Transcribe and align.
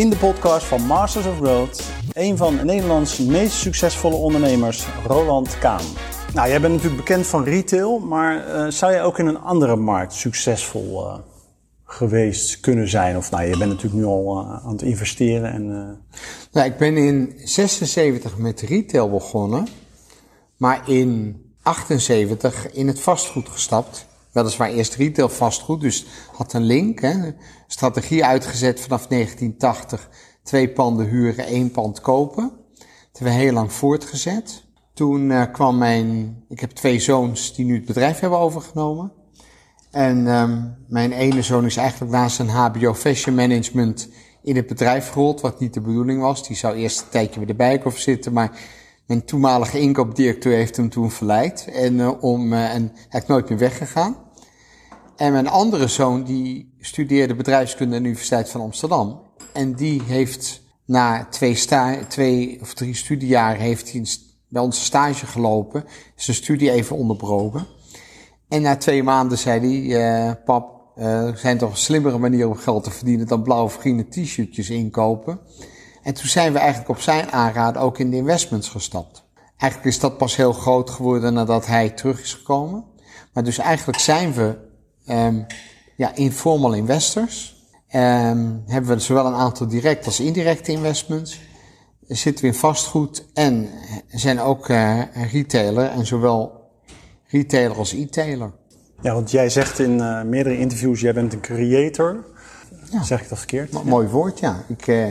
in 0.00 0.10
de 0.10 0.16
podcast 0.16 0.66
van 0.66 0.86
Masters 0.86 1.26
of 1.26 1.36
Growth 1.36 1.82
een 2.12 2.36
van 2.36 2.66
Nederlands 2.66 3.18
meest 3.18 3.52
succesvolle 3.56 4.14
ondernemers, 4.14 4.86
Roland 5.06 5.58
Kaan. 5.58 5.84
Nou, 6.34 6.48
jij 6.48 6.60
bent 6.60 6.72
natuurlijk 6.72 7.00
bekend 7.00 7.26
van 7.26 7.44
retail, 7.44 7.98
maar 7.98 8.48
uh, 8.48 8.70
zou 8.70 8.92
jij 8.92 9.02
ook 9.02 9.18
in 9.18 9.26
een 9.26 9.40
andere 9.40 9.76
markt 9.76 10.12
succesvol 10.12 11.06
uh, 11.06 11.14
geweest 11.84 12.60
kunnen 12.60 12.88
zijn? 12.88 13.16
Of 13.16 13.30
nou, 13.30 13.44
je 13.44 13.56
bent 13.58 13.70
natuurlijk 13.70 14.02
nu 14.02 14.04
al 14.04 14.40
uh, 14.40 14.66
aan 14.66 14.72
het 14.72 14.82
investeren. 14.82 15.52
En, 15.52 15.66
nou, 16.52 16.66
ik 16.66 16.76
ben 16.76 16.96
in 16.96 17.32
76 17.44 18.36
met 18.36 18.60
retail 18.60 19.10
begonnen, 19.10 19.66
maar 20.56 20.88
in 20.88 21.42
78 21.62 22.72
in 22.72 22.86
het 22.86 23.00
vastgoed 23.00 23.48
gestapt. 23.48 24.06
Weliswaar 24.32 24.70
eerst 24.70 24.94
retail 24.94 25.28
vastgoed, 25.28 25.80
dus 25.80 26.06
had 26.32 26.52
een 26.52 26.64
link. 26.64 27.00
Hè. 27.00 27.32
Strategie 27.66 28.24
uitgezet 28.24 28.80
vanaf 28.80 29.06
1980. 29.06 30.08
Twee 30.42 30.68
panden 30.68 31.06
huren, 31.06 31.46
één 31.46 31.70
pand 31.70 32.00
kopen. 32.00 32.52
Dat 32.78 33.18
hebben 33.18 33.36
we 33.36 33.42
heel 33.42 33.52
lang 33.52 33.72
voortgezet. 33.72 34.64
Toen 34.94 35.30
uh, 35.30 35.42
kwam 35.52 35.78
mijn, 35.78 36.36
ik 36.48 36.60
heb 36.60 36.70
twee 36.70 37.00
zoons 37.00 37.54
die 37.54 37.64
nu 37.64 37.74
het 37.74 37.84
bedrijf 37.84 38.18
hebben 38.18 38.38
overgenomen. 38.38 39.12
En 39.90 40.26
um, 40.26 40.76
mijn 40.88 41.12
ene 41.12 41.42
zoon 41.42 41.64
is 41.64 41.76
eigenlijk 41.76 42.12
naast 42.12 42.36
zijn 42.36 42.48
HBO 42.48 42.94
Fashion 42.94 43.34
Management 43.34 44.08
in 44.42 44.56
het 44.56 44.66
bedrijf 44.66 45.08
gerold, 45.08 45.40
wat 45.40 45.60
niet 45.60 45.74
de 45.74 45.80
bedoeling 45.80 46.20
was. 46.20 46.46
Die 46.46 46.56
zou 46.56 46.74
eerst 46.74 47.00
een 47.00 47.08
tijdje 47.08 47.38
bij 47.38 47.46
de 47.46 47.54
bijkoff 47.54 47.98
zitten, 47.98 48.32
maar 48.32 48.60
mijn 49.10 49.24
toenmalige 49.24 49.80
inkoopdirecteur 49.80 50.56
heeft 50.56 50.76
hem 50.76 50.88
toen 50.88 51.10
verleid 51.10 51.68
en, 51.72 51.94
uh, 51.94 52.22
om, 52.22 52.52
uh, 52.52 52.74
en 52.74 52.92
hij 53.08 53.20
is 53.20 53.26
nooit 53.26 53.48
meer 53.48 53.58
weggegaan. 53.58 54.16
En 55.16 55.32
mijn 55.32 55.48
andere 55.48 55.88
zoon 55.88 56.24
die 56.24 56.74
studeerde 56.80 57.34
bedrijfskunde 57.34 57.96
aan 57.96 58.02
de 58.02 58.08
Universiteit 58.08 58.50
van 58.50 58.60
Amsterdam. 58.60 59.20
En 59.52 59.74
die 59.74 60.02
heeft 60.02 60.62
na 60.84 61.26
twee, 61.30 61.54
sta 61.54 62.04
twee 62.08 62.58
of 62.60 62.74
drie 62.74 62.94
studiejaren 62.94 63.60
heeft 63.60 63.92
hij 63.92 64.06
bij 64.48 64.62
ons 64.62 64.84
stage 64.84 65.26
gelopen. 65.26 65.84
Zijn 66.14 66.36
studie 66.36 66.70
even 66.70 66.96
onderbroken. 66.96 67.66
En 68.48 68.62
na 68.62 68.76
twee 68.76 69.02
maanden 69.02 69.38
zei 69.38 69.60
hij, 69.60 70.28
uh, 70.28 70.32
pap, 70.44 70.90
er 70.96 71.38
zijn 71.38 71.58
toch 71.58 71.78
slimmere 71.78 72.18
manieren 72.18 72.50
om 72.50 72.56
geld 72.56 72.84
te 72.84 72.90
verdienen 72.90 73.26
dan 73.26 73.42
blauwe 73.42 73.70
vrienden 73.70 74.08
t-shirtjes 74.08 74.70
inkopen. 74.70 75.40
En 76.10 76.16
toen 76.16 76.28
zijn 76.28 76.52
we 76.52 76.58
eigenlijk 76.58 76.90
op 76.90 77.00
zijn 77.00 77.32
aanraden 77.32 77.82
ook 77.82 77.98
in 77.98 78.10
de 78.10 78.16
investments 78.16 78.68
gestapt. 78.68 79.24
Eigenlijk 79.56 79.92
is 79.92 80.00
dat 80.00 80.18
pas 80.18 80.36
heel 80.36 80.52
groot 80.52 80.90
geworden 80.90 81.34
nadat 81.34 81.66
hij 81.66 81.90
terug 81.90 82.22
is 82.22 82.34
gekomen. 82.34 82.84
Maar 83.32 83.44
dus 83.44 83.58
eigenlijk 83.58 83.98
zijn 83.98 84.32
we 84.32 84.56
um, 85.08 85.46
ja, 85.96 86.14
informal 86.14 86.72
investors. 86.72 87.64
Um, 87.94 88.62
hebben 88.66 88.96
we 88.96 88.98
zowel 88.98 89.26
een 89.26 89.34
aantal 89.34 89.66
direct 89.66 90.06
als 90.06 90.20
indirecte 90.20 90.72
investments. 90.72 91.40
Zitten 92.06 92.44
we 92.44 92.50
in 92.50 92.56
vastgoed 92.58 93.26
en 93.34 93.68
zijn 94.08 94.40
ook 94.40 94.68
uh, 94.68 95.00
retailer. 95.32 95.86
En 95.86 96.06
zowel 96.06 96.70
retailer 97.26 97.76
als 97.76 97.92
e-tailer. 97.92 98.52
Ja, 99.02 99.14
want 99.14 99.30
jij 99.30 99.48
zegt 99.48 99.78
in 99.78 99.98
uh, 99.98 100.22
meerdere 100.22 100.58
interviews, 100.58 101.00
jij 101.00 101.14
bent 101.14 101.32
een 101.32 101.40
creator. 101.40 102.24
Ja. 102.90 103.02
Zeg 103.02 103.22
ik 103.22 103.28
dat 103.28 103.38
verkeerd? 103.38 103.84
M 103.84 103.88
mooi 103.88 104.08
woord, 104.08 104.38
ja. 104.38 104.64
Ik, 104.68 104.86
uh, 104.86 105.06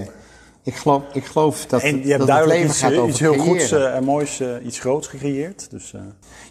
ik 0.63 0.75
geloof, 0.75 1.03
ik 1.13 1.25
geloof 1.25 1.65
dat, 1.65 1.81
en 1.81 2.01
je 2.01 2.07
hebt 2.07 2.17
dat 2.17 2.27
duidelijk 2.27 2.59
het 2.59 2.67
leven 2.67 2.69
iets, 2.69 2.79
gaat 2.79 2.93
over 2.93 3.09
iets 3.09 3.19
heel 3.19 3.31
creëren. 3.31 3.49
goeds 3.49 3.71
uh, 3.71 3.95
en 3.95 4.03
moois, 4.03 4.39
uh, 4.39 4.65
iets 4.65 4.79
groots 4.79 5.07
gecreëerd. 5.07 5.71
Dus. 5.71 5.93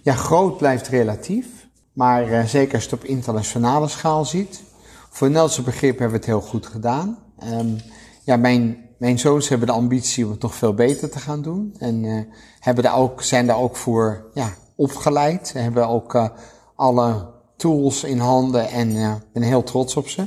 Ja, 0.03 0.15
groot 0.15 0.57
blijft 0.57 0.89
relatief. 0.89 1.47
Maar 1.93 2.49
zeker 2.49 2.75
als 2.75 2.85
je 2.85 2.91
het 2.91 2.99
op 2.99 3.05
internationale 3.05 3.89
schaal 3.89 4.25
ziet. 4.25 4.63
Voor 5.11 5.27
Nederlandse 5.27 5.63
begrip 5.63 5.99
hebben 5.99 6.21
we 6.21 6.27
het 6.27 6.27
heel 6.27 6.49
goed 6.49 6.67
gedaan. 6.67 7.19
Um, 7.53 7.77
ja, 8.25 8.37
mijn, 8.37 8.89
mijn 8.99 9.19
zoons 9.19 9.49
hebben 9.49 9.67
de 9.67 9.73
ambitie 9.73 10.25
om 10.25 10.31
het 10.31 10.43
nog 10.43 10.55
veel 10.55 10.75
beter 10.75 11.11
te 11.11 11.19
gaan 11.19 11.43
doen. 11.43 11.75
En 11.79 12.05
uh, 12.05 12.23
hebben 12.61 12.85
daar 12.85 12.97
ook, 12.97 13.23
zijn 13.23 13.47
daar 13.47 13.57
ook 13.59 13.77
voor 13.77 14.31
ja, 14.35 14.55
opgeleid. 14.77 15.49
Ze 15.49 15.59
hebben 15.59 15.89
ook 15.89 16.15
uh, 16.15 16.29
alle 16.75 17.27
tools 17.57 18.05
in 18.05 18.19
handen 18.19 18.69
en 18.69 18.91
uh, 18.91 19.15
ben 19.33 19.43
heel 19.43 19.63
trots 19.63 19.97
op 19.97 20.09
ze. 20.09 20.27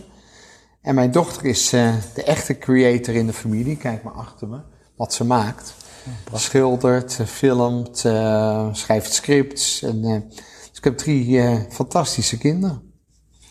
En 0.81 0.95
mijn 0.95 1.11
dochter 1.11 1.45
is 1.45 1.73
uh, 1.73 1.93
de 2.13 2.23
echte 2.23 2.57
creator 2.57 3.15
in 3.15 3.25
de 3.25 3.33
familie. 3.33 3.77
Kijk 3.77 4.03
maar 4.03 4.13
achter 4.13 4.47
me. 4.47 4.59
Wat 4.95 5.13
ze 5.13 5.23
maakt. 5.23 5.75
Schildert, 6.33 7.19
filmt, 7.25 8.03
uh, 8.05 8.73
schrijft 8.73 9.13
scripts. 9.13 9.81
En, 9.81 9.97
uh, 10.03 10.19
dus 10.69 10.77
ik 10.77 10.83
heb 10.83 10.97
drie 10.97 11.41
fantastische 11.69 12.37
kinderen. 12.37 12.81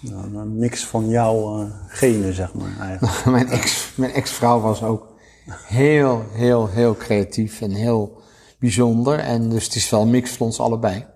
Nou, 0.00 0.36
een 0.36 0.58
mix 0.58 0.86
van 0.86 1.08
jouw 1.08 1.68
genen, 1.86 2.34
zeg 2.34 2.54
maar. 2.54 2.76
Eigenlijk. 2.80 3.24
mijn 3.36 3.48
ex, 3.48 3.92
mijn 3.94 4.12
ex-vrouw 4.12 4.60
was 4.60 4.82
ook 4.82 5.08
heel, 5.66 6.24
heel, 6.32 6.68
heel 6.68 6.96
creatief 6.96 7.60
en 7.60 7.70
heel 7.70 8.20
bijzonder. 8.58 9.18
En 9.18 9.48
dus 9.48 9.64
het 9.64 9.74
is 9.74 9.90
wel 9.90 10.02
een 10.02 10.10
mix 10.10 10.30
van 10.30 10.46
ons 10.46 10.60
allebei. 10.60 11.06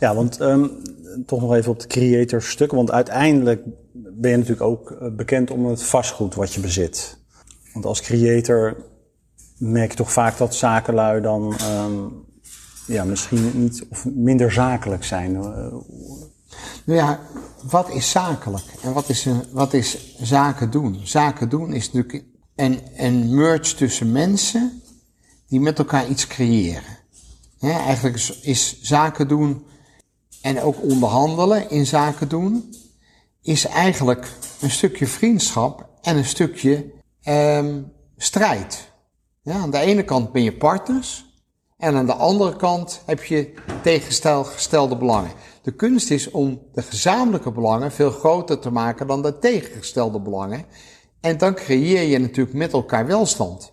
Ja, 0.00 0.14
want 0.14 0.40
um, 0.40 0.82
toch 1.26 1.40
nog 1.40 1.54
even 1.54 1.70
op 1.70 1.76
het 1.76 1.86
creator 1.86 2.42
stuk. 2.42 2.70
Want 2.70 2.90
uiteindelijk 2.90 3.64
ben 4.14 4.30
je 4.30 4.36
natuurlijk 4.36 4.66
ook 4.66 4.90
eh, 4.90 5.08
bekend 5.12 5.50
om 5.50 5.66
het 5.66 5.82
vastgoed 5.82 6.34
wat 6.34 6.54
je 6.54 6.60
bezit. 6.60 7.18
Want 7.72 7.84
als 7.84 8.00
creator 8.00 8.76
merk 9.58 9.90
je 9.90 9.96
toch 9.96 10.12
vaak 10.12 10.38
dat 10.38 10.54
zakenlui 10.54 11.20
dan 11.20 11.54
um, 11.84 12.24
ja, 12.86 13.04
misschien 13.04 13.50
niet 13.54 13.86
of 13.90 14.04
minder 14.04 14.52
zakelijk 14.52 15.04
zijn. 15.04 15.32
Nou 15.32 15.82
ja, 16.84 17.20
wat 17.70 17.90
is 17.90 18.10
zakelijk 18.10 18.64
en 18.82 18.92
wat 18.92 19.08
is, 19.08 19.28
wat 19.52 19.72
is 19.72 20.16
zaken 20.20 20.70
doen? 20.70 21.00
Zaken 21.04 21.48
doen 21.48 21.72
is 21.72 21.92
natuurlijk 21.92 22.24
een, 22.56 22.80
een 22.96 23.34
merge 23.34 23.74
tussen 23.74 24.12
mensen 24.12 24.82
die 25.48 25.60
met 25.60 25.78
elkaar 25.78 26.08
iets 26.08 26.26
creëren. 26.26 26.98
Eigenlijk 27.60 28.16
is, 28.16 28.40
is 28.40 28.80
zaken 28.82 29.28
doen 29.28 29.64
en 30.42 30.60
ook 30.60 30.82
onderhandelen 30.82 31.70
in 31.70 31.86
zaken 31.86 32.28
doen, 32.28 32.74
is 33.42 33.66
eigenlijk 33.66 34.32
een 34.60 34.70
stukje 34.70 35.06
vriendschap 35.06 35.88
en 36.02 36.16
een 36.16 36.24
stukje 36.24 36.92
um, 37.24 37.92
strijd. 38.16 38.92
Ja, 39.42 39.54
aan 39.54 39.70
de 39.70 39.78
ene 39.78 40.04
kant 40.04 40.32
ben 40.32 40.42
je 40.42 40.56
partners 40.56 41.24
en 41.76 41.96
aan 41.96 42.06
de 42.06 42.14
andere 42.14 42.56
kant 42.56 43.02
heb 43.06 43.24
je 43.24 43.54
tegengestelde 43.82 44.96
belangen. 44.96 45.32
De 45.62 45.74
kunst 45.74 46.10
is 46.10 46.30
om 46.30 46.62
de 46.72 46.82
gezamenlijke 46.82 47.52
belangen 47.52 47.92
veel 47.92 48.10
groter 48.10 48.58
te 48.58 48.70
maken 48.70 49.06
dan 49.06 49.22
de 49.22 49.38
tegengestelde 49.38 50.20
belangen. 50.20 50.64
En 51.20 51.38
dan 51.38 51.54
creëer 51.54 52.02
je 52.02 52.18
natuurlijk 52.18 52.56
met 52.56 52.72
elkaar 52.72 53.06
welstand. 53.06 53.72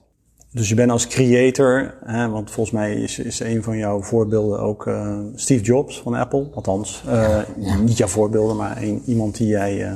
Dus 0.51 0.69
je 0.69 0.75
bent 0.75 0.91
als 0.91 1.07
creator, 1.07 1.93
hè, 2.05 2.29
want 2.29 2.51
volgens 2.51 2.75
mij 2.75 2.93
is, 2.93 3.19
is 3.19 3.39
een 3.39 3.63
van 3.63 3.77
jouw 3.77 4.01
voorbeelden 4.01 4.59
ook 4.59 4.85
uh, 4.85 5.19
Steve 5.35 5.63
Jobs 5.63 6.01
van 6.01 6.13
Apple. 6.13 6.49
Althans, 6.53 7.03
uh, 7.05 7.13
ja, 7.13 7.45
ja. 7.57 7.75
niet 7.75 7.97
jouw 7.97 8.07
voorbeelden, 8.07 8.55
maar 8.55 8.81
een, 8.81 9.01
iemand 9.05 9.37
die 9.37 9.47
jij 9.47 9.89
uh, 9.89 9.93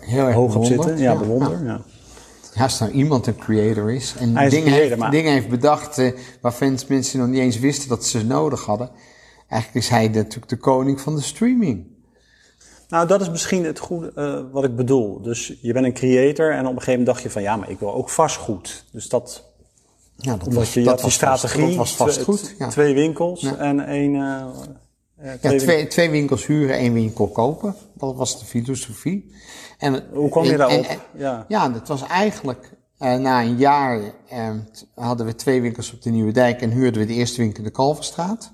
Heel 0.00 0.26
erg 0.26 0.34
hoog 0.34 0.56
op 0.56 0.64
zitten. 0.64 0.98
Ja, 0.98 1.12
ja. 1.12 1.18
bewonder. 1.18 1.64
Ja. 1.64 1.80
Ja, 2.54 2.62
als 2.62 2.78
nou 2.78 2.92
iemand 2.92 3.26
een 3.26 3.36
creator 3.36 3.92
is 3.92 4.14
en 4.18 4.36
Hij 4.36 4.48
dingen, 4.48 4.64
creator, 4.64 4.88
heeft, 4.88 5.00
maar- 5.00 5.10
dingen 5.10 5.32
heeft 5.32 5.48
bedacht 5.48 6.12
waarvan 6.40 6.78
mensen 6.88 7.18
nog 7.18 7.28
niet 7.28 7.40
eens 7.40 7.58
wisten 7.58 7.88
dat 7.88 8.04
ze 8.04 8.18
ze 8.18 8.26
nodig 8.26 8.64
hadden. 8.64 8.90
Eigenlijk 9.48 9.84
is 9.84 9.90
hij 9.90 10.08
natuurlijk 10.08 10.48
de 10.48 10.56
koning 10.56 11.00
van 11.00 11.16
de 11.16 11.22
streaming. 11.22 11.86
Nou, 12.88 13.06
dat 13.06 13.20
is 13.20 13.30
misschien 13.30 13.64
het 13.64 13.78
goede 13.78 14.12
uh, 14.16 14.52
wat 14.52 14.64
ik 14.64 14.76
bedoel. 14.76 15.22
Dus 15.22 15.58
je 15.60 15.72
bent 15.72 15.86
een 15.86 15.92
creator 15.92 16.52
en 16.52 16.60
op 16.60 16.64
een 16.64 16.68
gegeven 16.68 16.90
moment 16.90 17.06
dacht 17.06 17.22
je 17.22 17.30
van 17.30 17.42
ja, 17.42 17.56
maar 17.56 17.70
ik 17.70 17.78
wil 17.78 17.94
ook 17.94 18.10
vastgoed. 18.10 18.84
Dus 18.92 19.08
dat, 19.08 19.51
Ja, 20.22 20.30
dat 20.36 20.46
omdat 20.46 20.54
was, 20.62 20.74
je, 20.74 20.82
dat 20.82 21.02
was 21.02 21.14
strategie, 21.14 21.66
dat 21.66 21.74
was 21.74 21.96
vast 21.96 22.12
twee- 22.12 22.24
goed. 22.24 22.54
Ja. 22.58 22.68
twee 22.68 22.94
winkels 22.94 23.40
Ja. 23.40 23.56
en 23.56 23.86
één... 23.86 24.14
Uh, 24.14 24.44
Ja, 25.42 25.56
twee, 25.58 25.86
twee 25.86 26.10
winkels 26.10 26.46
huren, 26.46 26.76
één 26.76 26.92
winkel 26.92 27.28
kopen. 27.28 27.74
Dat 27.94 28.16
was 28.16 28.38
de 28.38 28.44
filosofie. 28.44 29.34
En, 29.78 30.04
Hoe 30.12 30.28
kwam 30.28 30.44
je 30.44 30.56
daarop? 30.56 30.84
en- 30.84 30.98
Ja. 31.16 31.44
ja, 31.48 31.68
dat 31.68 31.88
was 31.88 32.02
eigenlijk 32.06 32.72
uh, 32.98 33.14
na 33.16 33.42
een 33.42 33.56
jaar 33.56 34.00
uh, 34.32 34.50
hadden 34.94 35.26
we 35.26 35.34
twee 35.34 35.60
winkels 35.60 35.92
op 35.92 36.02
de 36.02 36.10
Nieuwe 36.10 36.32
Dijk 36.32 36.60
en 36.60 36.70
huurden 36.70 37.00
we 37.00 37.06
de 37.06 37.14
eerste 37.14 37.40
winkel 37.40 37.58
in 37.58 37.64
de 37.64 37.70
Kalverstraat. 37.70 38.52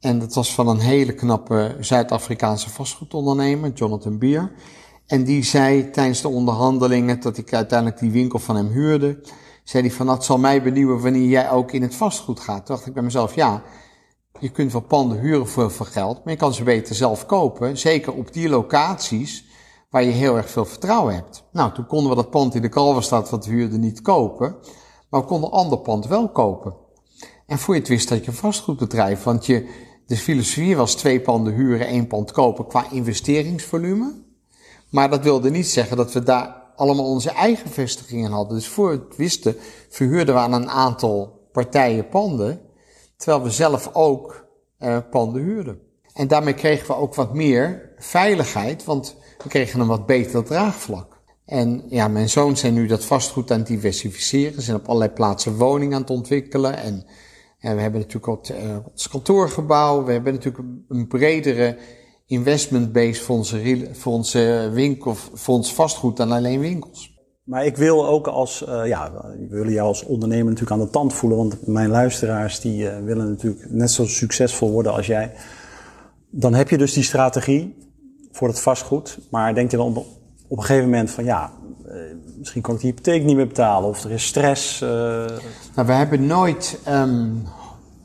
En 0.00 0.18
dat 0.18 0.34
was 0.34 0.54
van 0.54 0.68
een 0.68 0.78
hele 0.80 1.12
knappe 1.12 1.76
Zuid-Afrikaanse 1.80 2.70
vastgoedondernemer, 2.70 3.70
Jonathan 3.74 4.18
Beer. 4.18 4.52
En 5.06 5.24
die 5.24 5.42
zei 5.44 5.90
tijdens 5.90 6.20
de 6.20 6.28
onderhandelingen, 6.28 7.20
dat 7.20 7.38
ik 7.38 7.52
uiteindelijk 7.54 8.00
die 8.00 8.10
winkel 8.10 8.38
van 8.38 8.56
hem 8.56 8.66
huurde, 8.66 9.20
zei 9.68 9.86
hij 9.86 9.92
van, 9.92 10.06
dat 10.06 10.24
zal 10.24 10.38
mij 10.38 10.62
benieuwen 10.62 11.00
wanneer 11.00 11.28
jij 11.28 11.50
ook 11.50 11.72
in 11.72 11.82
het 11.82 11.94
vastgoed 11.94 12.40
gaat. 12.40 12.66
Toen 12.66 12.74
dacht 12.74 12.86
ik 12.86 12.94
bij 12.94 13.02
mezelf, 13.02 13.34
ja, 13.34 13.62
je 14.38 14.48
kunt 14.48 14.72
wel 14.72 14.80
panden 14.80 15.18
huren 15.18 15.48
voor 15.48 15.70
veel 15.70 15.86
geld, 15.86 16.24
maar 16.24 16.32
je 16.32 16.38
kan 16.38 16.54
ze 16.54 16.62
beter 16.62 16.94
zelf 16.94 17.26
kopen. 17.26 17.78
Zeker 17.78 18.12
op 18.12 18.32
die 18.32 18.48
locaties 18.48 19.44
waar 19.90 20.02
je 20.02 20.10
heel 20.10 20.36
erg 20.36 20.50
veel 20.50 20.64
vertrouwen 20.64 21.14
hebt. 21.14 21.44
Nou, 21.52 21.72
toen 21.72 21.86
konden 21.86 22.10
we 22.10 22.16
dat 22.16 22.30
pand 22.30 22.54
in 22.54 22.62
de 22.62 22.68
Kalverstraat 22.68 23.30
wat 23.30 23.46
we 23.46 23.52
huurden 23.52 23.80
niet 23.80 24.02
kopen, 24.02 24.56
maar 25.10 25.20
we 25.20 25.26
konden 25.26 25.50
ander 25.50 25.78
pand 25.78 26.06
wel 26.06 26.28
kopen. 26.28 26.74
En 27.46 27.58
voor 27.58 27.74
je 27.74 27.80
het 27.80 27.88
wist 27.88 28.08
dat 28.08 28.24
je 28.24 28.30
een 28.30 28.36
vastgoedbedrijf, 28.36 29.22
want 29.22 29.46
je, 29.46 29.68
de 30.06 30.16
filosofie 30.16 30.76
was 30.76 30.94
twee 30.94 31.20
panden 31.20 31.54
huren, 31.54 31.86
één 31.86 32.06
pand 32.06 32.32
kopen 32.32 32.66
qua 32.66 32.90
investeringsvolume. 32.90 34.12
Maar 34.90 35.10
dat 35.10 35.22
wilde 35.22 35.50
niet 35.50 35.68
zeggen 35.68 35.96
dat 35.96 36.12
we 36.12 36.22
daar 36.22 36.67
allemaal 36.78 37.04
onze 37.04 37.30
eigen 37.30 37.70
vestigingen 37.70 38.30
hadden. 38.30 38.56
Dus 38.56 38.68
voor 38.68 38.90
het 38.90 39.16
wisten, 39.16 39.56
verhuurden 39.88 40.34
we 40.34 40.40
aan 40.40 40.52
een 40.52 40.70
aantal 40.70 41.48
partijen 41.52 42.08
panden, 42.08 42.60
terwijl 43.16 43.42
we 43.42 43.50
zelf 43.50 43.90
ook 43.92 44.46
uh, 44.78 44.98
panden 45.10 45.42
huurden. 45.42 45.80
En 46.12 46.28
daarmee 46.28 46.54
kregen 46.54 46.86
we 46.86 46.94
ook 46.94 47.14
wat 47.14 47.34
meer 47.34 47.92
veiligheid, 47.98 48.84
want 48.84 49.16
we 49.42 49.48
kregen 49.48 49.80
een 49.80 49.86
wat 49.86 50.06
beter 50.06 50.44
draagvlak. 50.44 51.20
En 51.44 51.84
ja, 51.88 52.08
mijn 52.08 52.28
zoons 52.28 52.60
zijn 52.60 52.74
nu 52.74 52.86
dat 52.86 53.04
vastgoed 53.04 53.50
aan 53.50 53.58
het 53.58 53.66
diversificeren. 53.66 54.54
Ze 54.54 54.60
zijn 54.60 54.76
op 54.76 54.86
allerlei 54.86 55.10
plaatsen 55.10 55.56
woningen 55.56 55.94
aan 55.94 56.00
het 56.00 56.10
ontwikkelen. 56.10 56.76
En, 56.76 57.04
en 57.58 57.74
we 57.74 57.80
hebben 57.80 58.00
natuurlijk 58.00 58.28
ook 58.28 58.48
uh, 58.48 58.76
ons 58.90 59.08
kantoorgebouw. 59.08 60.04
We 60.04 60.12
hebben 60.12 60.32
natuurlijk 60.32 60.64
een 60.88 61.06
bredere 61.06 61.78
investment 62.28 62.92
base 62.92 63.22
voor 63.22 63.36
onze, 63.36 63.88
voor 63.92 64.12
onze 64.12 64.70
winkel, 64.72 65.16
ons 65.46 65.74
vastgoed 65.74 66.16
dan 66.16 66.32
alleen 66.32 66.60
winkels. 66.60 67.16
Maar 67.44 67.66
ik 67.66 67.76
wil 67.76 68.06
ook 68.06 68.26
als, 68.26 68.64
uh, 68.68 68.86
ja, 68.86 69.12
we 69.48 69.56
willen 69.56 69.72
jou 69.72 69.88
als 69.88 70.04
ondernemer 70.04 70.44
natuurlijk 70.44 70.80
aan 70.80 70.86
de 70.86 70.90
tand 70.90 71.14
voelen. 71.14 71.38
Want 71.38 71.66
mijn 71.66 71.88
luisteraars 71.88 72.60
die 72.60 72.82
uh, 72.82 72.98
willen 73.04 73.28
natuurlijk 73.28 73.70
net 73.70 73.90
zo 73.90 74.06
succesvol 74.06 74.70
worden 74.70 74.92
als 74.92 75.06
jij. 75.06 75.32
Dan 76.30 76.54
heb 76.54 76.68
je 76.68 76.78
dus 76.78 76.92
die 76.92 77.02
strategie 77.02 77.76
voor 78.32 78.48
het 78.48 78.60
vastgoed. 78.60 79.18
Maar 79.30 79.54
denk 79.54 79.70
je 79.70 79.76
dan 79.76 79.86
op, 79.86 80.06
op 80.48 80.58
een 80.58 80.64
gegeven 80.64 80.90
moment 80.90 81.10
van 81.10 81.24
ja, 81.24 81.52
uh, 81.86 81.94
misschien 82.38 82.62
kan 82.62 82.74
ik 82.74 82.80
die 82.80 82.90
hypotheek 82.90 83.24
niet 83.24 83.36
meer 83.36 83.46
betalen. 83.46 83.88
Of 83.88 84.04
er 84.04 84.10
is 84.10 84.26
stress. 84.26 84.80
Nou, 84.80 85.86
we 85.86 85.92
hebben 85.92 86.26
nooit 86.26 86.78
um, 86.88 87.42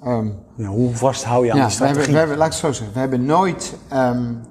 Um, 0.05 0.39
ja, 0.57 0.67
hoe 0.67 0.95
vast 0.95 1.23
hou 1.23 1.45
je 1.45 1.51
aan 1.51 1.57
ja, 1.57 1.65
die 1.65 1.73
strategie? 1.73 2.01
We 2.01 2.01
hebben, 2.01 2.13
we 2.13 2.19
hebben, 2.19 2.38
laat 2.38 2.47
ik 2.47 2.53
het 2.53 2.61
zo 2.61 2.71
zeggen. 2.71 2.94
We 2.94 3.00
hebben 3.00 3.25
nooit 3.25 3.73
um, 3.94 4.41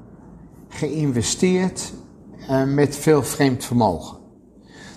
geïnvesteerd 0.69 1.93
uh, 2.51 2.65
met 2.65 2.97
veel 2.97 3.23
vreemd 3.23 3.65
vermogen. 3.65 4.19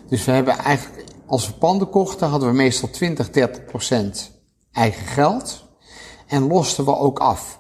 Dus 0.07 0.25
we 0.25 0.31
hebben 0.31 0.57
eigenlijk, 0.57 1.06
als 1.25 1.48
we 1.48 1.54
panden 1.54 1.90
kochten, 1.90 2.28
hadden 2.28 2.50
we 2.50 2.56
meestal 2.56 2.90
20, 2.90 3.30
30 3.30 3.66
procent 3.66 4.31
eigen 4.72 5.07
geld. 5.07 5.63
En 6.28 6.48
losten 6.48 6.86
we 6.86 6.98
ook 6.98 7.19
af. 7.19 7.60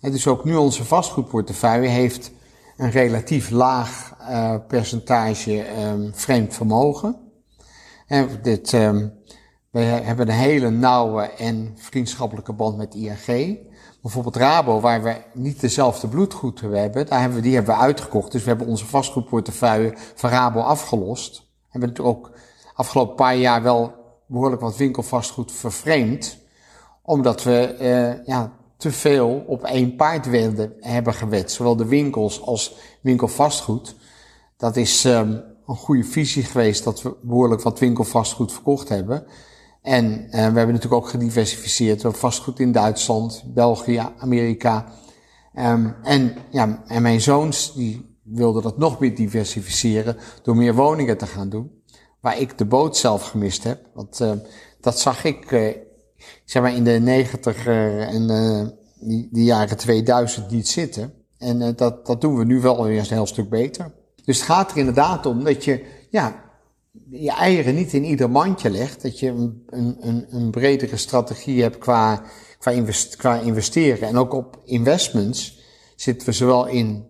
En 0.00 0.10
dus 0.10 0.26
ook 0.26 0.44
nu 0.44 0.54
onze 0.54 0.84
vastgoedportefeuille 0.84 1.88
heeft 1.88 2.30
een 2.76 2.90
relatief 2.90 3.50
laag 3.50 4.16
uh, 4.20 4.54
percentage 4.68 5.66
um, 5.82 6.10
vreemd 6.14 6.54
vermogen. 6.54 7.16
En 8.06 8.28
dit, 8.42 8.72
we 9.74 9.80
hebben 9.80 10.28
een 10.28 10.34
hele 10.34 10.70
nauwe 10.70 11.22
en 11.22 11.72
vriendschappelijke 11.76 12.52
band 12.52 12.76
met 12.76 12.94
ING. 12.94 13.58
Bijvoorbeeld 14.02 14.36
Rabo, 14.36 14.80
waar 14.80 15.02
we 15.02 15.16
niet 15.32 15.60
dezelfde 15.60 16.08
bloedgoed 16.08 16.60
hebben, 16.60 17.06
daar 17.06 17.20
hebben 17.20 17.38
we, 17.38 17.44
die 17.44 17.54
hebben 17.54 17.74
we 17.74 17.80
uitgekocht. 17.80 18.32
Dus 18.32 18.42
we 18.42 18.48
hebben 18.48 18.66
onze 18.66 18.86
vastgoedportefeuille 18.86 19.94
van 20.14 20.30
Rabo 20.30 20.60
afgelost. 20.60 21.38
We 21.38 21.68
hebben 21.70 21.88
natuurlijk 21.88 22.16
ook 22.16 22.30
afgelopen 22.74 23.14
paar 23.14 23.36
jaar 23.36 23.62
wel 23.62 23.92
behoorlijk 24.26 24.60
wat 24.60 24.76
winkelvastgoed 24.76 25.52
vervreemd. 25.52 26.38
Omdat 27.02 27.42
we 27.42 27.60
eh, 27.64 28.26
ja, 28.26 28.52
te 28.76 28.92
veel 28.92 29.44
op 29.46 29.64
één 29.64 29.96
paard 29.96 30.26
wilden 30.26 30.72
hebben 30.80 31.14
gewet. 31.14 31.52
Zowel 31.52 31.76
de 31.76 31.86
winkels 31.86 32.42
als 32.42 32.76
winkelvastgoed. 33.00 33.96
Dat 34.56 34.76
is 34.76 35.04
um, 35.04 35.42
een 35.66 35.76
goede 35.76 36.04
visie 36.04 36.42
geweest 36.42 36.84
dat 36.84 37.02
we 37.02 37.16
behoorlijk 37.20 37.62
wat 37.62 37.78
winkelvastgoed 37.78 38.52
verkocht 38.52 38.88
hebben. 38.88 39.26
En 39.84 40.04
uh, 40.04 40.30
we 40.30 40.38
hebben 40.38 40.66
natuurlijk 40.66 41.02
ook 41.02 41.08
gediversifieerd. 41.08 41.96
We 41.96 42.02
hebben 42.02 42.20
vastgoed 42.20 42.60
in 42.60 42.72
Duitsland, 42.72 43.42
België, 43.46 44.08
Amerika. 44.18 44.86
Um, 45.58 45.94
en, 46.02 46.36
ja, 46.50 46.82
en 46.86 47.02
mijn 47.02 47.20
zoons 47.20 47.74
die 47.74 48.18
wilden 48.22 48.62
dat 48.62 48.78
nog 48.78 49.00
meer 49.00 49.16
diversificeren 49.16 50.16
door 50.42 50.56
meer 50.56 50.74
woningen 50.74 51.18
te 51.18 51.26
gaan 51.26 51.48
doen. 51.48 51.82
Waar 52.20 52.40
ik 52.40 52.58
de 52.58 52.64
boot 52.64 52.96
zelf 52.96 53.22
gemist 53.22 53.64
heb. 53.64 53.86
Want 53.94 54.20
uh, 54.20 54.32
dat 54.80 55.00
zag 55.00 55.24
ik 55.24 55.50
uh, 55.50 55.76
zeg 56.44 56.62
maar 56.62 56.74
in 56.74 56.84
de 56.84 56.90
negentig 56.90 57.66
en 57.66 58.26
die, 59.00 59.28
die, 59.32 59.44
jaren 59.44 59.76
2000 59.76 60.50
niet 60.50 60.68
zitten. 60.68 61.12
En 61.38 61.74
dat, 61.76 62.06
dat 62.06 62.20
doen 62.20 62.36
we 62.36 62.44
nu 62.44 62.60
wel 62.60 62.84
weer 62.84 62.98
een 62.98 63.06
heel 63.06 63.26
stuk 63.26 63.48
beter. 63.48 63.92
Dus 64.24 64.36
het 64.36 64.46
gaat 64.46 64.70
er 64.70 64.76
inderdaad 64.76 65.26
om 65.26 65.44
dat 65.44 65.64
je 65.64 65.84
ja, 66.10 66.43
je 67.20 67.30
eieren 67.30 67.74
niet 67.74 67.92
in 67.92 68.04
ieder 68.04 68.30
mandje 68.30 68.70
legt. 68.70 69.02
Dat 69.02 69.18
je 69.18 69.28
een, 69.28 69.62
een, 70.00 70.26
een 70.28 70.50
bredere 70.50 70.96
strategie 70.96 71.62
hebt 71.62 71.78
qua, 71.78 72.22
qua, 72.58 72.70
invest, 72.70 73.16
qua 73.16 73.40
investeren. 73.40 74.08
En 74.08 74.16
ook 74.16 74.32
op 74.32 74.60
investments 74.64 75.62
zitten 75.96 76.28
we 76.28 76.34
zowel 76.34 76.66
in 76.66 77.06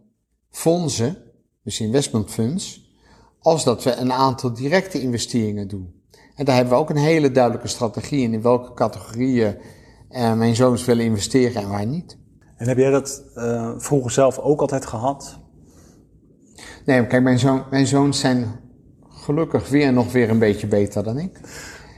fondsen, 0.50 1.16
dus 1.62 1.80
investment 1.80 2.30
funds, 2.30 2.92
als 3.40 3.64
dat 3.64 3.82
we 3.82 3.94
een 3.94 4.12
aantal 4.12 4.52
directe 4.52 5.00
investeringen 5.00 5.68
doen. 5.68 6.02
En 6.34 6.44
daar 6.44 6.56
hebben 6.56 6.74
we 6.74 6.80
ook 6.80 6.90
een 6.90 6.96
hele 6.96 7.32
duidelijke 7.32 7.68
strategie 7.68 8.22
in, 8.22 8.32
in 8.32 8.42
welke 8.42 8.74
categorieën 8.74 9.56
uh, 10.10 10.34
mijn 10.34 10.56
zoons 10.56 10.84
willen 10.84 11.04
investeren 11.04 11.62
en 11.62 11.68
waar 11.68 11.86
niet. 11.86 12.18
En 12.56 12.68
heb 12.68 12.76
jij 12.76 12.90
dat 12.90 13.24
uh, 13.34 13.72
vroeger 13.76 14.10
zelf 14.10 14.38
ook 14.38 14.60
altijd 14.60 14.86
gehad? 14.86 15.38
Nee, 16.84 17.06
kijk, 17.06 17.22
mijn, 17.22 17.38
zoon, 17.38 17.64
mijn 17.70 17.86
zoons 17.86 18.20
zijn 18.20 18.60
gelukkig 19.24 19.68
weer 19.68 19.92
nog 19.92 20.12
weer 20.12 20.30
een 20.30 20.38
beetje 20.38 20.66
beter 20.66 21.04
dan 21.04 21.18
ik. 21.18 21.40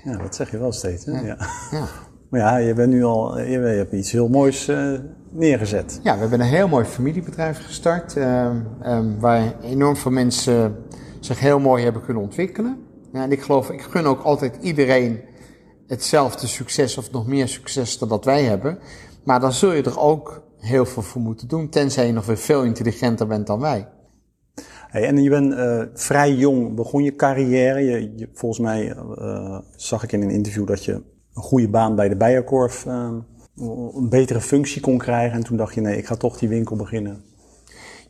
Ja, 0.05 0.17
dat 0.17 0.34
zeg 0.34 0.50
je 0.50 0.58
wel 0.58 0.73
steeds. 0.73 1.05
Hè? 1.05 1.12
Ja. 1.12 1.37
ja. 1.70 1.87
Maar 2.31 2.40
ja, 2.40 2.56
je 2.56 2.75
bent 2.75 2.93
nu 2.93 3.05
al, 3.05 3.40
je, 3.40 3.58
hebt 3.58 3.93
iets 3.93 4.12
heel 4.12 4.28
moois 4.28 4.69
uh, 4.69 4.99
neergezet. 5.31 6.00
Ja, 6.02 6.14
we 6.14 6.20
hebben 6.20 6.40
een 6.40 6.46
heel 6.46 6.69
mooi 6.69 6.84
familiebedrijf 6.84 7.64
gestart, 7.64 8.17
uh, 8.17 8.50
um, 8.87 9.20
waar 9.20 9.61
enorm 9.62 9.96
veel 9.96 10.11
mensen 10.11 10.76
zich 11.20 11.40
heel 11.40 11.58
mooi 11.58 11.84
hebben 11.84 12.02
kunnen 12.02 12.23
ontwikkelen. 12.23 12.78
Ja, 13.12 13.23
en 13.23 13.32
ik 13.32 13.43
geloof, 13.43 13.70
ik 13.70 13.82
gun 13.82 14.06
ook 14.06 14.23
altijd 14.23 14.56
iedereen 14.61 15.20
hetzelfde 15.87 16.46
succes 16.46 16.99
of 16.99 17.11
nog 17.11 17.26
meer 17.26 17.49
succes 17.49 17.99
dan 17.99 18.08
dat 18.08 18.25
wij 18.25 18.43
hebben. 18.43 18.78
Maar 19.25 19.40
dan 19.40 19.52
zul 19.52 19.73
je 19.73 19.82
er 19.82 20.00
ook 20.00 20.43
heel 20.58 20.87
veel 20.87 21.02
voor 21.02 21.23
moeten 21.23 21.49
doen, 21.49 21.69
tenzij 21.69 22.06
je 22.06 22.12
nog 22.12 22.26
weer 22.26 22.38
veel 22.38 22.62
intelligenter 22.62 23.26
bent 23.26 23.46
dan 23.46 23.61
wij. 23.61 23.88
Hey, 24.86 25.06
en 25.06 25.22
je 25.22 25.30
bent 25.30 25.52
uh, 25.52 25.82
vrij 25.94 26.34
jong, 26.34 26.74
begon 26.74 27.02
je 27.02 27.16
carrière. 27.16 27.80
Je, 27.80 28.12
je, 28.16 28.28
volgens 28.32 28.60
mij 28.60 28.96
uh, 29.18 29.58
zag 29.76 30.02
ik 30.02 30.12
in 30.12 30.22
een 30.22 30.30
interview 30.30 30.66
dat 30.66 30.84
je 30.84 30.92
een 31.34 31.42
goede 31.42 31.68
baan 31.68 31.94
bij 31.94 32.08
de 32.08 32.16
Bijenkorf 32.16 32.84
uh, 32.84 33.10
een 33.94 34.08
betere 34.08 34.40
functie 34.40 34.80
kon 34.80 34.98
krijgen. 34.98 35.36
En 35.36 35.44
toen 35.44 35.56
dacht 35.56 35.74
je, 35.74 35.80
nee, 35.80 35.96
ik 35.96 36.06
ga 36.06 36.16
toch 36.16 36.38
die 36.38 36.48
winkel 36.48 36.76
beginnen. 36.76 37.25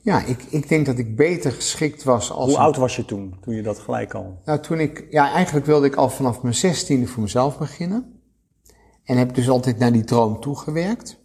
Ja, 0.03 0.25
ik, 0.25 0.43
ik 0.51 0.69
denk 0.69 0.87
dat 0.87 0.99
ik 0.99 1.17
beter 1.17 1.53
geschikt 1.53 2.05
was 2.05 2.31
als... 2.31 2.49
Hoe 2.49 2.59
oud 2.59 2.77
was 2.77 2.97
je 2.97 3.05
toen, 3.05 3.35
toen 3.41 3.55
je 3.55 3.63
dat 3.63 3.79
gelijk 3.79 4.15
al... 4.15 4.41
Nou, 4.45 4.61
toen 4.61 4.81
ik... 4.81 5.07
Ja, 5.11 5.33
eigenlijk 5.33 5.67
wilde 5.67 5.87
ik 5.87 5.95
al 5.95 6.09
vanaf 6.09 6.43
mijn 6.43 6.55
zestiende 6.55 7.07
voor 7.07 7.23
mezelf 7.23 7.59
beginnen. 7.59 8.21
En 9.05 9.17
heb 9.17 9.35
dus 9.35 9.49
altijd 9.49 9.79
naar 9.79 9.93
die 9.93 10.05
droom 10.05 10.41
toegewerkt. 10.41 11.19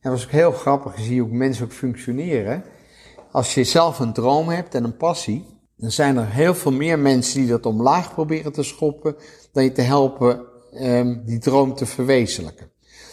En 0.00 0.10
dat 0.10 0.12
was 0.12 0.24
ook 0.24 0.30
heel 0.30 0.52
grappig, 0.52 0.96
je 0.96 1.02
ziet 1.02 1.20
hoe 1.20 1.28
mensen 1.28 1.64
ook 1.64 1.72
functioneren 1.72 2.64
als 3.32 3.54
je 3.54 3.64
zelf 3.64 3.98
een 3.98 4.12
droom 4.12 4.48
hebt 4.48 4.74
en 4.74 4.84
een 4.84 4.96
passie, 4.96 5.44
dan 5.76 5.90
zijn 5.90 6.16
er 6.16 6.30
heel 6.30 6.54
veel 6.54 6.72
meer 6.72 6.98
mensen 6.98 7.40
die 7.40 7.48
dat 7.48 7.66
omlaag 7.66 8.14
proberen 8.14 8.52
te 8.52 8.62
schoppen, 8.62 9.16
dan 9.52 9.64
je 9.64 9.72
te 9.72 9.82
helpen 9.82 10.40
um, 10.74 11.22
die 11.24 11.38
droom 11.38 11.74
te 11.74 11.86
verwezenlijken. 11.86 12.70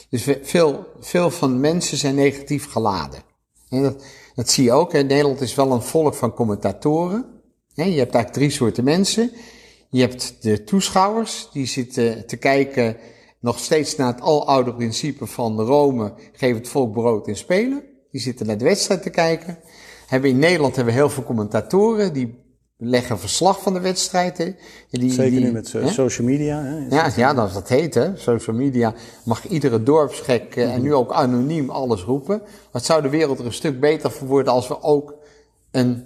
Dus 0.10 0.28
veel, 0.42 0.86
veel 1.00 1.30
van 1.30 1.60
mensen 1.60 1.98
zijn 1.98 2.16
negatief 2.16 2.72
geladen. 2.72 3.20
En 3.70 3.84
dat, 3.84 4.04
dat 4.36 4.50
zie 4.50 4.64
je 4.64 4.72
ook. 4.72 4.92
Hè. 4.92 5.02
Nederland 5.02 5.42
is 5.42 5.56
wel 5.56 5.72
een 5.72 5.82
volk 5.82 6.14
van 6.14 6.34
commentatoren. 6.34 7.26
je 7.74 7.84
hebt 7.84 7.96
eigenlijk 7.96 8.34
drie 8.34 8.50
soorten 8.50 8.84
mensen. 8.84 9.32
Je 9.90 10.02
hebt 10.02 10.42
de 10.42 10.64
toeschouwers, 10.64 11.50
die 11.54 11.66
zitten 11.66 12.28
te 12.28 12.38
kijken 12.38 12.98
nog 13.40 13.60
steeds 13.60 13.96
naar 13.96 14.14
het 14.14 14.22
aloude 14.22 14.74
principe 14.74 15.26
van 15.26 15.62
Rome, 15.62 16.14
geef 16.34 16.56
het 16.56 16.68
volk 16.68 16.94
brood 16.94 17.28
en 17.28 17.38
spelen. 17.38 17.84
Die 18.12 18.22
zitten 18.22 18.46
naar 18.46 18.58
de 18.58 18.64
wedstrijd 18.64 19.02
te 19.02 19.10
kijken 19.10 19.60
hebben 20.08 20.30
in 20.30 20.40
Nederland 20.40 20.76
hebben 20.76 20.94
we 20.94 21.00
heel 21.00 21.10
veel 21.10 21.24
commentatoren 21.24 22.14
die 22.14 22.46
leggen 22.78 23.20
verslag 23.20 23.62
van 23.62 23.74
de 23.74 23.80
wedstrijd. 23.80 24.38
Hè. 24.38 24.54
Die, 24.90 25.12
Zeker 25.12 25.32
die, 25.32 25.40
nu 25.40 25.52
met 25.52 25.72
hè? 25.72 25.90
social 25.90 26.28
media. 26.28 26.64
Hè? 26.64 26.96
Ja, 26.96 27.12
ja, 27.16 27.34
dat 27.34 27.48
is 27.48 27.54
dat 27.54 27.70
heet. 27.70 27.94
Hè. 27.94 28.18
Social 28.18 28.56
media 28.56 28.94
mag 29.24 29.48
iedere 29.48 29.84
dorpsgek 29.84 30.56
mm 30.56 30.64
-hmm. 30.64 30.72
en 30.72 30.82
nu 30.82 30.94
ook 30.94 31.12
anoniem 31.12 31.70
alles 31.70 32.04
roepen. 32.04 32.42
Wat 32.72 32.86
zou 32.86 33.02
de 33.02 33.10
wereld 33.10 33.40
er 33.40 33.46
een 33.46 33.54
stuk 33.54 33.80
beter 33.80 34.12
voor 34.12 34.28
worden 34.28 34.54
als 34.54 34.68
we 34.68 34.82
ook 34.82 35.14
een 35.72 36.04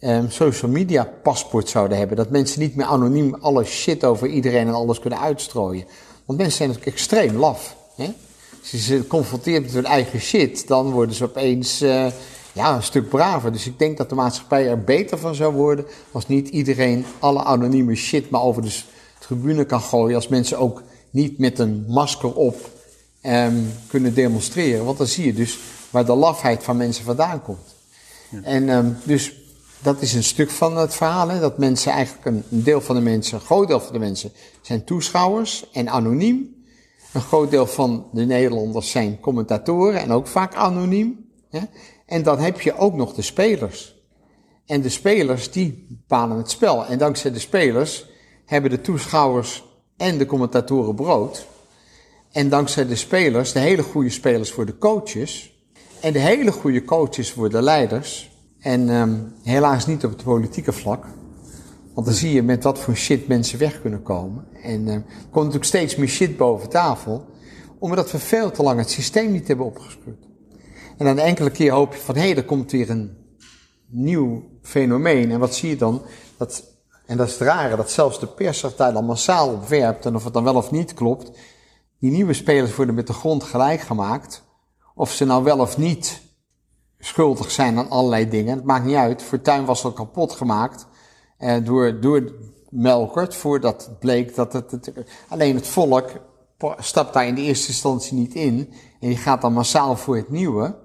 um, 0.00 0.30
social 0.30 0.70
media 0.70 1.08
paspoort 1.22 1.68
zouden 1.68 1.98
hebben. 1.98 2.16
Dat 2.16 2.30
mensen 2.30 2.60
niet 2.60 2.76
meer 2.76 2.86
anoniem 2.86 3.34
alle 3.34 3.64
shit 3.64 4.04
over 4.04 4.28
iedereen 4.28 4.66
en 4.66 4.74
alles 4.74 4.98
kunnen 4.98 5.20
uitstrooien. 5.20 5.84
Want 6.24 6.38
mensen 6.38 6.56
zijn 6.56 6.68
natuurlijk 6.68 6.96
extreem 6.96 7.36
laf. 7.36 7.76
Hè. 7.96 8.14
Als 8.60 8.70
je 8.70 8.78
ze 8.78 9.06
confronteert 9.06 9.62
met 9.62 9.72
hun 9.72 9.84
eigen 9.84 10.20
shit, 10.20 10.66
dan 10.66 10.90
worden 10.90 11.14
ze 11.14 11.24
opeens... 11.24 11.82
Uh, 11.82 12.06
ja, 12.52 12.74
een 12.74 12.82
stuk 12.82 13.08
braver. 13.08 13.52
Dus 13.52 13.66
ik 13.66 13.78
denk 13.78 13.96
dat 13.96 14.08
de 14.08 14.14
maatschappij 14.14 14.68
er 14.68 14.84
beter 14.84 15.18
van 15.18 15.34
zou 15.34 15.54
worden 15.54 15.84
als 16.12 16.28
niet 16.28 16.48
iedereen 16.48 17.04
alle 17.18 17.42
anonieme 17.42 17.94
shit 17.94 18.30
maar 18.30 18.42
over 18.42 18.62
de 18.62 18.80
tribune 19.18 19.64
kan 19.64 19.80
gooien. 19.80 20.16
Als 20.16 20.28
mensen 20.28 20.58
ook 20.58 20.82
niet 21.10 21.38
met 21.38 21.58
een 21.58 21.84
masker 21.88 22.34
op 22.34 22.70
um, 23.22 23.72
kunnen 23.86 24.14
demonstreren. 24.14 24.84
Want 24.84 24.98
dan 24.98 25.06
zie 25.06 25.26
je 25.26 25.32
dus 25.32 25.58
waar 25.90 26.06
de 26.06 26.14
lafheid 26.14 26.62
van 26.62 26.76
mensen 26.76 27.04
vandaan 27.04 27.42
komt. 27.42 27.74
Ja. 28.28 28.42
En 28.42 28.68
um, 28.68 28.96
dus 29.04 29.34
dat 29.82 30.02
is 30.02 30.14
een 30.14 30.24
stuk 30.24 30.50
van 30.50 30.76
het 30.76 30.94
verhaal. 30.94 31.28
Hè? 31.28 31.40
Dat 31.40 31.58
mensen 31.58 31.92
eigenlijk, 31.92 32.26
een, 32.26 32.44
een 32.50 32.62
deel 32.62 32.80
van 32.80 32.94
de 32.94 33.00
mensen, 33.02 33.34
een 33.34 33.44
groot 33.44 33.68
deel 33.68 33.80
van 33.80 33.92
de 33.92 33.98
mensen, 33.98 34.32
zijn 34.60 34.84
toeschouwers 34.84 35.70
en 35.72 35.88
anoniem. 35.88 36.60
Een 37.12 37.20
groot 37.20 37.50
deel 37.50 37.66
van 37.66 38.06
de 38.12 38.24
Nederlanders 38.24 38.90
zijn 38.90 39.20
commentatoren 39.20 40.00
en 40.00 40.10
ook 40.10 40.26
vaak 40.26 40.54
anoniem. 40.54 41.26
Hè? 41.50 41.60
En 42.12 42.22
dan 42.22 42.38
heb 42.38 42.60
je 42.60 42.76
ook 42.76 42.94
nog 42.94 43.14
de 43.14 43.22
spelers. 43.22 43.94
En 44.66 44.80
de 44.80 44.88
spelers 44.88 45.50
die 45.50 45.86
bepalen 45.88 46.36
het 46.36 46.50
spel. 46.50 46.86
En 46.86 46.98
dankzij 46.98 47.32
de 47.32 47.38
spelers 47.38 48.06
hebben 48.44 48.70
de 48.70 48.80
toeschouwers 48.80 49.64
en 49.96 50.18
de 50.18 50.26
commentatoren 50.26 50.94
brood. 50.94 51.46
En 52.32 52.48
dankzij 52.48 52.86
de 52.86 52.96
spelers, 52.96 53.52
de 53.52 53.58
hele 53.58 53.82
goede 53.82 54.10
spelers 54.10 54.52
voor 54.52 54.66
de 54.66 54.78
coaches. 54.78 55.52
En 56.00 56.12
de 56.12 56.18
hele 56.18 56.52
goede 56.52 56.84
coaches 56.84 57.30
voor 57.30 57.50
de 57.50 57.62
leiders. 57.62 58.30
En 58.58 58.88
um, 58.88 59.34
helaas 59.42 59.86
niet 59.86 60.04
op 60.04 60.10
het 60.10 60.22
politieke 60.22 60.72
vlak. 60.72 61.04
Want 61.94 62.06
dan 62.06 62.16
zie 62.16 62.32
je 62.32 62.42
met 62.42 62.62
wat 62.62 62.78
voor 62.78 62.96
shit 62.96 63.28
mensen 63.28 63.58
weg 63.58 63.80
kunnen 63.80 64.02
komen. 64.02 64.44
En 64.62 64.88
er 64.88 65.02
komt 65.20 65.34
natuurlijk 65.34 65.64
steeds 65.64 65.96
meer 65.96 66.08
shit 66.08 66.36
boven 66.36 66.68
tafel. 66.68 67.24
Omdat 67.78 68.10
we 68.10 68.18
veel 68.18 68.50
te 68.50 68.62
lang 68.62 68.78
het 68.78 68.90
systeem 68.90 69.32
niet 69.32 69.48
hebben 69.48 69.66
opgeschroefd. 69.66 70.31
En 71.02 71.16
dan 71.16 71.24
enkele 71.24 71.50
keer 71.50 71.72
hoop 71.72 71.94
je 71.94 72.00
van, 72.00 72.16
hé, 72.16 72.34
er 72.34 72.44
komt 72.44 72.70
weer 72.70 72.90
een 72.90 73.16
nieuw 73.86 74.42
fenomeen. 74.62 75.30
En 75.30 75.38
wat 75.38 75.54
zie 75.54 75.68
je 75.68 75.76
dan? 75.76 76.02
Dat, 76.36 76.64
en 77.06 77.16
dat 77.16 77.26
is 77.26 77.32
het 77.32 77.42
rare, 77.42 77.76
dat 77.76 77.90
zelfs 77.90 78.20
de 78.20 78.26
pers 78.26 78.58
zich 78.58 78.76
daar 78.76 78.92
dan 78.92 79.04
massaal 79.04 79.52
op 79.52 79.68
werpt. 79.68 80.06
En 80.06 80.14
of 80.14 80.24
het 80.24 80.32
dan 80.32 80.44
wel 80.44 80.54
of 80.54 80.70
niet 80.70 80.94
klopt. 80.94 81.30
Die 81.98 82.10
nieuwe 82.10 82.32
spelers 82.32 82.74
worden 82.74 82.94
met 82.94 83.06
de 83.06 83.12
grond 83.12 83.42
gelijk 83.42 83.80
gemaakt. 83.80 84.42
Of 84.94 85.12
ze 85.12 85.24
nou 85.24 85.44
wel 85.44 85.58
of 85.58 85.78
niet 85.78 86.22
schuldig 86.98 87.50
zijn 87.50 87.78
aan 87.78 87.90
allerlei 87.90 88.28
dingen. 88.28 88.56
Het 88.56 88.64
maakt 88.64 88.84
niet 88.84 88.96
uit. 88.96 89.22
Fortuin 89.22 89.64
was 89.64 89.84
al 89.84 89.92
kapot 89.92 90.32
gemaakt. 90.32 90.86
Eh, 91.38 91.64
door, 91.64 92.00
door 92.00 92.32
Melkert, 92.70 93.34
voordat 93.34 93.90
bleek 93.98 94.34
dat 94.34 94.52
het, 94.52 94.92
Alleen 95.28 95.54
het 95.54 95.66
volk 95.66 96.10
stapt 96.78 97.12
daar 97.12 97.26
in 97.26 97.34
de 97.34 97.40
eerste 97.40 97.68
instantie 97.68 98.16
niet 98.16 98.34
in. 98.34 98.72
En 99.00 99.08
die 99.08 99.16
gaat 99.16 99.40
dan 99.40 99.52
massaal 99.52 99.96
voor 99.96 100.16
het 100.16 100.30
nieuwe. 100.30 100.81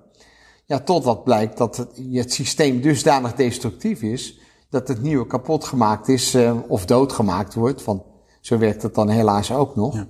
Ja, 0.67 0.79
totdat 0.79 1.23
blijkt 1.23 1.57
dat 1.57 1.77
het, 1.77 2.01
het 2.11 2.33
systeem 2.33 2.81
dusdanig 2.81 3.33
destructief 3.33 4.01
is. 4.01 4.39
Dat 4.69 4.87
het 4.87 5.01
nieuwe 5.01 5.27
kapot 5.27 5.63
gemaakt 5.63 6.07
is 6.07 6.35
uh, 6.35 6.57
of 6.67 6.85
doodgemaakt 6.85 7.53
wordt. 7.53 7.83
Want 7.83 8.03
zo 8.41 8.57
werkt 8.57 8.81
het 8.81 8.95
dan 8.95 9.09
helaas 9.09 9.51
ook 9.51 9.75
nog. 9.75 9.95
Ja. 9.95 10.07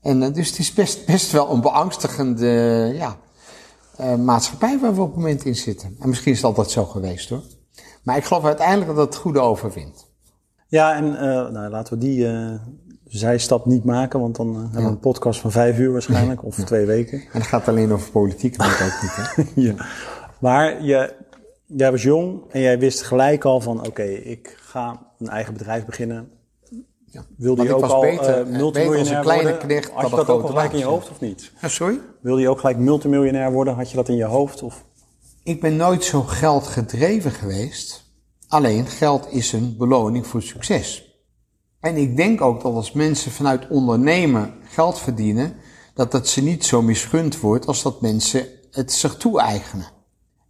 En 0.00 0.22
uh, 0.22 0.32
dus 0.32 0.48
het 0.48 0.58
is 0.58 0.72
best, 0.72 1.06
best 1.06 1.32
wel 1.32 1.50
een 1.50 1.60
beangstigende 1.60 2.46
ja, 2.94 3.16
uh, 4.00 4.14
maatschappij 4.14 4.78
waar 4.78 4.94
we 4.94 5.00
op 5.00 5.06
het 5.06 5.16
moment 5.16 5.44
in 5.44 5.56
zitten. 5.56 5.96
En 5.98 6.08
misschien 6.08 6.32
is 6.32 6.38
het 6.38 6.46
altijd 6.46 6.70
zo 6.70 6.84
geweest 6.84 7.28
hoor. 7.28 7.42
Maar 8.02 8.16
ik 8.16 8.24
geloof 8.24 8.44
uiteindelijk 8.44 8.96
dat 8.96 9.06
het 9.06 9.16
goede 9.16 9.40
overwint. 9.40 10.08
Ja, 10.68 10.94
en 10.94 11.12
nou, 11.52 11.70
laten 11.70 11.92
we 11.92 11.98
die 11.98 12.26
zijstap 13.18 13.66
niet 13.66 13.84
maken, 13.84 14.20
want 14.20 14.36
dan 14.36 14.48
uh, 14.48 14.60
hebben 14.60 14.82
we 14.82 14.88
een 14.88 15.00
podcast 15.00 15.40
van 15.40 15.50
vijf 15.50 15.78
uur 15.78 15.92
waarschijnlijk, 15.92 16.44
of 16.44 16.56
twee 16.56 16.86
weken. 16.86 17.18
En 17.18 17.40
het 17.40 17.46
gaat 17.46 17.68
alleen 17.68 17.92
over 17.92 18.10
politiek, 18.10 18.58
dat 18.58 18.66
ook 18.66 19.02
niet. 19.02 19.54
Hè? 19.54 19.62
ja. 19.68 19.74
Maar 20.38 20.82
je, 20.82 21.14
jij 21.66 21.90
was 21.90 22.02
jong 22.02 22.42
en 22.50 22.60
jij 22.60 22.78
wist 22.78 23.02
gelijk 23.02 23.44
al 23.44 23.60
van, 23.60 23.86
oké, 23.86 24.02
ik 24.02 24.56
ga 24.60 25.06
een 25.18 25.28
eigen 25.28 25.52
bedrijf 25.52 25.84
beginnen. 25.84 26.30
Ja. 27.04 27.24
Wilde 27.36 27.62
je 27.62 27.74
ook 27.74 27.82
al 27.82 28.00
beter, 28.00 28.46
uh, 28.46 28.58
multimiljonair 28.58 29.20
kleine 29.20 29.42
worden? 29.42 29.66
Knecht, 29.66 29.90
Had 29.90 30.10
je 30.10 30.16
dat 30.16 30.28
ook 30.28 30.46
gelijk 30.46 30.72
in 30.72 30.78
je 30.78 30.84
hoofd 30.84 31.10
of 31.10 31.20
niet? 31.20 31.52
Sorry? 31.62 31.98
Wilde 32.20 32.40
je 32.40 32.48
ook 32.48 32.60
gelijk 32.60 32.78
multimiljonair 32.78 33.52
worden? 33.52 33.74
Had 33.74 33.90
je 33.90 33.96
dat 33.96 34.08
in 34.08 34.16
je 34.16 34.24
hoofd? 34.24 34.62
Of? 34.62 34.84
Ik 35.42 35.60
ben 35.60 35.76
nooit 35.76 36.04
zo 36.04 36.22
geldgedreven 36.22 37.30
geweest. 37.30 38.08
Alleen 38.48 38.86
geld 38.86 39.32
is 39.32 39.52
een 39.52 39.76
beloning 39.78 40.26
voor 40.26 40.42
succes. 40.42 41.09
En 41.80 41.96
ik 41.96 42.16
denk 42.16 42.40
ook 42.40 42.62
dat 42.62 42.74
als 42.74 42.92
mensen 42.92 43.32
vanuit 43.32 43.68
ondernemen 43.68 44.54
geld 44.62 44.98
verdienen, 44.98 45.54
dat 45.94 46.12
dat 46.12 46.28
ze 46.28 46.42
niet 46.42 46.64
zo 46.64 46.82
misgund 46.82 47.40
wordt 47.40 47.66
als 47.66 47.82
dat 47.82 48.00
mensen 48.00 48.46
het 48.70 48.92
zich 48.92 49.16
toe-eigenen. 49.16 49.86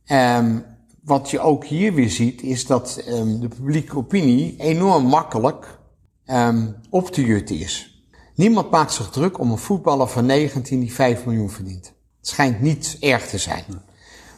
Um, 0.07 0.65
wat 1.03 1.31
je 1.31 1.41
ook 1.41 1.65
hier 1.65 1.95
weer 1.95 2.11
ziet, 2.11 2.43
is 2.43 2.67
dat 2.67 3.03
um, 3.09 3.41
de 3.41 3.49
publieke 3.49 3.97
opinie 3.97 4.55
enorm 4.59 5.05
makkelijk 5.05 5.79
um, 6.27 6.77
op 6.91 7.11
te 7.11 7.25
jutten 7.25 7.59
is. 7.59 8.05
Niemand 8.35 8.71
maakt 8.71 8.93
zich 8.93 9.11
druk 9.11 9.39
om 9.39 9.51
een 9.51 9.59
voetballer 9.59 10.09
van 10.09 10.27
19 10.27 10.81
die 10.81 10.93
5 10.93 11.25
miljoen 11.25 11.51
verdient. 11.51 11.87
Het 12.19 12.29
schijnt 12.29 12.61
niet 12.61 12.97
erg 13.01 13.29
te 13.29 13.39
zijn. 13.39 13.65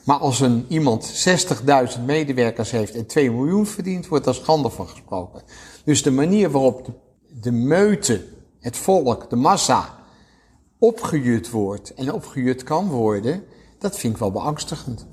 Maar 0.05 0.17
als 0.19 0.41
een 0.41 0.67
iemand 0.69 1.29
60.000 1.97 2.05
medewerkers 2.05 2.71
heeft 2.71 2.95
en 2.95 3.07
2 3.07 3.31
miljoen 3.31 3.67
verdient, 3.67 4.09
wordt 4.09 4.25
daar 4.25 4.35
schande 4.35 4.71
van 4.71 4.89
gesproken. 4.89 5.43
Dus 5.85 6.03
de 6.03 6.11
manier 6.11 6.51
waarop 6.51 6.91
de, 7.41 7.53
meute, 7.53 8.25
het 8.61 8.77
volk, 8.77 9.31
de 9.31 9.37
massa, 9.37 9.99
opgejut 10.79 11.51
wordt 11.51 11.95
en 11.95 12.13
opgejut 12.13 12.63
kan 12.63 12.89
worden, 12.89 13.45
dat 13.79 13.99
vind 13.99 14.13
ik 14.13 14.19
wel 14.19 14.31
beangstigend. 14.31 15.07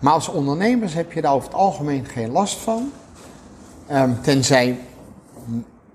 Maar 0.00 0.12
als 0.12 0.28
ondernemers 0.28 0.94
heb 0.94 1.12
je 1.12 1.20
daar 1.20 1.34
over 1.34 1.48
het 1.48 1.58
algemeen 1.58 2.04
geen 2.04 2.30
last 2.30 2.56
van. 2.56 2.92
Um, 3.90 4.22
tenzij 4.22 4.78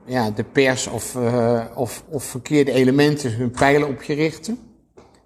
ja, 0.05 0.31
de 0.31 0.43
pers 0.43 0.87
of, 0.87 1.15
uh, 1.15 1.65
of, 1.75 2.03
of 2.07 2.23
verkeerde 2.23 2.71
elementen 2.71 3.33
hun 3.33 3.51
pijlen 3.51 3.87
op 3.87 4.01
je 4.03 4.13
richten. 4.13 4.59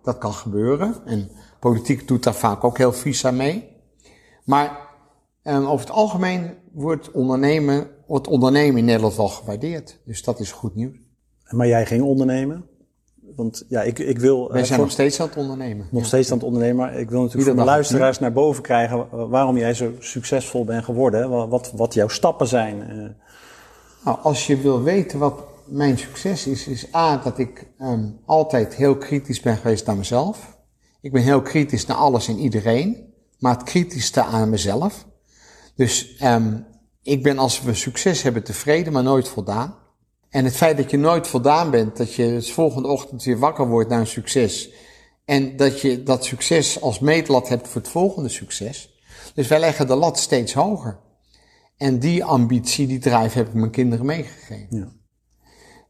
Dat 0.02 0.18
kan 0.18 0.34
gebeuren. 0.34 0.96
En 1.06 1.30
politiek 1.60 2.08
doet 2.08 2.24
daar 2.24 2.36
vaak 2.36 2.64
ook 2.64 2.78
heel 2.78 2.94
vies 2.94 3.26
aan 3.26 3.36
mee. 3.36 3.68
Maar 4.44 4.80
um, 5.44 5.66
over 5.66 5.86
het 5.86 5.96
algemeen 5.96 6.54
wordt 6.72 7.12
ondernemen 7.12 7.88
wordt 8.08 8.28
ondernemen 8.28 8.78
in 8.78 8.86
Nederland 8.86 9.16
wel 9.16 9.28
gewaardeerd. 9.28 10.00
Dus 10.06 10.24
dat 10.24 10.40
is 10.40 10.52
goed 10.52 10.76
nieuws. 10.76 10.98
Maar 11.50 11.68
jij 11.68 11.86
ging 11.86 12.04
ondernemen? 12.04 12.66
Want 13.36 13.66
ja, 13.68 13.82
ik, 13.82 14.00
ik 14.00 14.20
wil. 14.20 14.52
Wij 14.52 14.66
zijn 14.66 14.80
nog 14.80 14.92
steeds 14.92 15.20
aan 15.20 15.28
het 15.28 15.38
ondernemen. 15.38 15.88
Nog 15.92 16.06
steeds 16.06 16.32
aan 16.32 16.38
het 16.38 16.46
ondernemen. 16.46 16.76
Maar 16.76 17.00
ik 17.00 17.10
wil 17.10 17.22
natuurlijk 17.22 17.50
voor 17.50 17.60
de 17.60 17.66
luisteraars 17.66 18.20
naar 18.20 18.34
boven 18.34 18.64
krijgen 18.64 19.30
waarom 19.30 19.58
jij 19.58 19.74
zo 19.74 19.92
succesvol 20.00 20.66
bent 20.66 20.84
geworden. 20.84 21.50
Wat, 21.50 21.72
wat 21.76 21.94
jouw 21.94 22.08
stappen 22.08 22.48
zijn. 22.48 22.82
Eh. 22.82 22.98
Nou, 24.06 24.18
als 24.22 24.48
je 24.48 24.58
wil 24.58 24.84
weten 24.84 25.20
wat 25.20 25.44
mijn 25.66 25.98
succes 25.98 26.48
is, 26.48 26.68
is 26.68 26.96
A, 26.96 27.18
dat 27.18 27.38
ik 27.38 27.68
um, 27.82 28.20
altijd 28.26 28.76
heel 28.76 28.98
kritisch 28.98 29.40
ben 29.40 29.58
geweest 29.58 29.86
naar 29.86 29.98
mezelf. 29.98 30.58
Ik 31.02 31.12
ben 31.12 31.22
heel 31.22 31.42
kritisch 31.42 31.86
naar 31.86 31.98
alles 31.98 32.28
en 32.28 32.38
iedereen, 32.38 33.14
maar 33.40 33.54
het 33.54 33.64
kritischste 33.64 34.24
aan 34.24 34.50
mezelf. 34.50 35.06
Dus 35.76 36.22
um, 36.24 36.66
ik 37.04 37.24
ben 37.24 37.38
als 37.38 37.62
we 37.62 37.74
succes 37.74 38.22
hebben 38.22 38.44
tevreden, 38.44 38.94
maar 38.94 39.04
nooit 39.04 39.28
voldaan. 39.28 39.76
En 40.30 40.46
het 40.46 40.56
feit 40.56 40.78
dat 40.78 40.92
je 40.92 40.98
nooit 40.98 41.28
voldaan 41.28 41.72
bent, 41.72 41.98
dat 41.98 42.14
je 42.14 42.28
de 42.28 42.42
volgende 42.42 42.88
ochtend 42.88 43.24
weer 43.24 43.40
wakker 43.40 43.68
wordt 43.68 43.90
naar 43.90 44.00
een 44.00 44.08
succes. 44.08 44.70
En 45.26 45.56
dat 45.58 45.82
je 45.82 46.04
dat 46.04 46.26
succes 46.26 46.82
als 46.82 47.00
meetlat 47.00 47.50
hebt 47.50 47.68
voor 47.68 47.82
het 47.82 47.90
volgende 47.90 48.30
succes. 48.30 49.02
Dus 49.34 49.48
wij 49.48 49.60
leggen 49.60 49.88
de 49.88 49.96
lat 49.96 50.20
steeds 50.20 50.54
hoger. 50.54 51.00
En 51.78 52.00
die 52.00 52.24
ambitie, 52.24 52.88
die 52.88 53.00
drive 53.00 53.38
heb 53.38 53.48
ik 53.48 53.54
mijn 53.54 53.72
kinderen 53.72 54.06
meegegeven. 54.06 54.78
Ja. 54.78 54.92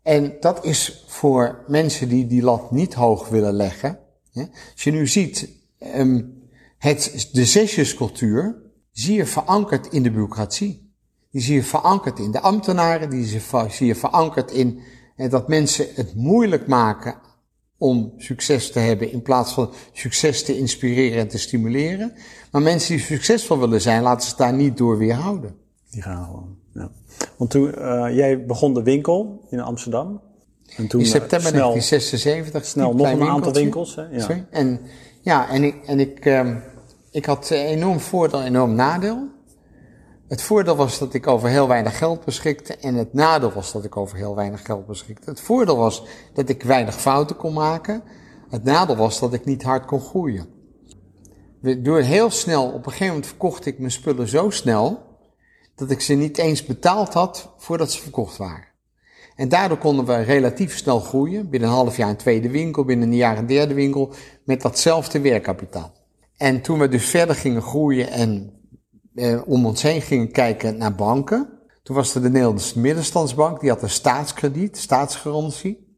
En 0.04 0.38
dat 0.40 0.66
is 0.66 1.04
voor 1.08 1.64
mensen 1.68 2.10
die 2.10 2.28
die 2.28 2.42
lat 2.42 2.72
niet 2.72 2.94
hoog 2.94 3.30
willen 3.30 3.54
leggen. 3.54 4.00
Als 4.34 4.84
je 4.84 4.92
nu 4.92 5.08
ziet, 5.08 5.50
um, 5.96 6.42
het, 6.78 7.30
de 7.32 7.46
zesjescultuur 7.46 8.62
zie 8.92 9.16
je 9.16 9.26
verankerd 9.26 9.88
in 9.88 10.04
de 10.04 10.12
bureaucratie. 10.12 10.83
Die 11.34 11.42
zie 11.42 11.56
je 11.56 11.64
verankerd 11.64 12.20
in 12.20 12.32
de 12.32 12.40
ambtenaren, 12.40 13.10
die 13.10 13.42
zie 13.70 13.88
je 13.88 13.96
verankerd 13.96 14.52
in 14.52 14.80
eh, 15.16 15.30
dat 15.30 15.48
mensen 15.48 15.88
het 15.96 16.16
moeilijk 16.16 16.68
maken 16.68 17.16
om 17.78 18.14
succes 18.18 18.72
te 18.72 18.80
hebben 18.80 19.12
in 19.12 19.22
plaats 19.22 19.54
van 19.54 19.74
succes 19.92 20.44
te 20.44 20.58
inspireren 20.58 21.20
en 21.20 21.28
te 21.28 21.38
stimuleren. 21.38 22.14
Maar 22.52 22.62
mensen 22.62 22.96
die 22.96 23.06
succesvol 23.06 23.60
willen 23.60 23.82
zijn, 23.82 24.02
laten 24.02 24.30
ze 24.30 24.36
daar 24.36 24.54
niet 24.54 24.78
door 24.78 24.98
weerhouden. 24.98 25.56
Die 25.90 26.02
gaan 26.02 26.26
gewoon. 26.26 26.58
Ja. 26.74 26.92
Want 27.38 27.50
toen 27.50 27.74
uh, 27.78 28.06
jij 28.16 28.46
begon 28.46 28.74
de 28.74 28.84
winkel 28.84 29.48
in 29.50 29.60
Amsterdam. 29.60 30.22
En 30.76 30.88
toen, 30.88 31.00
in 31.00 31.06
september 31.06 31.54
uh, 31.54 31.58
snel, 31.58 31.70
1976. 31.70 32.66
Snel 32.66 32.96
nog 32.96 33.08
een 33.08 33.30
aantal 33.30 33.54
winkels. 33.54 33.96
Hè? 33.96 34.04
Ja. 34.04 34.20
Sorry? 34.20 34.46
En 34.50 34.80
ja, 35.22 35.50
en 35.50 35.64
ik, 35.64 35.76
en 35.86 36.00
ik, 36.00 36.26
um, 36.26 36.64
ik 37.12 37.26
had 37.26 37.50
enorm 37.50 38.00
voordeel, 38.00 38.44
enorm 38.44 38.76
nadeel. 38.76 39.33
Het 40.28 40.42
voordeel 40.42 40.76
was 40.76 41.00
dat 41.00 41.14
ik 41.14 41.28
over 41.28 41.50
heel 41.50 41.68
weinig 41.68 41.98
geld 41.98 42.26
beschikte 42.26 42.76
en 42.76 42.96
het 42.96 43.14
nadeel 43.14 43.52
was 43.52 43.72
dat 43.72 43.84
ik 43.84 43.98
over 43.98 44.18
heel 44.18 44.36
weinig 44.36 44.66
geld 44.66 44.86
beschikte. 44.86 45.30
Het 45.30 45.42
voordeel 45.42 45.78
was 45.78 46.04
dat 46.34 46.50
ik 46.50 46.64
weinig 46.64 47.02
fouten 47.02 47.36
kon 47.36 47.54
maken. 47.54 48.04
Het 48.50 48.64
nadeel 48.64 48.96
was 48.96 49.20
dat 49.20 49.34
ik 49.34 49.46
niet 49.46 49.64
hard 49.64 49.86
kon 49.86 50.02
groeien. 50.02 50.48
Door 51.78 52.00
heel 52.00 52.30
snel, 52.30 52.66
op 52.66 52.76
een 52.76 52.84
gegeven 52.84 53.08
moment 53.08 53.28
verkocht 53.28 53.66
ik 53.66 53.80
mijn 53.80 53.92
spullen 53.92 54.28
zo 54.28 54.50
snel 54.50 55.02
dat 55.76 55.92
ik 55.92 56.02
ze 56.02 56.14
niet 56.14 56.38
eens 56.38 56.66
betaald 56.66 57.14
had 57.14 57.54
voordat 57.58 57.92
ze 57.92 58.02
verkocht 58.02 58.38
waren. 58.38 58.68
En 59.36 59.50
daardoor 59.50 59.78
konden 59.78 60.06
we 60.06 60.16
relatief 60.16 60.78
snel 60.78 61.00
groeien. 61.00 61.50
Binnen 61.50 61.70
een 61.70 61.76
half 61.76 61.98
jaar 61.98 62.10
een 62.10 62.16
tweede 62.16 62.50
winkel, 62.50 62.84
binnen 62.84 63.08
een 63.08 63.16
jaar 63.16 63.38
een 63.38 63.48
derde 63.48 63.74
winkel, 63.74 64.14
met 64.44 64.62
datzelfde 64.62 65.20
werkkapitaal. 65.20 65.94
En 66.38 66.62
toen 66.62 66.80
we 66.80 66.88
dus 66.88 67.06
verder 67.06 67.36
gingen 67.36 67.62
groeien 67.62 68.12
en 68.12 68.54
eh, 69.16 69.42
om 69.46 69.66
ons 69.66 69.82
heen 69.82 70.02
gingen 70.02 70.32
kijken 70.32 70.78
naar 70.78 70.96
banken. 70.96 71.50
Toen 71.84 71.96
was 71.96 72.16
er 72.16 72.22
de 72.22 72.30
Nederlandse 72.30 72.80
Middenstandsbank, 72.80 73.60
die 73.60 73.70
had 73.70 73.82
een 73.82 73.90
staatskrediet, 73.90 74.78
staatsgarantie. 74.78 75.98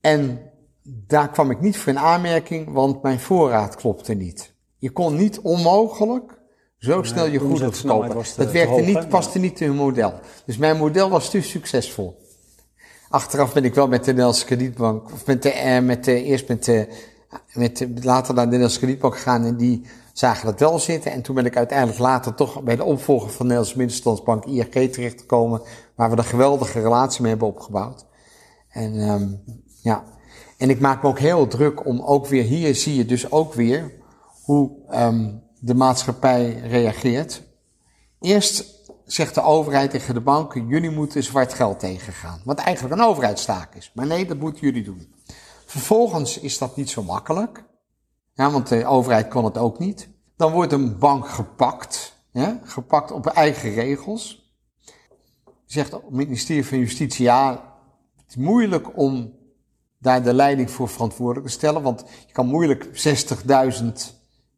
En 0.00 0.40
daar 0.82 1.30
kwam 1.30 1.50
ik 1.50 1.60
niet 1.60 1.76
voor 1.76 1.92
in 1.92 1.98
aanmerking, 1.98 2.72
want 2.72 3.02
mijn 3.02 3.20
voorraad 3.20 3.76
klopte 3.76 4.14
niet. 4.14 4.54
Je 4.78 4.90
kon 4.90 5.16
niet 5.16 5.40
onmogelijk 5.40 6.40
zo 6.78 7.02
snel 7.02 7.26
je 7.26 7.38
goederen 7.38 7.72
verkopen. 7.72 8.24
Dat 8.36 8.52
werkte 8.52 8.80
niet, 8.80 9.08
paste 9.08 9.38
niet 9.38 9.60
in 9.60 9.66
hun 9.66 9.76
model. 9.76 10.20
Dus 10.46 10.56
mijn 10.56 10.76
model 10.76 11.10
was 11.10 11.30
te 11.30 11.42
succesvol. 11.42 12.20
Achteraf 13.08 13.52
ben 13.52 13.64
ik 13.64 13.74
wel 13.74 13.88
met 13.88 14.04
de 14.04 14.10
Nederlandse 14.10 14.44
kredietbank, 14.44 15.12
of 15.12 15.26
met 15.26 15.42
de, 15.42 15.50
eh, 15.50 15.82
met 15.82 16.04
de, 16.04 16.22
eerst 16.22 16.48
met 16.48 16.64
de, 16.64 16.88
met 17.52 17.76
de, 17.76 17.88
later 18.02 18.34
naar 18.34 18.44
de 18.44 18.50
Nederlandse 18.50 18.78
kredietbank 18.78 19.14
gegaan 19.14 19.44
en 19.44 19.56
die 19.56 19.86
zagen 20.12 20.46
dat 20.46 20.60
wel 20.60 20.78
zitten. 20.78 21.12
En 21.12 21.22
toen 21.22 21.34
ben 21.34 21.46
ik 21.46 21.56
uiteindelijk 21.56 21.98
later 21.98 22.34
toch 22.34 22.62
bij 22.62 22.76
de 22.76 22.84
opvolger 22.84 23.28
van 23.28 23.36
de 23.36 23.42
Nederlandse 23.42 23.76
Middenstandsbank 23.76 24.44
IRG 24.44 24.90
terechtgekomen, 24.92 25.62
waar 25.94 26.10
we 26.10 26.16
een 26.16 26.24
geweldige 26.24 26.80
relatie 26.80 27.20
mee 27.22 27.30
hebben 27.30 27.48
opgebouwd. 27.48 28.06
En 28.68 29.08
um, 29.08 29.42
ja, 29.82 30.04
en 30.58 30.70
ik 30.70 30.80
maak 30.80 31.02
me 31.02 31.08
ook 31.08 31.18
heel 31.18 31.46
druk 31.46 31.86
om 31.86 32.00
ook 32.00 32.26
weer, 32.26 32.44
hier 32.44 32.74
zie 32.74 32.96
je 32.96 33.04
dus 33.04 33.30
ook 33.30 33.54
weer 33.54 33.92
hoe 34.44 34.70
um, 34.94 35.42
de 35.58 35.74
maatschappij 35.74 36.52
reageert. 36.52 37.42
Eerst 38.20 38.80
zegt 39.04 39.34
de 39.34 39.42
overheid 39.42 39.90
tegen 39.90 40.14
de 40.14 40.20
banken, 40.20 40.66
jullie 40.66 40.90
moeten 40.90 41.22
zwart 41.22 41.54
geld 41.54 41.78
tegengaan. 41.78 42.40
Wat 42.44 42.58
eigenlijk 42.58 42.94
een 43.00 43.06
overheidstaak 43.06 43.74
is. 43.74 43.92
Maar 43.94 44.06
nee, 44.06 44.26
dat 44.26 44.38
moeten 44.38 44.60
jullie 44.60 44.84
doen. 44.84 45.14
Vervolgens 45.66 46.38
is 46.38 46.58
dat 46.58 46.76
niet 46.76 46.90
zo 46.90 47.02
makkelijk. 47.02 47.64
Ja, 48.34 48.50
want 48.50 48.68
de 48.68 48.86
overheid 48.86 49.28
kon 49.28 49.44
het 49.44 49.58
ook 49.58 49.78
niet. 49.78 50.08
Dan 50.36 50.52
wordt 50.52 50.72
een 50.72 50.98
bank 50.98 51.28
gepakt. 51.28 52.20
Ja, 52.30 52.60
gepakt 52.64 53.10
op 53.10 53.26
eigen 53.26 53.72
regels. 53.72 54.52
Zegt 55.64 55.92
het 55.92 56.10
ministerie 56.10 56.66
van 56.66 56.78
Justitie, 56.78 57.24
ja, 57.24 57.50
het 58.16 58.28
is 58.28 58.36
moeilijk 58.36 58.98
om 58.98 59.32
daar 59.98 60.22
de 60.22 60.34
leiding 60.34 60.70
voor 60.70 60.88
verantwoordelijk 60.88 61.46
te 61.46 61.52
stellen. 61.52 61.82
Want 61.82 62.04
je 62.26 62.32
kan 62.32 62.46
moeilijk 62.46 62.84
60.000 63.82 63.88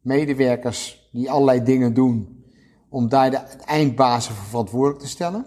medewerkers 0.01 1.09
die 1.11 1.31
allerlei 1.31 1.63
dingen 1.63 1.93
doen, 1.93 2.43
om 2.89 3.09
daar 3.09 3.31
de 3.31 3.37
eindbazen 3.65 4.35
voor 4.35 4.45
verantwoordelijk 4.45 4.99
te 4.99 5.09
stellen. 5.09 5.45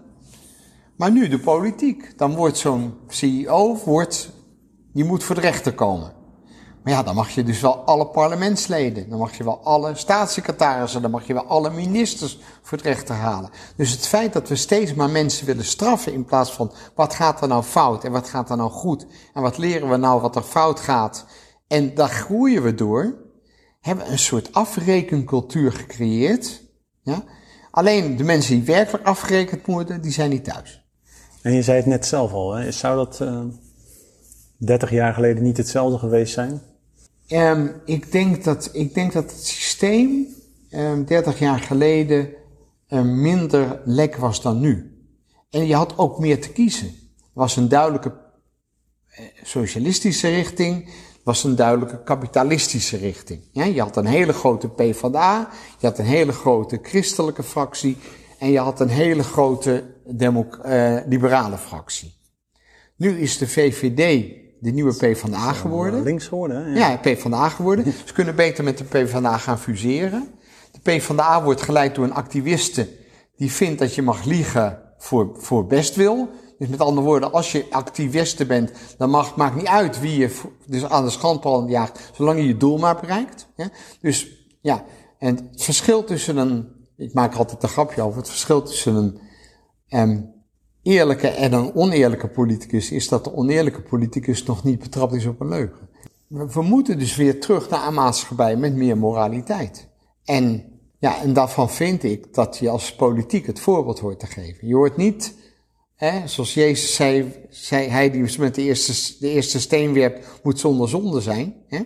Maar 0.97 1.13
nu 1.13 1.29
de 1.29 1.39
politiek. 1.39 2.19
Dan 2.19 2.35
wordt 2.35 2.57
zo'n 2.57 2.95
CEO, 3.09 3.77
wordt, 3.85 4.31
die 4.93 5.05
moet 5.05 5.25
voor 5.25 5.35
de 5.35 5.41
rechter 5.41 5.75
komen. 5.75 6.13
Maar 6.89 6.97
ja, 6.97 7.03
dan 7.03 7.15
mag 7.15 7.31
je 7.31 7.43
dus 7.43 7.61
wel 7.61 7.77
alle 7.77 8.07
parlementsleden, 8.07 9.09
dan 9.09 9.19
mag 9.19 9.37
je 9.37 9.45
wel 9.45 9.61
alle 9.65 9.95
staatssecretarissen, 9.95 11.03
dan 11.03 11.11
mag 11.11 11.27
je 11.27 11.33
wel 11.33 11.45
alle 11.45 11.71
ministers 11.71 12.39
voor 12.63 12.79
het 12.83 13.09
halen. 13.09 13.51
Dus 13.77 13.91
het 13.91 14.07
feit 14.07 14.33
dat 14.33 14.49
we 14.49 14.57
steeds 14.57 14.95
maar 14.95 15.11
mensen 15.11 15.47
willen 15.47 15.65
straffen 15.65 16.13
in 16.13 16.25
plaats 16.25 16.53
van 16.53 16.73
wat 16.95 17.15
gaat 17.15 17.41
er 17.41 17.49
nou 17.49 17.63
fout 17.63 18.05
en 18.05 18.13
wat 18.13 18.29
gaat 18.29 18.51
er 18.51 18.57
nou 18.57 18.71
goed 18.71 19.07
en 19.35 19.43
wat 19.43 19.59
leren 19.59 19.91
we 19.91 19.97
nou 19.97 20.21
wat 20.21 20.37
er 20.37 20.43
fout 20.43 20.81
gaat 20.81 21.27
en 21.67 21.95
daar 21.95 22.09
groeien 22.09 22.63
we 22.63 22.75
door, 22.75 23.15
hebben 23.81 24.05
we 24.05 24.11
een 24.11 24.19
soort 24.19 24.53
afrekencultuur 24.53 25.73
gecreëerd. 25.73 26.63
Ja? 27.03 27.25
Alleen 27.71 28.17
de 28.17 28.25
mensen 28.25 28.55
die 28.55 28.65
werkelijk 28.65 29.05
afgerekend 29.05 29.67
worden, 29.67 30.01
die 30.01 30.13
zijn 30.13 30.31
niet 30.31 30.45
thuis. 30.45 30.85
En 31.43 31.53
je 31.53 31.63
zei 31.63 31.77
het 31.77 31.87
net 31.87 32.07
zelf 32.07 32.33
al, 32.33 32.55
hè? 32.55 32.71
zou 32.71 32.97
dat 32.97 33.21
uh, 33.21 33.41
30 34.57 34.91
jaar 34.91 35.15
geleden 35.15 35.43
niet 35.43 35.57
hetzelfde 35.57 35.99
geweest 35.99 36.33
zijn? 36.33 36.68
Um, 37.29 37.81
ik, 37.85 38.13
denk 38.13 38.45
dat, 38.45 38.71
ik 38.73 38.95
denk 38.95 39.13
dat 39.13 39.31
het 39.31 39.47
systeem 39.47 40.27
um, 40.71 41.05
30 41.05 41.39
jaar 41.39 41.59
geleden 41.59 42.29
um, 42.89 43.21
minder 43.21 43.81
lek 43.85 44.17
was 44.17 44.43
dan 44.43 44.61
nu. 44.61 44.99
En 45.51 45.67
je 45.67 45.75
had 45.75 45.99
ook 45.99 46.19
meer 46.19 46.41
te 46.41 46.53
kiezen. 46.53 46.87
Er 46.87 47.31
was 47.33 47.57
een 47.57 47.69
duidelijke 47.69 48.13
eh, 49.09 49.25
socialistische 49.43 50.29
richting, 50.29 50.91
was 51.25 51.45
een 51.45 51.57
duidelijke 51.57 52.03
kapitalistische 52.03 52.97
richting. 52.97 53.49
Ja, 53.53 53.65
je 53.65 53.81
had 53.81 53.97
een 53.97 54.07
hele 54.07 54.33
grote 54.33 54.69
PvdA, 54.69 55.51
je 55.79 55.87
had 55.87 55.99
een 55.99 56.05
hele 56.05 56.33
grote 56.33 56.79
christelijke 56.83 57.43
fractie 57.43 57.97
en 58.39 58.51
je 58.51 58.59
had 58.59 58.81
een 58.81 58.89
hele 58.89 59.23
grote 59.23 59.85
uh, 60.07 60.97
liberale 61.07 61.59
fractie. 61.59 62.17
Nu 62.97 63.21
is 63.21 63.39
de 63.39 63.49
VVD 63.49 64.31
de 64.61 64.71
nieuwe 64.71 64.95
PvdA 64.95 65.53
geworden. 65.53 66.03
Links 66.03 66.27
geworden, 66.27 66.75
ja. 66.75 66.91
Ja, 66.91 66.97
PvdA 66.97 67.49
geworden. 67.49 67.85
Ze 68.07 68.13
kunnen 68.13 68.37
beter 68.37 68.65
met 68.65 68.79
de 68.79 68.85
PvdA 68.85 69.39
gaan 69.39 69.59
fuseren. 69.59 70.29
De 70.73 70.81
PvdA 70.81 71.43
wordt 71.43 71.63
geleid 71.63 71.95
door 71.95 72.05
een 72.05 72.15
activiste 72.15 72.89
die 73.37 73.53
vindt 73.53 73.79
dat 73.79 73.95
je 73.95 74.03
mag 74.03 74.25
liegen 74.25 74.83
voor, 74.99 75.31
voor 75.37 75.67
bestwil. 75.67 76.29
Dus 76.59 76.69
met 76.69 76.81
andere 76.81 77.07
woorden, 77.07 77.33
als 77.33 77.53
je 77.53 77.67
activiste 77.71 78.47
bent, 78.47 78.73
dan 78.97 79.11
mag, 79.11 79.37
maakt 79.37 79.57
niet 79.57 79.67
uit 79.67 80.01
wie 80.01 80.19
je 80.19 80.43
dus 80.67 80.85
aan 80.85 81.05
de 81.05 81.11
schandpaal 81.11 81.69
jaagt, 81.69 82.11
zolang 82.13 82.39
je 82.39 82.47
je 82.47 82.57
doel 82.57 82.79
maar 82.79 83.01
bereikt. 83.01 83.49
Ja? 83.57 83.71
Dus 84.01 84.47
ja, 84.61 84.85
en 85.19 85.37
het 85.37 85.63
verschil 85.63 86.05
tussen 86.05 86.37
een, 86.37 86.69
ik 86.97 87.15
maak 87.15 87.35
altijd 87.35 87.63
een 87.63 87.69
grapje 87.69 88.03
over, 88.03 88.19
het 88.19 88.29
verschil 88.29 88.63
tussen 88.63 88.95
een 88.95 89.21
um, 89.89 90.38
eerlijke 90.89 91.29
en 91.29 91.53
een 91.53 91.75
oneerlijke 91.75 92.29
politicus 92.29 92.91
is 92.91 93.09
dat 93.09 93.25
de 93.25 93.35
oneerlijke 93.35 93.83
politicus 93.83 94.45
nog 94.45 94.65
niet 94.65 94.79
betrapt 94.79 95.13
is 95.13 95.27
op 95.27 95.41
een 95.41 95.49
leugen. 95.49 95.89
We 96.29 96.63
moeten 96.63 96.99
dus 96.99 97.17
weer 97.17 97.41
terug 97.41 97.69
naar 97.69 97.87
een 97.87 97.95
maatschappij 97.95 98.57
met 98.57 98.75
meer 98.75 98.99
moraliteit. 98.99 99.89
En 100.25 100.65
ja, 100.99 101.23
en 101.23 101.33
daarvan 101.33 101.71
vind 101.71 102.03
ik 102.03 102.35
dat 102.35 102.59
je 102.59 102.69
als 102.69 102.95
politiek 102.95 103.47
het 103.47 103.61
voorbeeld 103.61 103.99
hoort 103.99 104.21
te 104.21 104.27
geven. 104.27 104.69
Je 104.69 104.75
hoort 104.75 104.97
niet, 104.97 105.35
hè, 105.95 106.27
zoals 106.27 106.55
Jezus 106.55 106.95
zei, 106.95 107.33
zei 107.49 107.89
hij 107.89 108.11
die 108.11 108.39
met 108.39 108.55
de 108.55 108.63
eerste, 108.63 109.17
de 109.21 109.31
eerste 109.31 109.61
steen 109.61 109.93
werpt, 109.93 110.41
moet 110.43 110.61
zonder 110.61 110.89
zonde 110.89 111.21
zijn. 111.21 111.55
Hè? 111.67 111.81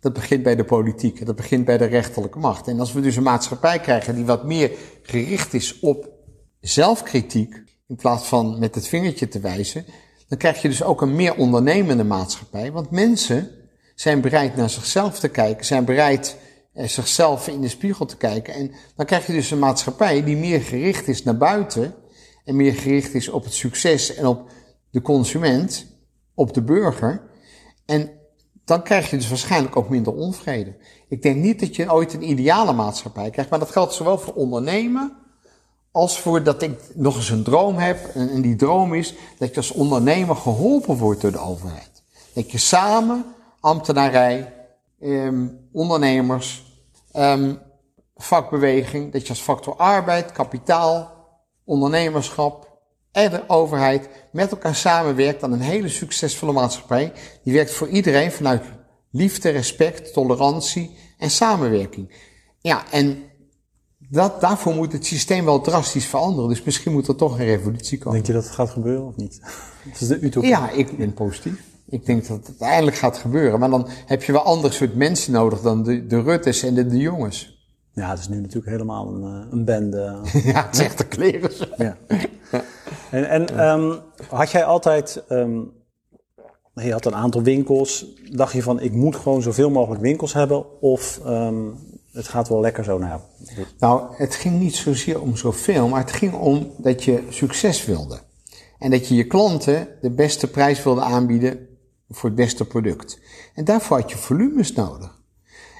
Dat 0.00 0.12
begint 0.12 0.42
bij 0.42 0.56
de 0.56 0.64
politiek, 0.64 1.26
dat 1.26 1.36
begint 1.36 1.64
bij 1.64 1.78
de 1.78 1.84
rechterlijke 1.84 2.38
macht. 2.38 2.68
En 2.68 2.80
als 2.80 2.92
we 2.92 3.00
dus 3.00 3.16
een 3.16 3.22
maatschappij 3.22 3.80
krijgen 3.80 4.14
die 4.14 4.24
wat 4.24 4.44
meer 4.44 4.70
gericht 5.02 5.54
is 5.54 5.80
op 5.80 6.10
zelfkritiek, 6.60 7.62
in 7.86 7.96
plaats 7.96 8.26
van 8.26 8.58
met 8.58 8.74
het 8.74 8.88
vingertje 8.88 9.28
te 9.28 9.40
wijzen, 9.40 9.84
dan 10.28 10.38
krijg 10.38 10.62
je 10.62 10.68
dus 10.68 10.82
ook 10.82 11.00
een 11.00 11.14
meer 11.14 11.34
ondernemende 11.34 12.04
maatschappij. 12.04 12.72
Want 12.72 12.90
mensen 12.90 13.50
zijn 13.94 14.20
bereid 14.20 14.56
naar 14.56 14.70
zichzelf 14.70 15.18
te 15.18 15.28
kijken, 15.28 15.66
zijn 15.66 15.84
bereid 15.84 16.36
eh, 16.72 16.88
zichzelf 16.88 17.48
in 17.48 17.60
de 17.60 17.68
spiegel 17.68 18.06
te 18.06 18.16
kijken. 18.16 18.54
En 18.54 18.72
dan 18.96 19.06
krijg 19.06 19.26
je 19.26 19.32
dus 19.32 19.50
een 19.50 19.58
maatschappij 19.58 20.24
die 20.24 20.36
meer 20.36 20.60
gericht 20.60 21.08
is 21.08 21.22
naar 21.22 21.36
buiten 21.36 21.94
en 22.44 22.56
meer 22.56 22.74
gericht 22.74 23.14
is 23.14 23.28
op 23.28 23.44
het 23.44 23.54
succes 23.54 24.14
en 24.14 24.26
op 24.26 24.50
de 24.90 25.02
consument, 25.02 25.86
op 26.34 26.54
de 26.54 26.62
burger. 26.62 27.22
En 27.86 28.10
dan 28.64 28.82
krijg 28.82 29.10
je 29.10 29.16
dus 29.16 29.28
waarschijnlijk 29.28 29.76
ook 29.76 29.88
minder 29.88 30.12
onvrede. 30.12 30.76
Ik 31.08 31.22
denk 31.22 31.36
niet 31.36 31.60
dat 31.60 31.76
je 31.76 31.92
ooit 31.92 32.12
een 32.12 32.30
ideale 32.30 32.72
maatschappij 32.72 33.30
krijgt, 33.30 33.50
maar 33.50 33.58
dat 33.58 33.70
geldt 33.70 33.92
zowel 33.92 34.18
voor 34.18 34.34
ondernemen 34.34 35.21
als 35.92 36.20
voor 36.20 36.42
dat 36.42 36.62
ik 36.62 36.80
nog 36.94 37.16
eens 37.16 37.30
een 37.30 37.42
droom 37.42 37.76
heb. 37.76 38.10
En 38.14 38.40
die 38.40 38.56
droom 38.56 38.94
is 38.94 39.14
dat 39.38 39.50
je 39.50 39.56
als 39.56 39.70
ondernemer 39.70 40.36
geholpen 40.36 40.96
wordt 40.96 41.20
door 41.20 41.32
de 41.32 41.38
overheid. 41.38 42.02
Dat 42.32 42.50
je 42.50 42.58
samen, 42.58 43.24
ambtenarij, 43.60 44.52
eh, 44.98 45.28
ondernemers, 45.72 46.64
eh, 47.12 47.48
vakbeweging, 48.16 49.12
dat 49.12 49.22
je 49.22 49.28
als 49.28 49.40
factor 49.40 49.76
arbeid, 49.76 50.32
kapitaal, 50.32 51.10
ondernemerschap 51.64 52.70
en 53.12 53.30
de 53.30 53.42
overheid 53.46 54.08
met 54.32 54.50
elkaar 54.50 54.74
samenwerkt 54.74 55.42
aan 55.42 55.52
een 55.52 55.60
hele 55.60 55.88
succesvolle 55.88 56.52
maatschappij. 56.52 57.12
Die 57.44 57.52
werkt 57.52 57.72
voor 57.72 57.88
iedereen 57.88 58.32
vanuit 58.32 58.64
liefde, 59.10 59.50
respect, 59.50 60.12
tolerantie 60.12 60.96
en 61.18 61.30
samenwerking. 61.30 62.14
Ja, 62.58 62.84
en 62.90 63.22
dat, 64.12 64.40
daarvoor 64.40 64.74
moet 64.74 64.92
het 64.92 65.06
systeem 65.06 65.44
wel 65.44 65.60
drastisch 65.60 66.06
veranderen. 66.06 66.48
Dus 66.48 66.62
misschien 66.62 66.92
moet 66.92 67.08
er 67.08 67.16
toch 67.16 67.38
een 67.38 67.44
revolutie 67.44 67.98
komen. 67.98 68.12
Denk 68.12 68.26
je 68.26 68.32
dat 68.32 68.44
het 68.44 68.52
gaat 68.52 68.70
gebeuren 68.70 69.06
of 69.06 69.16
niet? 69.16 69.40
Dat 69.92 70.00
is 70.00 70.08
de 70.08 70.20
utopie. 70.20 70.48
Ja, 70.48 70.70
ik 70.70 70.96
ben 70.96 71.14
positief. 71.14 71.62
Ik 71.86 72.06
denk 72.06 72.26
dat 72.26 72.36
het 72.36 72.46
uiteindelijk 72.48 72.96
gaat 72.96 73.18
gebeuren. 73.18 73.58
Maar 73.58 73.70
dan 73.70 73.88
heb 74.06 74.22
je 74.22 74.32
wel 74.32 74.42
ander 74.42 74.72
soort 74.72 74.94
mensen 74.94 75.32
nodig 75.32 75.60
dan 75.60 75.82
de, 75.82 76.06
de 76.06 76.22
Ruttes 76.22 76.62
en 76.62 76.74
de, 76.74 76.86
de 76.86 76.96
jongens. 76.96 77.66
Ja, 77.92 78.10
het 78.10 78.18
is 78.18 78.28
nu 78.28 78.40
natuurlijk 78.40 78.66
helemaal 78.66 79.14
een, 79.14 79.22
eh, 79.22 79.46
een 79.50 79.64
bende. 79.64 80.20
ja, 80.52 80.66
het 80.66 80.76
zegt 80.76 80.98
de 80.98 81.06
kleren. 81.06 81.50
ja. 81.76 81.96
En, 83.10 83.28
en 83.28 83.68
um, 83.68 84.00
had 84.28 84.50
jij 84.50 84.64
altijd, 84.64 85.24
um, 85.28 85.72
je 86.74 86.92
had 86.92 87.04
een 87.04 87.14
aantal 87.14 87.42
winkels, 87.42 88.06
dacht 88.30 88.52
je 88.52 88.62
van 88.62 88.80
ik 88.80 88.92
moet 88.92 89.16
gewoon 89.16 89.42
zoveel 89.42 89.70
mogelijk 89.70 90.02
winkels 90.02 90.32
hebben? 90.32 90.80
Of 90.80 91.20
um, 91.26 91.76
het 92.12 92.28
gaat 92.28 92.48
wel 92.48 92.60
lekker 92.60 92.84
zo. 92.84 92.98
Nou, 92.98 93.20
nou, 93.78 94.14
het 94.16 94.34
ging 94.34 94.58
niet 94.58 94.74
zozeer 94.74 95.20
om 95.20 95.36
zoveel, 95.36 95.88
maar 95.88 96.00
het 96.00 96.12
ging 96.12 96.32
om 96.34 96.72
dat 96.78 97.04
je 97.04 97.22
succes 97.28 97.84
wilde. 97.84 98.20
En 98.78 98.90
dat 98.90 99.08
je 99.08 99.14
je 99.14 99.26
klanten 99.26 99.88
de 100.00 100.10
beste 100.10 100.50
prijs 100.50 100.82
wilde 100.82 101.00
aanbieden 101.00 101.68
voor 102.10 102.28
het 102.28 102.38
beste 102.38 102.64
product. 102.64 103.18
En 103.54 103.64
daarvoor 103.64 104.00
had 104.00 104.10
je 104.10 104.16
volumes 104.16 104.72
nodig. 104.72 105.20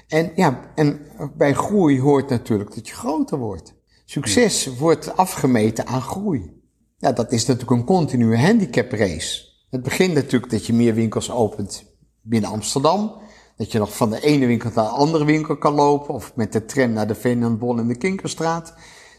En 0.07 0.31
ja, 0.35 0.71
en 0.75 0.99
bij 1.37 1.53
groei 1.53 2.01
hoort 2.01 2.29
natuurlijk 2.29 2.75
dat 2.75 2.87
je 2.87 2.93
groter 2.93 3.37
wordt. 3.37 3.73
Succes 4.05 4.77
wordt 4.77 5.17
afgemeten 5.17 5.87
aan 5.87 6.01
groei. 6.01 6.61
Ja, 6.97 7.11
dat 7.11 7.31
is 7.31 7.45
natuurlijk 7.45 7.79
een 7.79 7.85
continue 7.85 8.37
handicap 8.37 8.91
race. 8.91 9.51
Het 9.69 9.83
begint 9.83 10.13
natuurlijk 10.13 10.51
dat 10.51 10.65
je 10.65 10.73
meer 10.73 10.93
winkels 10.93 11.31
opent 11.31 11.83
binnen 12.21 12.49
Amsterdam. 12.49 13.21
Dat 13.57 13.71
je 13.71 13.79
nog 13.79 13.95
van 13.95 14.09
de 14.09 14.21
ene 14.21 14.45
winkel 14.45 14.69
naar 14.73 14.85
de 14.85 14.89
andere 14.89 15.25
winkel 15.25 15.57
kan 15.57 15.73
lopen. 15.73 16.13
Of 16.13 16.35
met 16.35 16.53
de 16.53 16.65
tram 16.65 16.91
naar 16.91 17.07
de 17.07 17.15
Veenenbol 17.15 17.77
en 17.77 17.87
de 17.87 17.97
Kinkerstraat. 17.97 18.73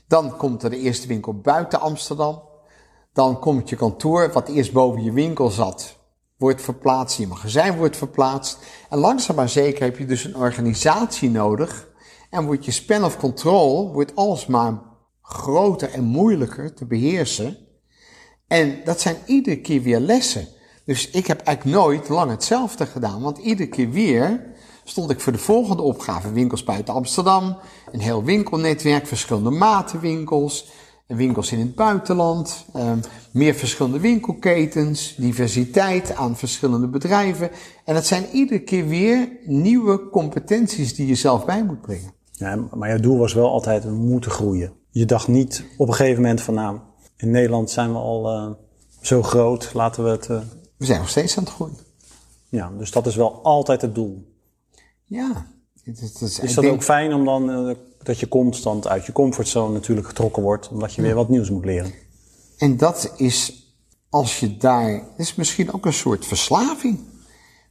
Dan 0.09 0.37
komt 0.37 0.63
er 0.63 0.71
de 0.71 0.79
eerste 0.79 1.07
winkel 1.07 1.41
buiten 1.41 1.81
Amsterdam. 1.81 2.43
Dan 3.13 3.39
komt 3.39 3.69
je 3.69 3.77
kantoor, 3.77 4.33
wat 4.33 4.49
eerst 4.49 4.73
boven 4.73 5.03
je 5.03 5.13
winkel 5.13 5.51
zat, 5.51 5.97
wordt 6.37 6.63
verplaatst. 6.63 7.19
Je 7.19 7.27
magazijn 7.27 7.77
wordt 7.77 7.97
verplaatst. 7.97 8.59
En 8.91 8.99
langzaam 8.99 9.37
maar 9.37 9.49
zeker 9.49 9.83
heb 9.83 9.99
je 9.99 10.07
dus 10.07 10.25
een 10.25 10.37
organisatie 10.37 11.31
nodig. 11.31 11.89
En 12.31 12.47
wordt 12.47 12.65
je 12.65 12.71
span 12.71 13.05
of 13.05 13.17
control 13.17 13.93
wordt 13.93 14.17
alsmaar 14.17 14.83
groter 15.23 15.91
en 15.93 16.05
moeilijker 16.05 16.75
te 16.75 16.85
beheersen. 16.85 17.59
En 18.47 18.81
dat 18.85 19.01
zijn 19.01 19.17
iedere 19.27 19.61
keer 19.61 19.83
weer 19.83 20.01
lessen. 20.01 20.49
Dus 20.85 21.11
ik 21.11 21.27
heb 21.27 21.41
eigenlijk 21.41 21.77
nooit 21.77 22.09
lang 22.09 22.31
hetzelfde 22.31 22.87
gedaan. 22.87 23.23
Want 23.23 23.39
iedere 23.39 23.69
keer 23.69 23.91
weer 23.91 24.45
stond 24.85 25.11
ik 25.11 25.21
voor 25.21 25.33
de 25.33 25.39
volgende 25.39 25.83
opgave. 25.83 26.33
Winkels 26.33 26.65
buiten 26.65 26.95
Amsterdam, 26.95 27.57
een 27.93 28.01
heel 28.01 28.25
winkelnetwerk, 28.25 29.07
verschillende 29.07 29.51
matenwinkels, 29.51 30.69
winkels 31.07 31.53
in 31.53 31.59
het 31.59 31.75
buitenland, 31.75 32.65
um, 32.77 33.01
meer 33.31 33.55
verschillende 33.55 34.01
winkelketens, 34.01 35.15
diversiteit 35.17 36.15
aan 36.15 36.37
verschillende 36.37 36.89
bedrijven. 36.89 37.51
En 37.85 37.95
dat 37.95 38.07
zijn 38.07 38.25
iedere 38.33 38.61
keer 38.61 38.89
weer 38.89 39.29
nieuwe 39.45 40.09
competenties 40.11 40.95
die 40.95 41.07
je 41.07 41.15
zelf 41.15 41.45
bij 41.45 41.65
moet 41.65 41.81
brengen. 41.81 42.13
Ja, 42.33 42.59
maar 42.75 42.89
jouw 42.89 42.99
doel 42.99 43.19
was 43.19 43.35
wel 43.35 43.51
altijd, 43.51 43.85
we 43.85 43.91
moeten 43.91 44.31
groeien. 44.31 44.73
Je 44.91 45.05
dacht 45.05 45.29
niet 45.29 45.65
op 45.77 45.89
een 45.89 45.95
gegeven 45.95 46.23
moment 46.23 46.41
van, 46.41 46.55
nou, 46.55 46.79
in 47.17 47.31
Nederland 47.31 47.71
zijn 47.71 47.93
we 47.93 47.99
al 47.99 48.33
uh, 48.33 48.51
zo 49.01 49.23
groot, 49.23 49.71
laten 49.75 50.05
we 50.05 50.11
het... 50.11 50.29
Uh... 50.29 50.39
We 50.77 50.85
zijn 50.85 50.99
nog 50.99 51.09
steeds 51.09 51.37
aan 51.37 51.45
het 51.45 51.53
groeien. 51.53 51.79
Ja, 52.49 52.73
dus 52.79 52.91
dat 52.91 53.07
is 53.07 53.17
wel 53.17 53.43
altijd 53.43 53.81
het 53.81 53.95
doel. 53.95 54.33
Ja. 55.05 55.47
Het, 55.83 56.01
het 56.01 56.21
is, 56.21 56.39
is 56.39 56.55
dat 56.55 56.65
denk... 56.65 56.75
ook 56.75 56.83
fijn 56.83 57.15
om 57.15 57.25
dan 57.25 57.69
uh, 57.69 57.75
dat 58.03 58.21
je 58.21 58.29
constant 58.29 58.87
uit 58.87 59.07
je 59.07 59.13
comfortzone 59.13 59.73
natuurlijk 59.73 60.07
getrokken 60.07 60.43
wordt, 60.43 60.69
omdat 60.69 60.95
je 60.95 61.03
weer 61.03 61.15
wat 61.15 61.29
nieuws 61.29 61.51
moet 61.51 61.65
leren? 61.65 61.93
En 62.59 62.77
dat 62.77 63.13
is, 63.17 63.67
als 64.09 64.41
je 64.41 64.57
daar, 64.57 65.03
is 65.17 65.35
misschien 65.35 65.73
ook 65.73 65.87
een 65.87 65.93
soort 65.93 66.27
verslaving. 66.27 67.01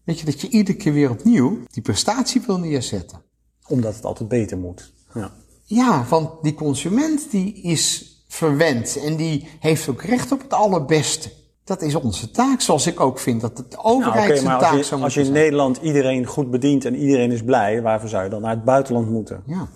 Weet 0.03 0.19
je, 0.19 0.25
dat 0.25 0.41
je 0.41 0.49
iedere 0.49 0.77
keer 0.77 0.93
weer 0.93 1.09
opnieuw 1.09 1.59
die 1.71 1.83
prestatie 1.83 2.41
wil 2.41 2.57
neerzetten. 2.57 3.21
Omdat 3.67 3.95
het 3.95 4.05
altijd 4.05 4.29
beter 4.29 4.57
moet. 4.57 4.93
Ja, 5.13 5.33
ja 5.63 6.05
want 6.09 6.43
die 6.43 6.53
consument 6.53 7.31
die 7.31 7.53
is 7.53 8.13
verwend 8.27 8.97
en 8.97 9.15
die 9.15 9.47
heeft 9.59 9.89
ook 9.89 10.01
recht 10.01 10.31
op 10.31 10.41
het 10.41 10.53
allerbeste. 10.53 11.31
Dat 11.63 11.81
is 11.81 11.95
onze 11.95 12.31
taak, 12.31 12.61
zoals 12.61 12.87
ik 12.87 12.99
ook 12.99 13.19
vind 13.19 13.41
dat 13.41 13.57
de 13.57 13.65
overheid 13.77 14.43
nou, 14.43 14.55
okay, 14.55 14.59
taak 14.59 14.73
je, 14.73 14.83
zou 14.83 15.01
Als 15.01 15.13
je 15.13 15.19
in 15.19 15.25
zijn. 15.25 15.37
Nederland 15.37 15.77
iedereen 15.81 16.25
goed 16.25 16.51
bedient 16.51 16.85
en 16.85 16.95
iedereen 16.95 17.31
is 17.31 17.43
blij, 17.43 17.81
waarvoor 17.81 18.09
zou 18.09 18.23
je 18.23 18.29
dan 18.29 18.41
naar 18.41 18.49
het 18.51 18.63
buitenland 18.63 19.09
moeten? 19.09 19.43
Ja, 19.45 19.67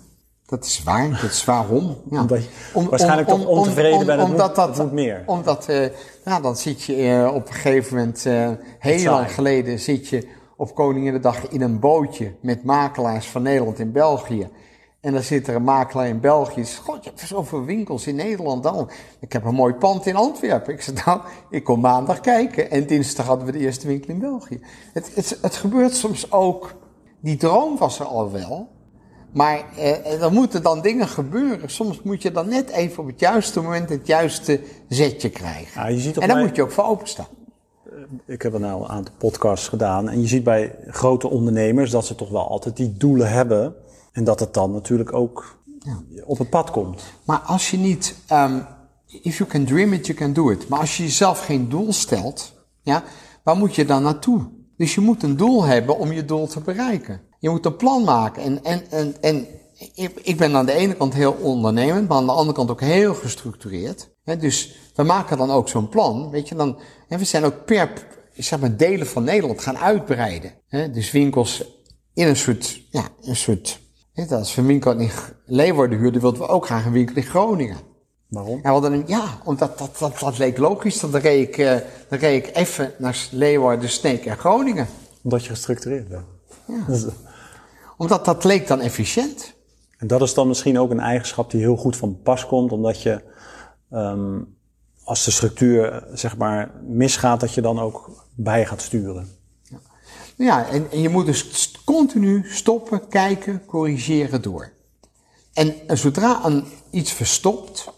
dat 0.46 0.64
is 0.64 0.82
waar. 0.82 1.18
Dat 1.22 1.30
is 1.30 1.44
waarom. 1.44 1.96
Ja. 2.10 2.20
Omdat 2.20 2.42
je 2.42 2.48
om, 2.72 2.88
waarschijnlijk 2.88 3.32
om, 3.32 3.40
toch 3.40 3.48
ontevreden 3.48 4.06
bent, 4.06 4.22
omdat 4.22 4.56
moet, 4.56 4.76
moet 4.76 4.92
meer. 4.92 5.22
Omdat, 5.26 5.66
uh, 5.70 5.86
nou, 6.24 6.42
dan 6.42 6.56
zit 6.56 6.82
je 6.82 6.96
uh, 6.96 7.34
op 7.34 7.48
een 7.48 7.54
gegeven 7.54 7.96
moment, 7.96 8.24
uh, 8.26 8.50
heel 8.78 9.10
lang 9.10 9.32
geleden, 9.32 9.78
zit 9.78 10.08
je 10.08 10.28
op 10.56 10.74
Koninginnedag 10.74 11.48
in 11.48 11.60
een 11.60 11.78
bootje 11.78 12.34
met 12.40 12.64
makelaars 12.64 13.26
van 13.26 13.42
Nederland 13.42 13.78
in 13.78 13.92
België. 13.92 14.48
En 15.00 15.12
dan 15.12 15.22
zit 15.22 15.48
er 15.48 15.54
een 15.54 15.62
makelaar 15.62 16.08
in 16.08 16.20
België. 16.20 16.64
God, 16.82 17.04
je 17.04 17.10
hebt 17.10 17.28
zoveel 17.28 17.64
winkels 17.64 18.06
in 18.06 18.14
Nederland 18.14 18.62
dan. 18.62 18.90
Ik 19.20 19.32
heb 19.32 19.44
een 19.44 19.54
mooi 19.54 19.74
pand 19.74 20.06
in 20.06 20.16
Antwerpen. 20.16 20.74
Ik 20.74 20.82
zeg, 20.82 21.04
nou, 21.04 21.20
ik 21.50 21.64
kom 21.64 21.80
maandag 21.80 22.20
kijken. 22.20 22.70
En 22.70 22.86
dinsdag 22.86 23.26
hadden 23.26 23.46
we 23.46 23.52
de 23.52 23.58
eerste 23.58 23.86
winkel 23.86 24.10
in 24.10 24.18
België. 24.18 24.60
Het, 24.92 25.14
het, 25.14 25.38
het 25.42 25.54
gebeurt 25.54 25.94
soms 25.94 26.32
ook. 26.32 26.74
Die 27.20 27.36
droom 27.36 27.78
was 27.78 27.98
er 27.98 28.06
al 28.06 28.32
wel. 28.32 28.68
Maar 29.32 29.64
eh, 29.76 30.22
er 30.22 30.32
moeten 30.32 30.62
dan 30.62 30.80
dingen 30.80 31.08
gebeuren. 31.08 31.70
Soms 31.70 32.02
moet 32.02 32.22
je 32.22 32.30
dan 32.30 32.48
net 32.48 32.70
even 32.70 33.02
op 33.02 33.08
het 33.08 33.20
juiste 33.20 33.60
moment 33.60 33.88
het 33.88 34.06
juiste 34.06 34.60
zetje 34.88 35.30
krijgen. 35.30 35.80
Ja, 35.80 35.88
je 35.88 35.98
ziet 35.98 36.18
en 36.18 36.28
daar 36.28 36.38
moet 36.38 36.56
je 36.56 36.62
ook 36.62 36.70
voor 36.70 36.84
openstaan. 36.84 37.26
Ik 38.26 38.42
heb 38.42 38.54
er 38.54 38.60
nou 38.60 38.82
een 38.82 38.88
aantal 38.88 39.14
podcasts 39.18 39.68
gedaan. 39.68 40.08
En 40.08 40.20
je 40.20 40.26
ziet 40.26 40.44
bij 40.44 40.74
grote 40.86 41.28
ondernemers 41.28 41.90
dat 41.90 42.06
ze 42.06 42.14
toch 42.14 42.30
wel 42.30 42.48
altijd 42.48 42.76
die 42.76 42.94
doelen 42.96 43.30
hebben. 43.30 43.74
En 44.12 44.24
dat 44.24 44.40
het 44.40 44.54
dan 44.54 44.70
natuurlijk 44.70 45.12
ook 45.12 45.58
ja. 45.78 46.02
op 46.24 46.38
het 46.38 46.50
pad 46.50 46.70
komt. 46.70 47.02
Maar 47.24 47.38
als 47.38 47.70
je 47.70 47.76
niet, 47.76 48.14
um, 48.32 48.66
if 49.06 49.38
you 49.38 49.50
can 49.50 49.64
dream 49.64 49.92
it, 49.92 50.06
you 50.06 50.18
can 50.18 50.32
do 50.32 50.50
it. 50.50 50.68
Maar 50.68 50.80
als 50.80 50.96
je 50.96 51.02
jezelf 51.02 51.44
geen 51.44 51.68
doel 51.68 51.92
stelt, 51.92 52.52
ja, 52.82 53.04
waar 53.42 53.56
moet 53.56 53.74
je 53.74 53.84
dan 53.84 54.02
naartoe? 54.02 54.48
Dus 54.76 54.94
je 54.94 55.00
moet 55.00 55.22
een 55.22 55.36
doel 55.36 55.64
hebben 55.64 55.98
om 55.98 56.12
je 56.12 56.24
doel 56.24 56.46
te 56.46 56.60
bereiken. 56.60 57.20
Je 57.38 57.50
moet 57.50 57.66
een 57.66 57.76
plan 57.76 58.04
maken. 58.04 58.42
En, 58.42 58.64
en, 58.64 58.90
en, 58.90 59.22
en 59.22 59.46
ik 60.22 60.36
ben 60.36 60.56
aan 60.56 60.66
de 60.66 60.72
ene 60.72 60.94
kant 60.94 61.14
heel 61.14 61.32
ondernemend, 61.32 62.08
maar 62.08 62.16
aan 62.16 62.26
de 62.26 62.32
andere 62.32 62.52
kant 62.52 62.70
ook 62.70 62.80
heel 62.80 63.14
gestructureerd. 63.14 64.10
dus 64.24 64.76
we 64.94 65.02
maken 65.02 65.36
dan 65.36 65.50
ook 65.50 65.68
zo'n 65.68 65.88
plan. 65.88 66.30
Weet 66.30 66.48
je, 66.48 66.54
dan, 66.54 66.78
we 67.08 67.24
zijn 67.24 67.44
ook 67.44 67.64
per 67.64 68.06
zeg 68.34 68.60
maar, 68.60 68.76
delen 68.76 69.06
van 69.06 69.24
Nederland 69.24 69.60
gaan 69.60 69.78
uitbreiden. 69.78 70.52
dus 70.92 71.10
winkels 71.10 71.64
in 72.14 72.26
een 72.26 72.36
soort, 72.36 72.80
ja, 72.90 73.08
een 73.22 73.36
soort 73.36 73.80
als 74.26 74.54
we 74.54 74.60
een 74.60 74.66
winkel 74.66 74.98
in 74.98 75.10
Leeuwarden 75.44 75.98
huurden, 75.98 76.20
wilden 76.20 76.40
we 76.40 76.48
ook 76.48 76.66
graag 76.66 76.86
een 76.86 76.92
winkel 76.92 77.16
in 77.16 77.22
Groningen. 77.22 77.76
Waarom? 78.28 78.60
Ja, 79.06 79.40
omdat 79.44 79.78
dat, 79.78 79.98
dat, 79.98 80.18
dat 80.18 80.38
leek 80.38 80.58
logisch. 80.58 81.00
Dan 81.00 81.16
reed 81.16 81.48
ik, 81.48 81.58
uh, 81.58 81.76
dan 82.08 82.18
reed 82.18 82.46
ik 82.46 82.56
even 82.56 82.92
naar 82.98 83.28
Leeuwarden, 83.30 83.88
Sneek 83.88 84.26
en 84.26 84.36
Groningen. 84.36 84.86
Omdat 85.22 85.44
je 85.44 85.50
gestructureerd 85.50 86.08
bent. 86.08 86.24
Ja. 86.66 86.84
omdat 87.96 88.24
dat 88.24 88.44
leek 88.44 88.66
dan 88.66 88.80
efficiënt. 88.80 89.54
En 89.98 90.06
dat 90.06 90.22
is 90.22 90.34
dan 90.34 90.48
misschien 90.48 90.78
ook 90.78 90.90
een 90.90 91.00
eigenschap 91.00 91.50
die 91.50 91.60
heel 91.60 91.76
goed 91.76 91.96
van 91.96 92.20
pas 92.22 92.46
komt, 92.46 92.72
omdat 92.72 93.02
je 93.02 93.22
um, 93.90 94.56
als 95.04 95.24
de 95.24 95.30
structuur 95.30 96.06
zeg 96.12 96.36
maar 96.36 96.70
misgaat, 96.82 97.40
dat 97.40 97.54
je 97.54 97.60
dan 97.60 97.80
ook 97.80 98.10
bij 98.34 98.66
gaat 98.66 98.82
sturen. 98.82 99.37
Ja, 100.38 100.68
en, 100.68 100.90
en 100.90 101.00
je 101.00 101.08
moet 101.08 101.26
dus 101.26 101.72
continu 101.84 102.44
stoppen, 102.48 103.08
kijken, 103.08 103.64
corrigeren 103.66 104.42
door. 104.42 104.72
En, 105.52 105.88
en 105.88 105.98
zodra 105.98 106.44
een, 106.44 106.64
iets 106.90 107.12
verstopt, 107.12 107.92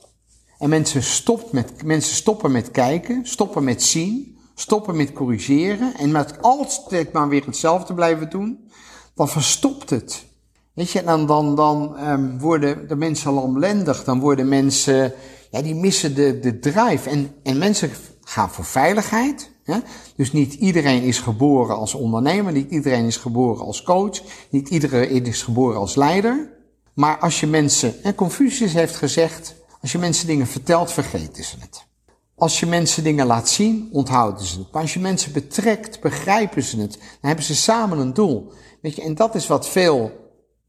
en 0.58 0.68
mensen, 0.68 1.02
stopt 1.02 1.52
met, 1.52 1.84
mensen 1.84 2.14
stoppen 2.14 2.52
met 2.52 2.70
kijken, 2.70 3.26
stoppen 3.26 3.64
met 3.64 3.82
zien, 3.82 4.38
stoppen 4.54 4.96
met 4.96 5.12
corrigeren, 5.12 5.94
en 5.96 6.10
met 6.10 6.42
altijd 6.42 7.12
maar 7.12 7.28
weer 7.28 7.44
hetzelfde 7.44 7.94
blijven 7.94 8.30
doen, 8.30 8.70
dan 9.14 9.28
verstopt 9.28 9.90
het. 9.90 10.24
Weet 10.72 10.90
je, 10.90 11.04
dan, 11.04 11.26
dan, 11.26 11.56
dan 11.56 12.08
um, 12.08 12.38
worden 12.38 12.88
de 12.88 12.96
mensen 12.96 13.32
lamlendig, 13.32 14.04
dan 14.04 14.20
worden 14.20 14.48
mensen, 14.48 15.12
ja, 15.50 15.62
die 15.62 15.74
missen 15.74 16.14
de, 16.14 16.38
de 16.38 16.58
drive. 16.58 17.10
En, 17.10 17.34
en 17.42 17.58
mensen 17.58 17.90
gaan 18.20 18.50
voor 18.50 18.64
veiligheid, 18.64 19.49
dus 20.16 20.32
niet 20.32 20.54
iedereen 20.54 21.02
is 21.02 21.18
geboren 21.18 21.76
als 21.76 21.94
ondernemer, 21.94 22.52
niet 22.52 22.70
iedereen 22.70 23.04
is 23.04 23.16
geboren 23.16 23.64
als 23.66 23.82
coach, 23.82 24.20
niet 24.50 24.68
iedereen 24.68 25.26
is 25.26 25.42
geboren 25.42 25.80
als 25.80 25.94
leider. 25.94 26.58
Maar 26.94 27.18
als 27.18 27.40
je 27.40 27.46
mensen, 27.46 28.02
en 28.02 28.14
Confucius 28.14 28.72
heeft 28.72 28.96
gezegd, 28.96 29.54
als 29.80 29.92
je 29.92 29.98
mensen 29.98 30.26
dingen 30.26 30.46
vertelt, 30.46 30.92
vergeten 30.92 31.44
ze 31.44 31.56
het. 31.60 31.88
Als 32.36 32.60
je 32.60 32.66
mensen 32.66 33.04
dingen 33.04 33.26
laat 33.26 33.48
zien, 33.48 33.88
onthouden 33.92 34.44
ze 34.44 34.58
het. 34.58 34.72
Maar 34.72 34.82
als 34.82 34.94
je 34.94 35.00
mensen 35.00 35.32
betrekt, 35.32 36.00
begrijpen 36.00 36.62
ze 36.62 36.80
het. 36.80 36.92
Dan 36.92 37.00
hebben 37.20 37.44
ze 37.44 37.56
samen 37.56 37.98
een 37.98 38.14
doel. 38.14 38.52
Weet 38.82 38.96
je, 38.96 39.02
en 39.02 39.14
dat 39.14 39.34
is 39.34 39.46
wat 39.46 39.68
veel 39.68 40.10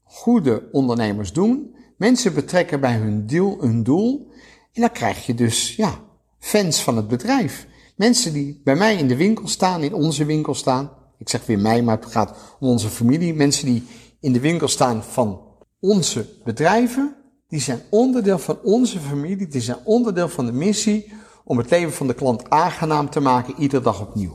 goede 0.02 0.68
ondernemers 0.72 1.32
doen. 1.32 1.76
Mensen 1.96 2.34
betrekken 2.34 2.80
bij 2.80 2.96
hun 2.96 3.26
doel, 3.26 3.60
hun 3.60 3.82
doel. 3.82 4.30
En 4.72 4.80
dan 4.80 4.92
krijg 4.92 5.26
je 5.26 5.34
dus, 5.34 5.76
ja, 5.76 5.98
fans 6.38 6.82
van 6.82 6.96
het 6.96 7.08
bedrijf. 7.08 7.66
Mensen 8.02 8.32
die 8.32 8.60
bij 8.64 8.76
mij 8.76 8.96
in 8.96 9.08
de 9.08 9.16
winkel 9.16 9.48
staan, 9.48 9.82
in 9.82 9.94
onze 9.94 10.24
winkel 10.24 10.54
staan. 10.54 10.90
Ik 11.18 11.28
zeg 11.28 11.46
weer 11.46 11.58
mij, 11.58 11.82
maar 11.82 11.96
het 11.96 12.12
gaat 12.12 12.34
om 12.60 12.68
onze 12.68 12.88
familie. 12.88 13.34
Mensen 13.34 13.66
die 13.66 13.86
in 14.20 14.32
de 14.32 14.40
winkel 14.40 14.68
staan 14.68 15.02
van 15.02 15.40
onze 15.80 16.26
bedrijven. 16.44 17.16
Die 17.48 17.60
zijn 17.60 17.80
onderdeel 17.90 18.38
van 18.38 18.58
onze 18.62 19.00
familie. 19.00 19.48
Die 19.48 19.60
zijn 19.60 19.76
onderdeel 19.84 20.28
van 20.28 20.46
de 20.46 20.52
missie 20.52 21.12
om 21.44 21.58
het 21.58 21.70
leven 21.70 21.92
van 21.92 22.06
de 22.06 22.14
klant 22.14 22.50
aangenaam 22.50 23.10
te 23.10 23.20
maken, 23.20 23.54
iedere 23.58 23.82
dag 23.82 24.00
opnieuw. 24.00 24.34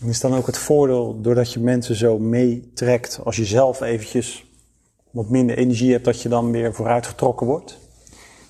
En 0.00 0.08
is 0.08 0.20
dan 0.20 0.34
ook 0.34 0.46
het 0.46 0.58
voordeel, 0.58 1.20
doordat 1.20 1.52
je 1.52 1.60
mensen 1.60 1.96
zo 1.96 2.18
meetrekt, 2.18 3.20
als 3.24 3.36
je 3.36 3.44
zelf 3.44 3.80
eventjes 3.80 4.44
wat 5.10 5.28
minder 5.28 5.58
energie 5.58 5.92
hebt, 5.92 6.04
dat 6.04 6.22
je 6.22 6.28
dan 6.28 6.50
weer 6.50 6.74
vooruitgetrokken 6.74 7.46
wordt? 7.46 7.78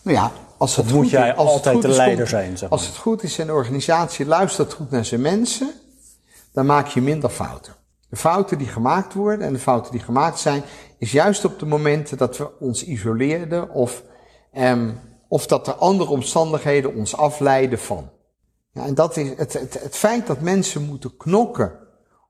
Nou 0.03 0.17
ja, 0.17 0.33
als 0.59 0.77
het 0.77 0.87
of 0.87 0.93
moet 0.93 1.11
jij 1.11 1.31
is, 1.31 1.37
altijd 1.37 1.83
de 1.83 1.89
leider 1.89 2.25
is, 2.25 2.31
zijn? 2.31 2.59
Zeg 2.59 2.71
Als 2.71 2.87
het 2.87 2.97
goed 2.97 3.23
is 3.23 3.39
en 3.39 3.47
de 3.47 3.53
organisatie 3.53 4.27
luistert 4.27 4.73
goed 4.73 4.91
naar 4.91 5.05
zijn 5.05 5.21
mensen, 5.21 5.71
dan 6.53 6.67
maak 6.67 6.87
je 6.87 7.01
minder 7.01 7.31
fouten. 7.31 7.75
De 8.09 8.17
fouten 8.17 8.59
die 8.59 8.67
gemaakt 8.67 9.15
worden 9.15 9.47
en 9.47 9.53
de 9.53 9.59
fouten 9.59 9.93
die 9.93 10.01
gemaakt 10.01 10.39
zijn, 10.39 10.63
is 10.99 11.13
juist 11.13 11.45
op 11.45 11.59
de 11.59 11.67
momenten 11.67 12.17
dat 12.17 12.37
we 12.37 12.59
ons 12.59 12.85
isoleerden 12.85 13.71
of 13.71 14.03
um, 14.57 15.01
of 15.29 15.47
dat 15.47 15.67
er 15.67 15.75
andere 15.75 16.11
omstandigheden 16.11 16.95
ons 16.95 17.17
afleiden 17.17 17.79
van. 17.79 18.11
Ja, 18.73 18.87
en 18.87 18.95
dat 18.95 19.17
is 19.17 19.29
het, 19.37 19.53
het, 19.53 19.83
het 19.83 19.97
feit 19.97 20.27
dat 20.27 20.41
mensen 20.41 20.83
moeten 20.83 21.17
knokken 21.17 21.79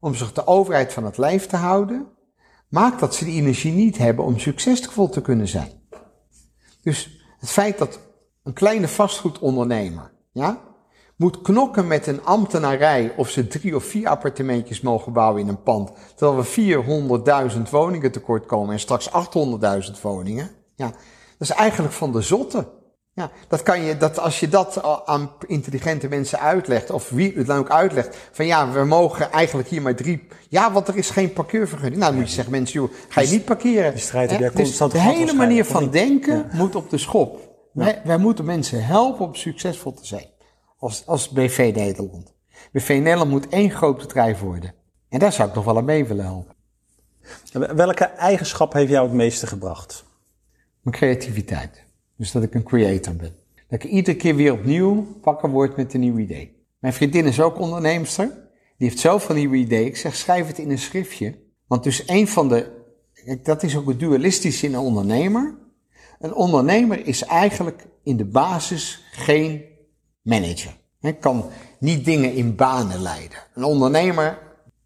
om 0.00 0.14
zich 0.14 0.32
de 0.32 0.46
overheid 0.46 0.92
van 0.92 1.04
het 1.04 1.18
lijf 1.18 1.46
te 1.46 1.56
houden, 1.56 2.06
maakt 2.68 3.00
dat 3.00 3.14
ze 3.14 3.24
die 3.24 3.40
energie 3.40 3.72
niet 3.72 3.98
hebben 3.98 4.24
om 4.24 4.38
succesvol 4.38 5.08
te 5.08 5.20
kunnen 5.20 5.48
zijn. 5.48 5.72
Dus 6.82 7.22
het 7.38 7.50
feit 7.50 7.78
dat 7.78 7.98
een 8.42 8.52
kleine 8.52 8.88
vastgoedondernemer, 8.88 10.12
ja, 10.32 10.60
moet 11.16 11.42
knokken 11.42 11.86
met 11.86 12.06
een 12.06 12.24
ambtenarij 12.24 13.12
of 13.16 13.28
ze 13.28 13.46
drie 13.46 13.76
of 13.76 13.84
vier 13.84 14.08
appartementjes 14.08 14.80
mogen 14.80 15.12
bouwen 15.12 15.42
in 15.42 15.48
een 15.48 15.62
pand, 15.62 15.90
terwijl 16.14 16.44
we 16.44 17.52
400.000 17.56 17.70
woningen 17.70 18.12
tekort 18.12 18.46
komen 18.46 18.72
en 18.72 18.80
straks 18.80 19.10
800.000 19.10 20.00
woningen. 20.02 20.50
Ja, 20.74 20.86
dat 21.38 21.48
is 21.48 21.50
eigenlijk 21.50 21.94
van 21.94 22.12
de 22.12 22.20
zotte. 22.20 22.76
Ja, 23.12 23.30
dat 23.48 23.62
kan 23.62 23.82
je, 23.82 23.96
dat 23.96 24.18
als 24.18 24.40
je 24.40 24.48
dat 24.48 24.82
aan 25.06 25.30
intelligente 25.46 26.08
mensen 26.08 26.40
uitlegt, 26.40 26.90
of 26.90 27.08
wie 27.08 27.32
het 27.36 27.46
dan 27.46 27.58
ook 27.58 27.70
uitlegt, 27.70 28.16
van 28.32 28.46
ja, 28.46 28.72
we 28.72 28.84
mogen 28.84 29.32
eigenlijk 29.32 29.68
hier 29.68 29.82
maar 29.82 29.94
drie, 29.94 30.26
ja, 30.48 30.72
want 30.72 30.88
er 30.88 30.96
is 30.96 31.10
geen 31.10 31.32
parkeervergunning. 31.32 32.00
Nou, 32.00 32.10
dan 32.10 32.20
moet 32.20 32.28
je 32.28 32.34
zeggen, 32.34 32.52
mensen, 32.52 32.80
joh, 32.80 32.92
ga 33.08 33.20
je 33.20 33.28
niet 33.28 33.44
parkeren. 33.44 33.92
Die 33.92 34.02
strijd 34.02 34.30
jij 34.30 34.50
Dus 34.50 34.76
de 34.76 35.00
hele 35.00 35.32
manier 35.32 35.64
van 35.64 35.90
denken 35.90 36.50
moet 36.52 36.74
op 36.74 36.90
de 36.90 36.98
schop. 36.98 37.47
Wij, 37.78 38.00
wij 38.04 38.18
moeten 38.18 38.44
mensen 38.44 38.84
helpen 38.84 39.26
om 39.26 39.34
succesvol 39.34 39.92
te 39.92 40.06
zijn. 40.06 40.26
Als, 40.78 41.06
als 41.06 41.28
BV 41.28 41.72
Nederland. 41.74 42.34
BV 42.72 42.88
Nederland 42.88 43.30
moet 43.30 43.48
één 43.48 43.70
groot 43.70 43.98
bedrijf 43.98 44.40
worden. 44.40 44.74
En 45.08 45.18
daar 45.18 45.32
zou 45.32 45.48
ik 45.48 45.54
nog 45.54 45.64
wel 45.64 45.76
aan 45.76 45.84
mee 45.84 46.04
willen 46.04 46.24
helpen. 46.24 46.54
Welke 47.76 48.04
eigenschap 48.04 48.72
heeft 48.72 48.90
jou 48.90 49.06
het 49.06 49.16
meeste 49.16 49.46
gebracht? 49.46 50.04
Mijn 50.80 50.96
creativiteit. 50.96 51.84
Dus 52.16 52.32
dat 52.32 52.42
ik 52.42 52.54
een 52.54 52.62
creator 52.62 53.14
ben. 53.14 53.34
Dat 53.68 53.82
ik 53.82 53.90
iedere 53.90 54.16
keer 54.16 54.36
weer 54.36 54.52
opnieuw 54.52 55.06
wakker 55.22 55.50
word 55.50 55.76
met 55.76 55.94
een 55.94 56.00
nieuw 56.00 56.18
idee. 56.18 56.56
Mijn 56.78 56.94
vriendin 56.94 57.26
is 57.26 57.40
ook 57.40 57.58
onderneemster. 57.58 58.26
Die 58.76 58.88
heeft 58.88 58.98
zoveel 58.98 59.34
nieuwe 59.34 59.56
ideeën. 59.56 59.86
Ik 59.86 59.96
zeg, 59.96 60.14
schrijf 60.14 60.46
het 60.46 60.58
in 60.58 60.70
een 60.70 60.78
schriftje. 60.78 61.38
Want 61.66 61.84
dus 61.84 62.08
een 62.08 62.28
van 62.28 62.48
de... 62.48 62.76
Dat 63.42 63.62
is 63.62 63.76
ook 63.76 63.88
het 63.88 64.00
dualistische 64.00 64.66
in 64.66 64.74
een 64.74 64.80
ondernemer. 64.80 65.54
Een 66.18 66.34
ondernemer 66.34 67.06
is 67.06 67.24
eigenlijk 67.24 67.86
in 68.02 68.16
de 68.16 68.24
basis 68.24 69.02
geen 69.12 69.64
manager. 70.22 70.76
Hij 71.00 71.14
kan 71.14 71.44
niet 71.78 72.04
dingen 72.04 72.34
in 72.34 72.56
banen 72.56 73.02
leiden. 73.02 73.38
Een 73.54 73.64
ondernemer 73.64 74.38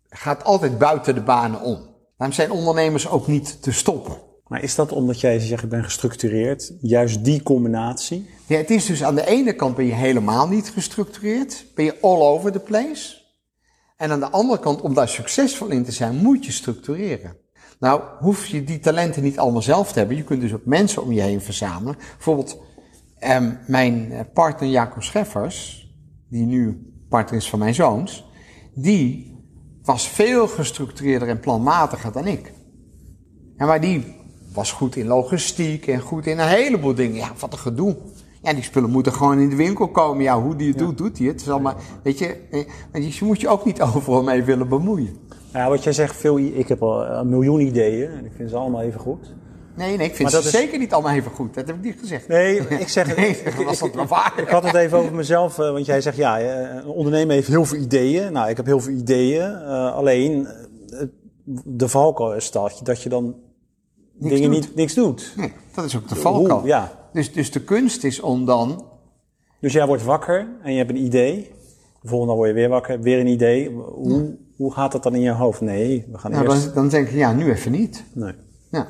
gaat 0.08 0.44
altijd 0.44 0.78
buiten 0.78 1.14
de 1.14 1.22
banen 1.22 1.60
om. 1.60 1.90
Daarom 2.16 2.36
zijn 2.36 2.50
ondernemers 2.50 3.08
ook 3.08 3.26
niet 3.26 3.62
te 3.62 3.72
stoppen. 3.72 4.16
Maar 4.46 4.62
is 4.62 4.74
dat 4.74 4.92
omdat 4.92 5.20
jij 5.20 5.38
zegt, 5.38 5.62
ik 5.62 5.68
ben 5.68 5.84
gestructureerd, 5.84 6.72
juist 6.80 7.24
die 7.24 7.42
combinatie? 7.42 8.30
Ja, 8.46 8.56
het 8.56 8.70
is 8.70 8.86
dus 8.86 9.04
aan 9.04 9.14
de 9.14 9.26
ene 9.26 9.52
kant 9.52 9.76
ben 9.76 9.84
je 9.84 9.92
helemaal 9.92 10.48
niet 10.48 10.70
gestructureerd, 10.70 11.64
ben 11.74 11.84
je 11.84 12.00
all 12.00 12.20
over 12.20 12.52
the 12.52 12.58
place. 12.58 13.20
En 13.96 14.10
aan 14.10 14.20
de 14.20 14.30
andere 14.30 14.60
kant, 14.60 14.80
om 14.80 14.94
daar 14.94 15.08
succesvol 15.08 15.68
in 15.68 15.84
te 15.84 15.92
zijn, 15.92 16.16
moet 16.16 16.44
je 16.44 16.52
structureren. 16.52 17.36
Nou, 17.82 18.02
hoef 18.18 18.46
je 18.46 18.64
die 18.64 18.78
talenten 18.78 19.22
niet 19.22 19.38
allemaal 19.38 19.62
zelf 19.62 19.92
te 19.92 19.98
hebben. 19.98 20.16
Je 20.16 20.24
kunt 20.24 20.40
dus 20.40 20.54
ook 20.54 20.64
mensen 20.64 21.02
om 21.02 21.12
je 21.12 21.20
heen 21.20 21.40
verzamelen. 21.40 21.96
Bijvoorbeeld, 22.14 22.58
ehm, 23.18 23.52
mijn 23.66 24.12
eh, 24.12 24.20
partner 24.34 24.68
Jacob 24.68 25.02
Scheffers, 25.02 25.88
die 26.28 26.46
nu 26.46 26.92
partner 27.08 27.38
is 27.38 27.48
van 27.48 27.58
mijn 27.58 27.74
zoons, 27.74 28.30
die 28.74 29.36
was 29.82 30.08
veel 30.08 30.48
gestructureerder 30.48 31.28
en 31.28 31.40
planmatiger 31.40 32.12
dan 32.12 32.26
ik. 32.26 32.52
Ja, 33.56 33.66
maar 33.66 33.80
die 33.80 34.14
was 34.52 34.72
goed 34.72 34.96
in 34.96 35.06
logistiek 35.06 35.86
en 35.86 36.00
goed 36.00 36.26
in 36.26 36.38
een 36.38 36.48
heleboel 36.48 36.94
dingen. 36.94 37.16
Ja, 37.16 37.32
wat 37.38 37.52
een 37.52 37.58
gedoe. 37.58 37.96
Ja, 38.42 38.52
die 38.52 38.62
spullen 38.62 38.90
moeten 38.90 39.12
gewoon 39.12 39.38
in 39.38 39.48
de 39.48 39.56
winkel 39.56 39.88
komen. 39.88 40.22
Ja, 40.22 40.40
hoe 40.40 40.56
die 40.56 40.68
het 40.68 40.78
doet, 40.78 40.98
doet 40.98 41.18
hij 41.18 41.26
het. 41.26 41.36
Het 41.36 41.46
is 41.46 41.52
allemaal, 41.52 41.76
weet 42.02 42.18
je, 42.18 42.26
eh, 42.50 42.64
want 42.92 43.14
je 43.14 43.24
moet 43.24 43.40
je 43.40 43.48
ook 43.48 43.64
niet 43.64 43.80
overal 43.94 44.22
mee 44.22 44.42
willen 44.42 44.68
bemoeien. 44.68 45.30
Ja, 45.52 45.68
wat 45.68 45.84
jij 45.84 45.92
zegt, 45.92 46.16
veel, 46.16 46.38
ik 46.38 46.68
heb 46.68 46.82
al 46.82 47.06
een 47.06 47.28
miljoen 47.28 47.60
ideeën 47.60 48.10
en 48.10 48.24
ik 48.24 48.32
vind 48.36 48.50
ze 48.50 48.56
allemaal 48.56 48.82
even 48.82 49.00
goed. 49.00 49.34
Nee, 49.76 49.96
nee, 49.96 50.06
ik 50.08 50.14
vind 50.16 50.30
ze 50.30 50.38
is- 50.38 50.50
zeker 50.50 50.78
niet 50.78 50.92
allemaal 50.92 51.12
even 51.12 51.30
goed. 51.30 51.54
Dat 51.54 51.66
heb 51.66 51.76
ik 51.76 51.82
niet 51.82 51.96
gezegd. 51.98 52.28
Nee, 52.28 52.56
ik 52.58 52.88
zeg 52.98 53.16
Nee, 53.16 53.28
ik, 53.28 53.56
dat 53.56 53.64
was 53.64 53.82
ik- 53.82 53.92
dat 53.92 54.08
waar. 54.08 54.32
ik 54.36 54.48
had 54.48 54.62
het 54.64 54.74
even 54.74 54.98
over 54.98 55.14
mezelf, 55.14 55.58
eh, 55.58 55.72
want 55.72 55.86
jij 55.86 56.00
zegt 56.00 56.16
ja, 56.16 56.38
eh, 56.40 56.74
een 56.74 56.86
ondernemer 56.86 57.34
heeft 57.34 57.48
heel 57.48 57.64
veel 57.64 57.78
ideeën. 57.78 58.32
Nou, 58.32 58.48
ik 58.50 58.56
heb 58.56 58.66
heel 58.66 58.80
veel 58.80 58.92
ideeën, 58.92 59.42
eh, 59.54 59.94
alleen 59.94 60.48
de 61.64 61.88
valkuil 61.88 62.34
is 62.34 62.50
dat, 62.50 62.78
je- 62.78 62.84
dat 62.84 63.02
je 63.02 63.08
dan 63.08 63.34
dingen 64.14 64.42
doet. 64.42 64.50
niet 64.50 64.74
niks 64.74 64.94
doet. 64.94 65.32
Nee, 65.36 65.52
dat 65.74 65.84
is 65.84 65.96
ook 65.96 66.08
de 66.08 66.14
valkuil. 66.14 66.58
Hoe? 66.58 66.66
Ja. 66.68 66.92
Dus, 67.12 67.32
dus 67.32 67.50
de 67.50 67.60
kunst 67.60 68.04
is 68.04 68.20
om 68.20 68.44
dan... 68.44 68.84
Dus 69.60 69.72
jij 69.72 69.86
wordt 69.86 70.04
wakker 70.04 70.48
en 70.62 70.72
je 70.72 70.78
hebt 70.78 70.90
een 70.90 71.04
idee. 71.04 71.50
De 72.02 72.08
volgende 72.08 72.26
dag 72.26 72.36
word 72.36 72.48
je 72.48 72.54
weer 72.54 72.68
wakker, 72.68 73.00
weer 73.00 73.18
een 73.20 73.26
idee. 73.26 73.68
Hoe, 73.70 74.36
hoe 74.56 74.72
gaat 74.72 74.92
dat 74.92 75.02
dan 75.02 75.14
in 75.14 75.20
je 75.20 75.30
hoofd? 75.30 75.60
Nee, 75.60 76.06
we 76.12 76.18
gaan 76.18 76.30
Nou, 76.30 76.44
eerst... 76.48 76.64
dan, 76.64 76.74
dan 76.74 76.88
denk 76.88 77.08
ik, 77.08 77.14
ja, 77.14 77.32
nu 77.32 77.50
even 77.52 77.72
niet. 77.72 78.04
Nee. 78.12 78.34
Ja. 78.70 78.88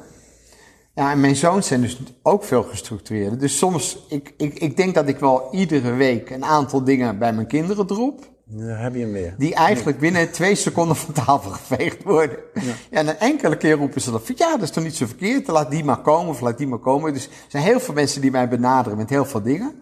Ja, 0.94 1.10
en 1.10 1.20
mijn 1.20 1.36
zoons 1.36 1.66
zijn 1.66 1.80
dus 1.80 2.00
ook 2.22 2.44
veel 2.44 2.62
gestructureerder. 2.62 3.38
Dus 3.38 3.58
soms, 3.58 4.04
ik, 4.08 4.34
ik, 4.36 4.58
ik 4.58 4.76
denk 4.76 4.94
dat 4.94 5.08
ik 5.08 5.18
wel 5.18 5.48
iedere 5.50 5.92
week 5.92 6.30
een 6.30 6.44
aantal 6.44 6.84
dingen 6.84 7.18
bij 7.18 7.32
mijn 7.32 7.46
kinderen 7.46 7.86
drop. 7.86 8.30
Daar 8.44 8.82
heb 8.82 8.94
je 8.94 9.00
hem 9.00 9.12
weer. 9.12 9.34
Die 9.38 9.54
eigenlijk 9.54 9.98
binnen 9.98 10.32
twee 10.32 10.54
seconden 10.54 10.96
van 10.96 11.14
tafel 11.24 11.50
geveegd 11.50 12.02
worden. 12.02 12.38
Ja. 12.54 12.72
en 12.90 13.08
een 13.08 13.18
enkele 13.18 13.56
keer 13.56 13.76
roepen 13.76 14.00
ze 14.00 14.10
dan 14.10 14.20
van, 14.20 14.34
ja, 14.38 14.50
dat 14.52 14.62
is 14.62 14.70
toch 14.70 14.84
niet 14.84 14.96
zo 14.96 15.06
verkeerd. 15.06 15.46
Laat 15.46 15.70
die 15.70 15.84
maar 15.84 16.00
komen 16.00 16.28
of 16.28 16.40
laat 16.40 16.58
die 16.58 16.66
maar 16.66 16.78
komen. 16.78 17.12
Dus 17.12 17.26
er 17.26 17.32
zijn 17.48 17.62
heel 17.62 17.80
veel 17.80 17.94
mensen 17.94 18.20
die 18.20 18.30
mij 18.30 18.48
benaderen 18.48 18.98
met 18.98 19.10
heel 19.10 19.24
veel 19.24 19.42
dingen. 19.42 19.74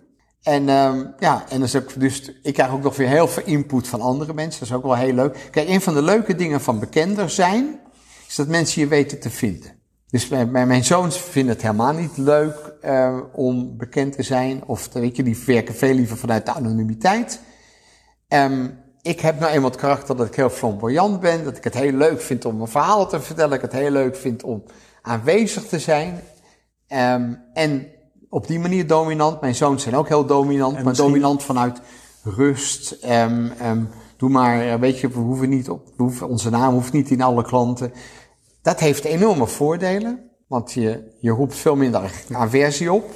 En 0.43 0.69
ehm, 0.69 1.07
ja, 1.19 1.45
en 1.49 1.63
is 1.63 1.77
ook, 1.77 2.01
dus 2.01 2.33
ik 2.43 2.55
krijg 2.55 2.71
ook 2.71 2.83
nog 2.83 2.97
weer 2.97 3.09
heel 3.09 3.29
veel 3.29 3.43
input 3.47 3.89
van 3.89 4.01
andere 4.01 4.35
mensen. 4.35 4.61
Dat 4.61 4.69
is 4.69 4.75
ook 4.75 4.83
wel 4.83 4.97
heel 4.97 5.15
leuk. 5.15 5.49
Kijk, 5.51 5.69
een 5.69 5.81
van 5.81 5.95
de 5.95 6.03
leuke 6.03 6.35
dingen 6.35 6.61
van 6.61 6.79
bekender 6.79 7.31
zijn, 7.31 7.81
is 8.29 8.35
dat 8.35 8.49
mensen 8.49 8.81
je 8.83 8.89
weten 8.89 9.21
te 9.21 9.31
vinden. 9.31 9.79
Dus 10.07 10.29
mijn, 10.29 10.51
mijn 10.51 10.69
mijn 10.69 10.85
zoons 10.85 11.21
vinden 11.21 11.53
het 11.53 11.63
helemaal 11.63 11.93
niet 11.93 12.17
leuk 12.17 12.75
eh, 12.81 13.19
om 13.33 13.77
bekend 13.77 14.13
te 14.13 14.23
zijn. 14.23 14.65
Of 14.67 14.93
weet 14.93 15.17
je, 15.17 15.23
die 15.23 15.43
werken 15.47 15.75
veel 15.75 15.95
liever 15.95 16.17
vanuit 16.17 16.47
de 16.47 16.53
anonimiteit. 16.53 17.41
Ehm, 18.29 18.69
ik 19.03 19.21
heb 19.21 19.41
nou 19.41 19.53
eenmaal 19.53 19.71
het 19.71 19.81
karakter 19.81 20.17
dat 20.17 20.27
ik 20.27 20.35
heel 20.35 20.51
flamboyant 20.51 21.21
ben. 21.21 21.45
Dat 21.45 21.57
ik 21.57 21.65
het 21.65 21.75
heel 21.75 21.93
leuk 21.93 22.21
vind 22.21 22.45
om 22.45 22.61
een 22.61 22.69
verhaal 22.69 23.09
te 23.09 23.21
vertellen. 23.21 23.51
Dat 23.51 23.59
ik 23.59 23.71
het 23.71 23.81
heel 23.81 23.91
leuk 23.91 24.17
vind 24.17 24.43
om 24.43 24.63
aanwezig 25.03 25.65
te 25.67 25.79
zijn. 25.79 26.21
Ehm, 26.87 27.35
en 27.53 27.87
op 28.31 28.47
die 28.47 28.59
manier 28.59 28.87
dominant. 28.87 29.41
Mijn 29.41 29.55
zoons 29.55 29.83
zijn 29.83 29.97
ook 29.97 30.09
heel 30.09 30.27
dominant. 30.27 30.83
maar 30.83 30.97
dominant 30.97 31.43
vanuit 31.43 31.81
rust. 32.23 32.91
Ehm, 32.91 33.49
ehm, 33.59 33.85
doe 34.17 34.29
maar, 34.29 34.61
eh, 34.61 34.75
weet 34.75 34.99
je, 34.99 35.09
we 35.09 35.19
hoeven 35.19 35.49
niet 35.49 35.71
op, 35.71 35.87
we 35.97 36.03
hoeven, 36.03 36.29
onze 36.29 36.51
naam 36.51 36.73
hoeft 36.73 36.93
niet 36.93 37.11
in 37.11 37.23
alle 37.23 37.43
klanten. 37.43 37.93
Dat 38.63 38.81
heeft 38.81 39.05
enorme 39.05 39.47
voordelen. 39.47 40.31
Want 40.47 40.73
je, 40.73 41.17
je 41.21 41.31
roept 41.31 41.55
veel 41.55 41.77
minder 41.77 42.25
aversie 42.33 42.93
op. 42.93 43.11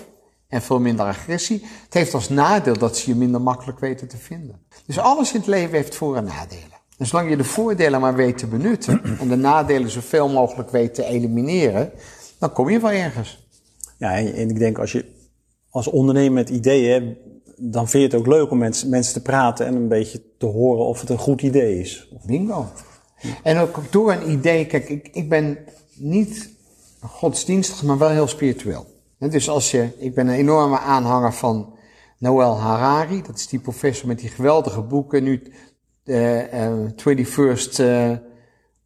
En 0.48 0.62
veel 0.62 0.80
minder 0.80 1.06
agressie. 1.06 1.66
Het 1.84 1.94
heeft 1.94 2.14
als 2.14 2.28
nadeel 2.28 2.78
dat 2.78 2.96
ze 2.96 3.10
je 3.10 3.16
minder 3.16 3.40
makkelijk 3.40 3.78
weten 3.78 4.08
te 4.08 4.16
vinden. 4.16 4.66
Dus 4.86 4.98
alles 4.98 5.32
in 5.32 5.38
het 5.38 5.48
leven 5.48 5.74
heeft 5.74 5.94
voor- 5.94 6.16
en 6.16 6.24
nadelen. 6.24 6.80
En 6.98 7.06
zolang 7.06 7.30
je 7.30 7.36
de 7.36 7.44
voordelen 7.44 8.00
maar 8.00 8.14
weet 8.14 8.38
te 8.38 8.46
benutten. 8.46 9.02
en 9.20 9.28
de 9.28 9.36
nadelen 9.36 9.90
zoveel 9.90 10.28
mogelijk 10.28 10.70
weet 10.70 10.94
te 10.94 11.04
elimineren. 11.04 11.92
dan 12.38 12.52
kom 12.52 12.70
je 12.70 12.80
wel 12.80 12.90
ergens. 12.90 13.43
Ja, 14.04 14.16
en, 14.16 14.48
ik 14.48 14.58
denk 14.58 14.78
als 14.78 14.92
je 14.92 15.04
als 15.70 15.88
ondernemer 15.88 16.32
met 16.32 16.50
ideeën 16.50 17.16
dan 17.56 17.88
vind 17.88 18.02
je 18.02 18.16
het 18.16 18.26
ook 18.26 18.34
leuk 18.34 18.50
om 18.50 18.58
mensen, 18.58 18.88
mensen 18.88 19.12
te 19.12 19.22
praten 19.22 19.66
en 19.66 19.74
een 19.74 19.88
beetje 19.88 20.22
te 20.38 20.46
horen 20.46 20.86
of 20.86 21.00
het 21.00 21.10
een 21.10 21.18
goed 21.18 21.42
idee 21.42 21.80
is. 21.80 22.08
Bingo. 22.26 22.66
En 23.42 23.58
ook 23.58 23.80
door 23.90 24.12
een 24.12 24.30
idee, 24.30 24.66
kijk, 24.66 24.88
ik, 24.88 25.08
ik 25.12 25.28
ben 25.28 25.58
niet 25.94 26.50
godsdienstig, 27.00 27.82
maar 27.82 27.98
wel 27.98 28.08
heel 28.08 28.26
spiritueel. 28.26 28.86
Dus 29.18 29.48
als 29.48 29.70
je, 29.70 29.88
ik 29.98 30.14
ben 30.14 30.28
een 30.28 30.34
enorme 30.34 30.78
aanhanger 30.78 31.32
van 31.32 31.74
Noel 32.18 32.58
Harari, 32.58 33.22
dat 33.22 33.36
is 33.36 33.46
die 33.46 33.60
professor 33.60 34.08
met 34.08 34.18
die 34.18 34.28
geweldige 34.28 34.80
boeken, 34.82 35.22
nu 35.22 35.42
de 36.02 36.36
eh, 36.50 36.72
21st 36.90 37.78
eh, 37.78 38.10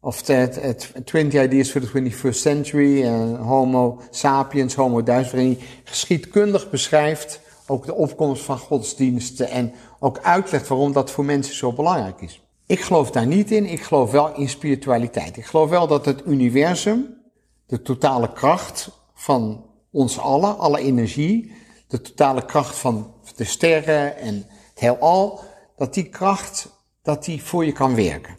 of 0.01 0.21
the, 0.21 0.33
eh, 0.33 0.73
20 1.03 1.43
Ideas 1.43 1.71
for 1.71 1.81
the 1.81 1.87
21st 1.87 2.41
Century, 2.41 3.03
eh, 3.03 3.47
Homo 3.47 4.01
sapiens, 4.09 4.75
Homo 4.75 5.03
hij 5.03 5.57
geschiedkundig 5.83 6.69
beschrijft 6.69 7.41
ook 7.67 7.85
de 7.85 7.93
opkomst 7.93 8.43
van 8.43 8.57
godsdiensten 8.57 9.49
en 9.49 9.73
ook 9.99 10.19
uitlegt 10.19 10.67
waarom 10.67 10.93
dat 10.93 11.11
voor 11.11 11.25
mensen 11.25 11.55
zo 11.55 11.73
belangrijk 11.73 12.21
is. 12.21 12.41
Ik 12.65 12.79
geloof 12.79 13.11
daar 13.11 13.25
niet 13.25 13.51
in, 13.51 13.65
ik 13.65 13.83
geloof 13.83 14.11
wel 14.11 14.35
in 14.35 14.49
spiritualiteit. 14.49 15.37
Ik 15.37 15.45
geloof 15.45 15.69
wel 15.69 15.87
dat 15.87 16.05
het 16.05 16.21
universum, 16.25 17.17
de 17.65 17.81
totale 17.81 18.33
kracht 18.33 18.89
van 19.13 19.65
ons 19.91 20.19
allen, 20.19 20.57
alle 20.57 20.79
energie, 20.79 21.51
de 21.87 22.01
totale 22.01 22.45
kracht 22.45 22.77
van 22.77 23.13
de 23.35 23.43
sterren 23.43 24.17
en 24.17 24.35
het 24.69 24.79
heelal, 24.79 25.39
dat 25.77 25.93
die 25.93 26.09
kracht, 26.09 26.69
dat 27.01 27.25
die 27.25 27.43
voor 27.43 27.65
je 27.65 27.71
kan 27.71 27.95
werken. 27.95 28.38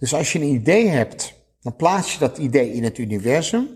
Dus 0.00 0.14
als 0.14 0.32
je 0.32 0.38
een 0.38 0.54
idee 0.54 0.88
hebt, 0.88 1.34
dan 1.62 1.76
plaats 1.76 2.12
je 2.12 2.18
dat 2.18 2.38
idee 2.38 2.72
in 2.72 2.84
het 2.84 2.98
universum. 2.98 3.68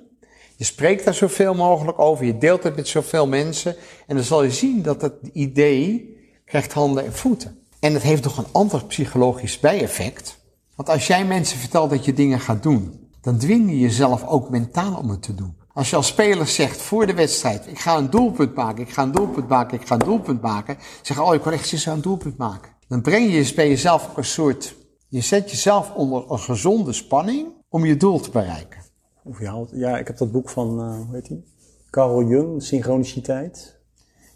Je 0.56 0.64
spreekt 0.64 1.04
daar 1.04 1.14
zoveel 1.14 1.54
mogelijk 1.54 1.98
over, 1.98 2.24
je 2.24 2.38
deelt 2.38 2.62
het 2.62 2.76
met 2.76 2.88
zoveel 2.88 3.26
mensen. 3.26 3.76
En 4.06 4.16
dan 4.16 4.24
zal 4.24 4.42
je 4.42 4.50
zien 4.50 4.82
dat 4.82 5.02
het 5.02 5.14
idee 5.32 6.16
krijgt 6.44 6.72
handen 6.72 7.04
en 7.04 7.12
voeten. 7.12 7.58
En 7.80 7.92
het 7.92 8.02
heeft 8.02 8.24
nog 8.24 8.38
een 8.38 8.52
ander 8.52 8.84
psychologisch 8.84 9.60
bijeffect. 9.60 10.38
Want 10.74 10.88
als 10.88 11.06
jij 11.06 11.24
mensen 11.24 11.58
vertelt 11.58 11.90
dat 11.90 12.04
je 12.04 12.12
dingen 12.12 12.40
gaat 12.40 12.62
doen, 12.62 13.08
dan 13.20 13.38
dwing 13.38 13.70
je 13.70 13.78
jezelf 13.78 14.26
ook 14.26 14.50
mentaal 14.50 14.96
om 14.96 15.10
het 15.10 15.22
te 15.22 15.34
doen. 15.34 15.56
Als 15.72 15.90
je 15.90 15.96
als 15.96 16.06
speler 16.06 16.46
zegt 16.46 16.82
voor 16.82 17.06
de 17.06 17.14
wedstrijd, 17.14 17.66
ik 17.66 17.78
ga 17.78 17.96
een 17.96 18.10
doelpunt 18.10 18.54
maken, 18.54 18.82
ik 18.82 18.90
ga 18.90 19.02
een 19.02 19.12
doelpunt 19.12 19.48
maken, 19.48 19.80
ik 19.80 19.86
ga 19.86 19.94
een 19.94 20.00
doelpunt 20.00 20.40
maken. 20.42 20.78
Zeg, 21.02 21.20
oh, 21.20 21.34
ik 21.34 21.42
wil 21.42 21.52
echt 21.52 21.68
zo 21.68 21.92
een 21.92 22.00
doelpunt 22.00 22.36
maken. 22.36 22.72
Dan 22.88 23.02
breng 23.02 23.32
je 23.32 23.52
bij 23.54 23.68
jezelf 23.68 24.08
ook 24.10 24.16
een 24.16 24.24
soort, 24.24 24.74
je 25.14 25.20
zet 25.20 25.50
jezelf 25.50 25.92
onder 25.94 26.30
een 26.30 26.38
gezonde 26.38 26.92
spanning 26.92 27.48
om 27.68 27.84
je 27.84 27.96
doel 27.96 28.20
te 28.20 28.30
bereiken. 28.30 28.80
Of 29.24 29.38
je 29.40 29.46
haalt, 29.46 29.70
ja, 29.72 29.98
ik 29.98 30.06
heb 30.06 30.16
dat 30.16 30.32
boek 30.32 30.48
van, 30.48 30.80
uh, 30.80 30.96
hoe 30.96 31.14
heet 31.14 31.26
die? 31.26 31.44
Carl 31.90 32.24
Jung, 32.24 32.62
Synchroniciteit. 32.62 33.78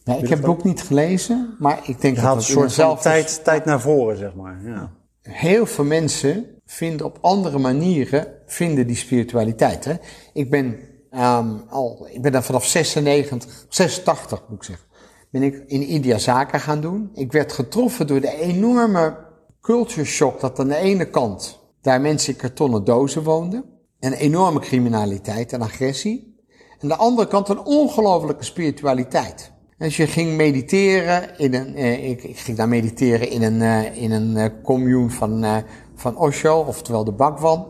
Nee, 0.05 0.19
ik 0.19 0.29
heb 0.29 0.39
het 0.39 0.47
boek 0.47 0.65
niet 0.65 0.83
gelezen, 0.83 1.55
maar 1.59 1.79
ik 1.83 2.01
denk 2.01 2.15
je 2.15 2.21
dat 2.21 2.31
haalt 2.31 2.49
een 2.49 2.71
soort 2.71 3.03
tijd, 3.03 3.45
tijd 3.45 3.65
naar 3.65 3.81
voren, 3.81 4.17
zeg 4.17 4.35
maar. 4.35 4.61
Ja. 4.65 4.91
Heel 5.23 5.67
veel 5.67 5.85
mensen 5.85 6.47
vinden 6.67 7.07
op 7.07 7.19
andere 7.21 7.59
manieren 7.59 8.27
vinden 8.47 8.87
die 8.87 8.97
spiritualiteit. 8.97 9.85
Hè? 9.85 9.95
Ik 10.33 10.51
ben 10.51 10.79
um, 11.11 11.63
al, 11.69 12.09
ik 12.11 12.23
ben 12.23 12.33
dan 12.33 12.43
vanaf 12.43 12.67
96, 12.67 13.67
86 13.69 14.43
moet 14.49 14.59
ik 14.59 14.65
zeggen, 14.65 14.87
ben 15.31 15.43
ik 15.43 15.65
in 15.67 15.83
India 15.83 16.19
zaken 16.19 16.61
gaan 16.61 16.81
doen. 16.81 17.11
Ik 17.15 17.33
werd 17.33 17.53
getroffen 17.53 18.07
door 18.07 18.21
de 18.21 18.41
enorme 18.41 19.27
culture 19.61 20.05
shock 20.05 20.41
dat 20.41 20.59
aan 20.59 20.69
de 20.69 20.77
ene 20.77 21.11
kant 21.11 21.59
daar 21.81 22.01
mensen 22.01 22.33
in 22.33 22.39
kartonnen 22.39 22.85
dozen 22.85 23.23
woonden. 23.23 23.65
En 23.99 24.13
enorme 24.13 24.61
criminaliteit 24.61 25.53
en 25.53 25.63
agressie. 25.63 26.37
En 26.49 26.79
aan 26.81 26.89
de 26.89 26.97
andere 26.97 27.29
kant 27.29 27.49
een 27.49 27.65
ongelofelijke 27.65 28.45
spiritualiteit. 28.45 29.53
Als 29.79 29.97
je 29.97 30.07
ging 30.07 30.37
mediteren 30.37 31.39
in 31.39 31.55
een, 31.55 31.75
eh, 31.75 32.11
ik, 32.11 32.23
ik, 32.23 32.39
ging 32.39 32.57
daar 32.57 32.69
mediteren 32.69 33.31
in 33.31 33.43
een, 33.43 33.63
eh, 33.63 34.03
in 34.03 34.11
een 34.11 34.37
uh, 34.37 34.45
commune 34.63 35.11
van, 35.11 35.45
uh, 35.45 35.57
van 35.95 36.17
Osho, 36.17 36.61
oftewel 36.61 37.05
de 37.05 37.13
Bhagwan. 37.13 37.67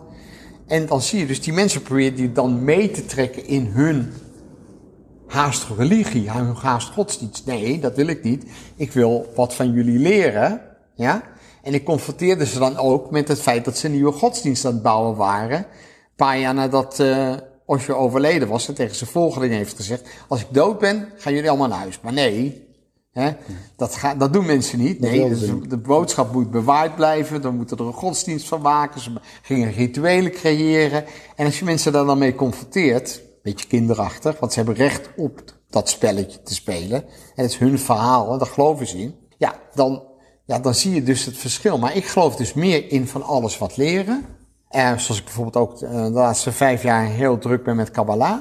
En 0.67 0.87
dan 0.87 1.03
zie 1.03 1.19
je 1.19 1.27
dus 1.27 1.41
die 1.41 1.53
mensen 1.53 1.83
proberen 1.83 2.15
die 2.15 2.33
dan 2.33 2.65
mee 2.65 2.91
te 2.91 3.05
trekken 3.07 3.47
in 3.47 3.67
hun 3.67 4.13
haast 5.27 5.67
religie, 5.77 6.31
hun 6.31 6.55
haast 6.55 6.93
godsdienst. 6.93 7.47
Nee, 7.47 7.81
dat 7.81 7.97
wil 7.97 8.07
ik 8.07 8.23
niet. 8.23 8.45
Ik 8.77 8.93
wil 8.93 9.33
wat 9.35 9.55
van 9.55 9.73
jullie 9.73 9.99
leren, 9.99 10.61
ja. 10.95 11.23
En 11.69 11.75
ik 11.75 11.85
confronteerde 11.85 12.47
ze 12.47 12.59
dan 12.59 12.77
ook 12.77 13.11
met 13.11 13.29
het 13.29 13.41
feit 13.41 13.65
dat 13.65 13.79
ze 13.79 13.87
een 13.87 13.93
nieuwe 13.93 14.13
godsdienst 14.13 14.65
aan 14.65 14.73
het 14.73 14.83
bouwen 14.83 15.17
waren. 15.17 15.59
Een 15.59 15.67
paar 16.17 16.39
jaar 16.39 16.55
nadat 16.55 16.99
uh, 16.99 17.35
Osho 17.67 17.95
overleden 17.95 18.49
was 18.49 18.69
en 18.69 18.75
tegen 18.75 18.97
zijn 18.97 19.11
volgeling 19.11 19.53
heeft 19.53 19.77
gezegd, 19.77 20.09
als 20.29 20.41
ik 20.41 20.47
dood 20.51 20.79
ben, 20.79 21.09
gaan 21.17 21.33
jullie 21.33 21.49
allemaal 21.49 21.69
naar 21.69 21.79
huis. 21.79 22.01
Maar 22.01 22.13
nee, 22.13 22.67
hè, 23.13 23.31
dat, 23.77 23.95
ga, 23.95 24.15
dat 24.15 24.33
doen 24.33 24.47
mensen 24.47 24.79
niet. 24.79 25.01
Nee, 25.01 25.29
dus 25.29 25.41
de 25.69 25.79
boodschap 25.79 26.33
moet 26.33 26.51
bewaard 26.51 26.95
blijven, 26.95 27.43
dan 27.43 27.57
moeten 27.57 27.77
er 27.77 27.87
een 27.87 27.93
godsdienst 27.93 28.49
van 28.49 28.61
maken, 28.61 29.01
ze 29.01 29.13
gingen 29.43 29.73
rituelen 29.73 30.33
creëren. 30.33 31.05
En 31.37 31.47
als 31.47 31.59
je 31.59 31.65
mensen 31.65 31.93
daar 31.93 32.05
dan 32.05 32.19
mee 32.19 32.35
confronteert, 32.35 33.23
beetje 33.43 33.67
kinderachtig, 33.67 34.39
want 34.39 34.53
ze 34.53 34.59
hebben 34.59 34.77
recht 34.77 35.09
op 35.17 35.43
dat 35.71 35.89
spelletje 35.89 36.43
te 36.43 36.55
spelen. 36.55 37.03
En 37.35 37.43
het 37.43 37.51
is 37.51 37.59
hun 37.59 37.79
verhaal, 37.79 38.33
en 38.33 38.39
daar 38.39 38.47
geloven 38.47 38.87
ze 38.87 38.99
in. 38.99 39.15
Ja, 39.39 39.61
dan, 39.75 40.08
ja, 40.49 40.59
dan 40.59 40.75
zie 40.75 40.95
je 40.95 41.03
dus 41.03 41.25
het 41.25 41.37
verschil. 41.37 41.79
Maar 41.79 41.97
ik 41.97 42.07
geloof 42.07 42.37
dus 42.37 42.53
meer 42.53 42.91
in 42.91 43.07
van 43.07 43.23
alles 43.23 43.59
wat 43.59 43.77
leren. 43.77 44.27
En 44.69 45.01
zoals 45.01 45.19
ik 45.19 45.25
bijvoorbeeld 45.25 45.57
ook 45.57 45.83
eh, 45.83 46.05
de 46.05 46.11
laatste 46.11 46.53
vijf 46.53 46.83
jaar 46.83 47.07
heel 47.07 47.39
druk 47.39 47.65
ben 47.65 47.77
met 47.77 47.91
Kabbalah. 47.91 48.41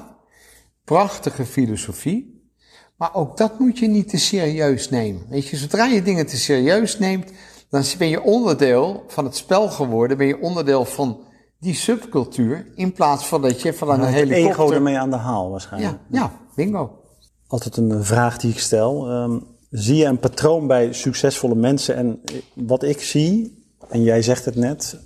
Prachtige 0.84 1.46
filosofie. 1.46 2.50
Maar 2.98 3.16
ook 3.16 3.38
dat 3.38 3.60
moet 3.60 3.80
je 3.80 3.88
niet 3.88 4.10
te 4.10 4.18
serieus 4.18 4.90
nemen. 4.90 5.26
Weet 5.30 5.48
je, 5.48 5.58
zodra 5.58 5.86
je 5.86 6.02
dingen 6.02 6.26
te 6.26 6.38
serieus 6.38 7.00
neemt, 7.00 7.32
dan 7.70 7.84
ben 7.98 8.08
je 8.08 8.22
onderdeel 8.22 9.04
van 9.08 9.26
het 9.26 9.36
spel 9.36 9.68
geworden. 9.70 10.18
Ben 10.18 10.28
je 10.28 10.42
onderdeel 10.42 10.86
van 10.86 11.20
die 11.60 11.76
subcultuur. 11.76 12.72
In 12.76 12.94
plaats 12.94 13.26
van 13.26 13.42
dat 13.42 13.62
je 13.62 13.74
van 13.74 13.90
een 13.90 14.04
helikopter... 14.04 14.52
ego 14.52 14.72
ermee 14.72 14.98
aan 14.98 15.10
de 15.10 15.16
haal 15.16 15.50
waarschijnlijk. 15.50 15.98
Ja, 16.10 16.20
ja 16.20 16.32
bingo. 16.56 17.02
Altijd 17.48 17.78
een 17.78 18.04
vraag 18.04 18.38
die 18.38 18.52
ik 18.52 18.60
stel. 18.60 19.12
Um, 19.12 19.57
zie 19.70 19.96
je 19.96 20.06
een 20.06 20.20
patroon 20.20 20.68
bij 20.68 20.94
succesvolle 20.94 21.56
mensen? 21.56 21.96
En 21.96 22.22
wat 22.54 22.84
ik 22.84 23.02
zie, 23.02 23.64
en 23.90 24.04
jij 24.04 24.22
zegt 24.22 24.46
het 24.46 24.56
net, 24.56 24.98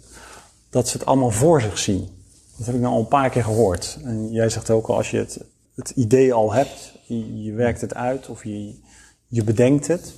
dat 0.69 0.88
ze 0.88 0.97
het 0.97 1.06
allemaal 1.06 1.32
voor 1.32 1.62
zich 1.62 1.78
zien. 1.78 2.10
Dat 2.58 2.65
heb 2.65 2.76
ik 2.76 2.82
nou 2.82 2.93
al 2.93 3.00
een 3.00 3.08
paar 3.08 3.30
keer 3.30 3.43
gehoord. 3.43 3.97
En 4.04 4.32
jij 4.32 4.50
zegt 4.50 4.69
ook 4.69 4.88
al, 4.88 4.95
als 4.95 5.12
je 5.12 5.17
het, 5.17 5.39
het 5.76 5.89
idee 5.89 6.34
al 6.34 6.54
hebt, 6.54 6.93
je, 7.43 7.54
werkt 7.54 7.82
het 7.82 7.93
uit 7.93 8.30
of 8.30 8.43
je, 8.43 8.76
je 9.28 9.43
bedenkt 9.43 9.88
het. 9.88 10.13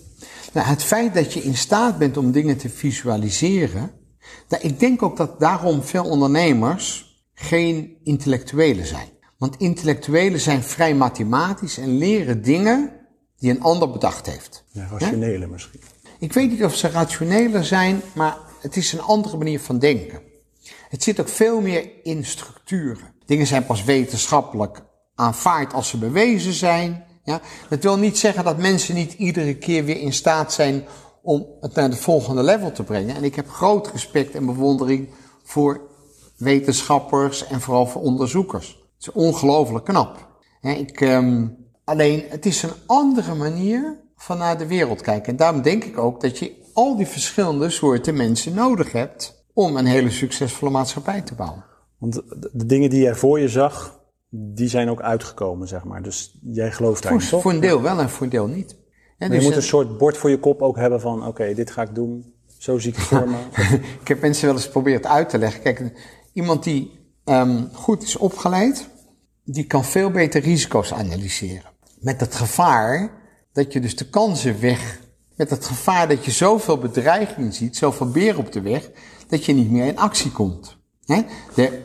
Nou, 0.54 0.68
het 0.68 0.84
feit 0.84 1.14
dat 1.14 1.34
je 1.34 1.44
in 1.44 1.58
staat 1.58 1.98
bent 1.98 2.18
om 2.18 2.32
dingen 2.32 2.58
te 2.58 2.70
visualiseren, 2.70 3.92
nou, 4.50 4.64
ik 4.64 4.80
denk 4.80 5.02
ook 5.02 5.18
dat 5.18 5.40
daarom 5.40 5.84
veel 5.84 6.06
ondernemers 6.06 7.14
geen 7.34 7.98
intellectuelen 8.04 8.86
zijn. 8.86 9.08
Want 9.38 9.56
intellectuelen 9.58 10.40
zijn 10.40 10.64
vrij 10.64 10.96
mathematisch 10.96 11.78
en 11.78 11.98
leren 11.98 12.42
dingen 12.42 12.92
die 13.44 13.52
een 13.52 13.62
ander 13.62 13.90
bedacht 13.90 14.26
heeft. 14.26 14.64
Ja, 14.72 14.88
rationele 14.92 15.48
misschien. 15.48 15.82
Ik 16.20 16.34
weet 16.34 16.50
niet 16.50 16.64
of 16.64 16.76
ze 16.76 16.88
rationeler 16.88 17.66
zijn, 17.66 18.02
maar 18.14 18.38
het 18.62 18.76
is 18.76 18.94
een 18.94 19.02
andere 19.02 19.38
manier 19.38 19.60
van 19.60 19.80
denken. 19.80 20.22
Het 20.90 21.04
zit 21.04 21.20
ook 21.20 21.28
veel 21.28 21.62
meer 21.62 21.90
in 22.04 22.26
structuren. 22.26 23.14
Dingen 23.26 23.48
zijn 23.48 23.66
pas 23.66 23.84
wetenschappelijk 23.84 24.84
aanvaard 25.16 25.74
als 25.74 25.90
ze 25.90 25.98
bewezen 25.98 26.54
zijn. 26.54 27.04
Ja? 27.24 27.42
Dat 27.70 27.84
wil 27.84 27.98
niet 27.98 28.18
zeggen 28.18 28.44
dat 28.44 28.58
mensen 28.58 28.96
niet 28.96 29.14
iedere 29.14 29.56
keer 29.58 29.86
weer 29.86 30.00
in 30.00 30.14
staat 30.14 30.54
zijn 30.54 30.86
om 31.22 31.46
het 31.62 31.74
naar 31.74 31.90
de 31.90 31.96
volgende 31.96 32.44
level 32.44 32.72
te 32.72 32.84
brengen. 32.84 33.16
En 33.16 33.24
ik 33.24 33.36
heb 33.36 33.50
groot 33.50 33.88
respect 33.92 34.36
en 34.36 34.46
bewondering 34.46 35.10
voor 35.44 35.82
wetenschappers 36.38 37.48
en 37.48 37.62
vooral 37.62 37.88
voor 37.88 38.02
onderzoekers. 38.02 38.68
Het 38.68 39.08
is 39.08 39.12
ongelooflijk 39.12 39.86
knap. 39.86 40.28
Ik, 40.62 41.02
um, 41.02 41.62
alleen, 41.84 42.24
het 42.30 42.46
is 42.46 42.63
een 42.63 42.74
andere 42.86 43.36
manier 43.36 44.00
van 44.15 44.38
naar 44.38 44.58
de 44.58 44.67
wereld 44.67 45.02
kijken. 45.02 45.32
En 45.32 45.38
daarom 45.38 45.62
denk 45.62 45.84
ik 45.84 45.98
ook 45.98 46.22
dat 46.22 46.39
je 46.39 46.52
al 46.74 46.96
die 46.96 47.08
verschillende 47.08 47.69
soorten 47.69 48.15
mensen 48.15 48.54
nodig 48.54 48.91
hebt 48.91 49.46
om 49.54 49.78
een 49.78 49.86
hele 49.86 50.10
succesvolle 50.10 50.72
maatschappij 50.72 51.22
te 51.22 51.36
bouwen. 51.36 51.65
Want 51.98 52.13
de, 52.13 52.50
de 52.54 52.65
dingen 52.65 52.89
die 52.89 53.02
jij 53.02 53.15
voor 53.15 53.39
je 53.39 53.48
zag, 53.48 54.00
die 54.30 54.67
zijn 54.67 54.89
ook 54.89 55.02
uitgekomen, 55.02 55.67
zeg 55.67 55.84
maar. 55.84 56.02
Dus 56.02 56.39
jij 56.41 56.72
gelooft 56.72 57.04
daarin, 57.04 57.22
voor, 57.22 57.30
toch? 57.30 57.41
Voor 57.41 57.52
een 57.52 57.60
deel 57.60 57.82
wel 57.82 58.00
en 58.00 58.10
voor 58.10 58.24
een 58.24 58.30
deel 58.30 58.48
niet. 58.48 58.76
En 59.17 59.30
dus 59.30 59.39
je 59.39 59.43
moet 59.43 59.56
een 59.56 59.63
soort 59.63 59.98
bord 59.98 60.17
voor 60.17 60.30
je 60.30 60.39
kop 60.39 60.62
ook 60.62 60.78
hebben 60.78 61.02
van, 61.02 61.19
oké, 61.19 61.28
okay, 61.28 61.54
dit 61.54 61.72
ga 61.72 61.82
ik 61.82 61.96
doen, 61.96 62.34
zo 62.58 62.80
zie 62.80 62.91
ik 62.91 62.98
het 62.98 63.06
voor 63.06 63.30
me. 63.30 63.38
ik 64.02 64.08
heb 64.08 64.22
mensen 64.22 64.46
wel 64.46 64.56
eens 64.56 64.65
geprobeerd 64.65 65.06
uit 65.06 65.30
te 65.30 65.38
leggen. 65.38 65.62
Kijk, 65.62 65.91
iemand 66.34 66.63
die 66.63 66.91
um, 67.26 67.69
goed 67.74 68.04
is 68.04 68.17
opgeleid, 68.17 68.89
die 69.43 69.65
kan 69.65 69.86
veel 69.86 70.12
beter 70.12 70.41
risico's 70.41 70.93
analyseren. 70.93 71.73
Met 72.04 72.20
het 72.20 72.36
gevaar 72.36 73.12
dat 73.54 73.74
je 73.74 73.80
dus 73.80 73.96
de 73.96 74.10
kansen 74.10 74.60
weg, 74.60 75.00
met 75.36 75.50
het 75.50 75.66
gevaar 75.66 76.08
dat 76.08 76.26
je 76.26 76.32
zoveel 76.32 76.78
bedreigingen 76.78 77.54
ziet, 77.54 77.78
zoveel 77.78 78.12
beer 78.12 78.38
op 78.38 78.52
de 78.52 78.62
weg, 78.62 78.89
dat 79.28 79.46
je 79.46 79.54
niet 79.54 79.72
meer 79.72 79.86
in 79.86 79.98
actie 79.98 80.32
komt. 80.32 80.78
De 81.56 81.82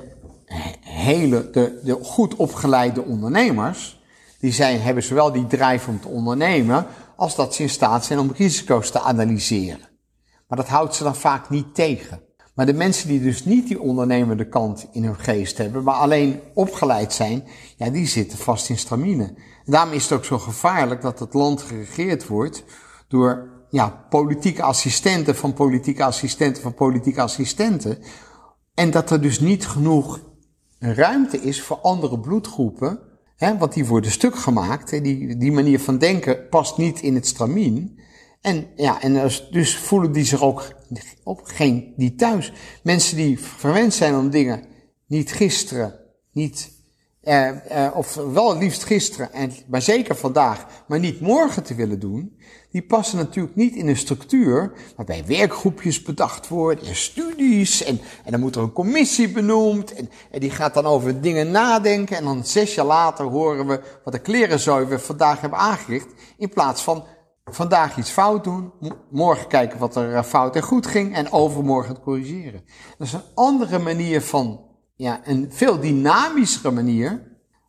hele, 0.80 1.50
de, 1.50 1.80
de 1.84 1.98
goed 2.02 2.36
opgeleide 2.36 3.04
ondernemers, 3.04 4.00
die 4.40 4.52
zijn, 4.52 4.80
hebben 4.80 5.02
zowel 5.02 5.32
die 5.32 5.46
drijf 5.46 5.88
om 5.88 6.00
te 6.00 6.08
ondernemen, 6.08 6.86
als 7.16 7.34
dat 7.34 7.54
ze 7.54 7.62
in 7.62 7.70
staat 7.70 8.04
zijn 8.04 8.18
om 8.18 8.32
risico's 8.36 8.90
te 8.90 9.00
analyseren. 9.00 9.88
Maar 10.48 10.58
dat 10.58 10.68
houdt 10.68 10.94
ze 10.94 11.02
dan 11.02 11.16
vaak 11.16 11.50
niet 11.50 11.74
tegen. 11.74 12.20
Maar 12.54 12.66
de 12.66 12.74
mensen 12.74 13.08
die 13.08 13.20
dus 13.22 13.44
niet 13.44 13.68
die 13.68 13.80
ondernemende 13.80 14.48
kant 14.48 14.86
in 14.92 15.04
hun 15.04 15.18
geest 15.18 15.58
hebben, 15.58 15.84
maar 15.84 15.94
alleen 15.94 16.40
opgeleid 16.54 17.12
zijn, 17.12 17.44
ja, 17.76 17.90
die 17.90 18.06
zitten 18.06 18.38
vast 18.38 18.68
in 18.68 18.78
stramine. 18.78 19.34
Daarom 19.70 19.92
is 19.92 20.02
het 20.02 20.12
ook 20.12 20.24
zo 20.24 20.38
gevaarlijk 20.38 21.00
dat 21.00 21.18
het 21.18 21.34
land 21.34 21.62
geregeerd 21.62 22.26
wordt 22.26 22.64
door 23.08 23.48
ja, 23.70 24.06
politieke 24.08 24.62
assistenten 24.62 25.36
van 25.36 25.52
politieke 25.52 26.04
assistenten 26.04 26.62
van 26.62 26.74
politieke 26.74 27.20
assistenten. 27.20 27.98
En 28.74 28.90
dat 28.90 29.10
er 29.10 29.20
dus 29.20 29.40
niet 29.40 29.66
genoeg 29.66 30.20
ruimte 30.78 31.40
is 31.40 31.62
voor 31.62 31.76
andere 31.76 32.20
bloedgroepen 32.20 33.08
Hè, 33.38 33.58
want 33.58 33.72
die 33.72 33.86
worden 33.86 34.10
stuk 34.10 34.36
gemaakt. 34.36 34.90
Hè, 34.90 35.00
die, 35.00 35.36
die 35.36 35.52
manier 35.52 35.80
van 35.80 35.98
denken 35.98 36.48
past 36.48 36.76
niet 36.76 37.00
in 37.00 37.14
het 37.14 37.26
stramien. 37.26 37.98
En, 38.40 38.66
ja, 38.76 39.00
en 39.02 39.30
dus, 39.50 39.76
voelen 39.76 40.12
die 40.12 40.24
zich 40.24 40.42
ook, 40.42 40.72
ook 41.24 41.48
geen, 41.48 41.92
niet 41.96 42.18
thuis. 42.18 42.52
Mensen 42.82 43.16
die 43.16 43.38
verwend 43.38 43.94
zijn 43.94 44.16
om 44.16 44.30
dingen 44.30 44.64
niet 45.06 45.32
gisteren, 45.32 46.00
niet 46.32 46.77
eh, 47.28 47.86
eh, 47.86 47.96
of 47.96 48.14
wel 48.14 48.58
liefst 48.58 48.84
gisteren, 48.84 49.32
en, 49.32 49.52
maar 49.66 49.82
zeker 49.82 50.16
vandaag, 50.16 50.66
maar 50.86 50.98
niet 50.98 51.20
morgen 51.20 51.62
te 51.62 51.74
willen 51.74 52.00
doen, 52.00 52.38
die 52.70 52.82
passen 52.82 53.18
natuurlijk 53.18 53.56
niet 53.56 53.74
in 53.74 53.88
een 53.88 53.96
structuur 53.96 54.72
waarbij 54.96 55.24
werkgroepjes 55.26 56.02
bedacht 56.02 56.48
worden 56.48 56.86
en 56.86 56.96
studies 56.96 57.84
en, 57.84 58.00
en 58.24 58.30
dan 58.30 58.40
moet 58.40 58.56
er 58.56 58.62
een 58.62 58.72
commissie 58.72 59.30
benoemd 59.30 59.94
en, 59.94 60.10
en 60.30 60.40
die 60.40 60.50
gaat 60.50 60.74
dan 60.74 60.86
over 60.86 61.20
dingen 61.20 61.50
nadenken 61.50 62.16
en 62.16 62.24
dan 62.24 62.44
zes 62.44 62.74
jaar 62.74 62.86
later 62.86 63.24
horen 63.24 63.66
we 63.66 63.80
wat 64.04 64.12
de 64.12 64.20
klerenzooi 64.20 64.84
we 64.84 64.98
vandaag 64.98 65.40
hebben 65.40 65.58
aangericht 65.58 66.12
in 66.38 66.48
plaats 66.48 66.82
van 66.82 67.04
vandaag 67.44 67.96
iets 67.96 68.10
fout 68.10 68.44
doen, 68.44 68.72
morgen 69.10 69.48
kijken 69.48 69.78
wat 69.78 69.96
er 69.96 70.14
eh, 70.14 70.22
fout 70.22 70.56
en 70.56 70.62
goed 70.62 70.86
ging 70.86 71.14
en 71.14 71.32
overmorgen 71.32 71.94
het 71.94 72.02
corrigeren. 72.02 72.64
Dat 72.98 73.06
is 73.06 73.12
een 73.12 73.34
andere 73.34 73.78
manier 73.78 74.22
van, 74.22 74.67
ja, 74.98 75.20
een 75.24 75.46
veel 75.50 75.80
dynamischere 75.80 76.70
manier 76.70 77.22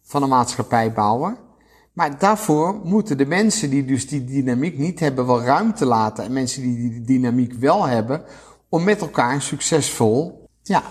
van 0.03 0.23
een 0.23 0.29
maatschappij 0.29 0.93
bouwen. 0.93 1.37
Maar 1.93 2.19
daarvoor 2.19 2.81
moeten 2.83 3.17
de 3.17 3.25
mensen 3.25 3.69
die 3.69 3.85
dus 3.85 4.07
die 4.07 4.25
dynamiek 4.25 4.77
niet 4.77 4.99
hebben 4.99 5.25
wel 5.25 5.41
ruimte 5.41 5.85
laten 5.85 6.23
en 6.23 6.33
mensen 6.33 6.61
die 6.61 6.89
die 6.89 7.01
dynamiek 7.01 7.53
wel 7.53 7.87
hebben 7.87 8.23
om 8.69 8.83
met 8.83 9.01
elkaar 9.01 9.41
succesvol, 9.41 10.47
ja, 10.63 10.83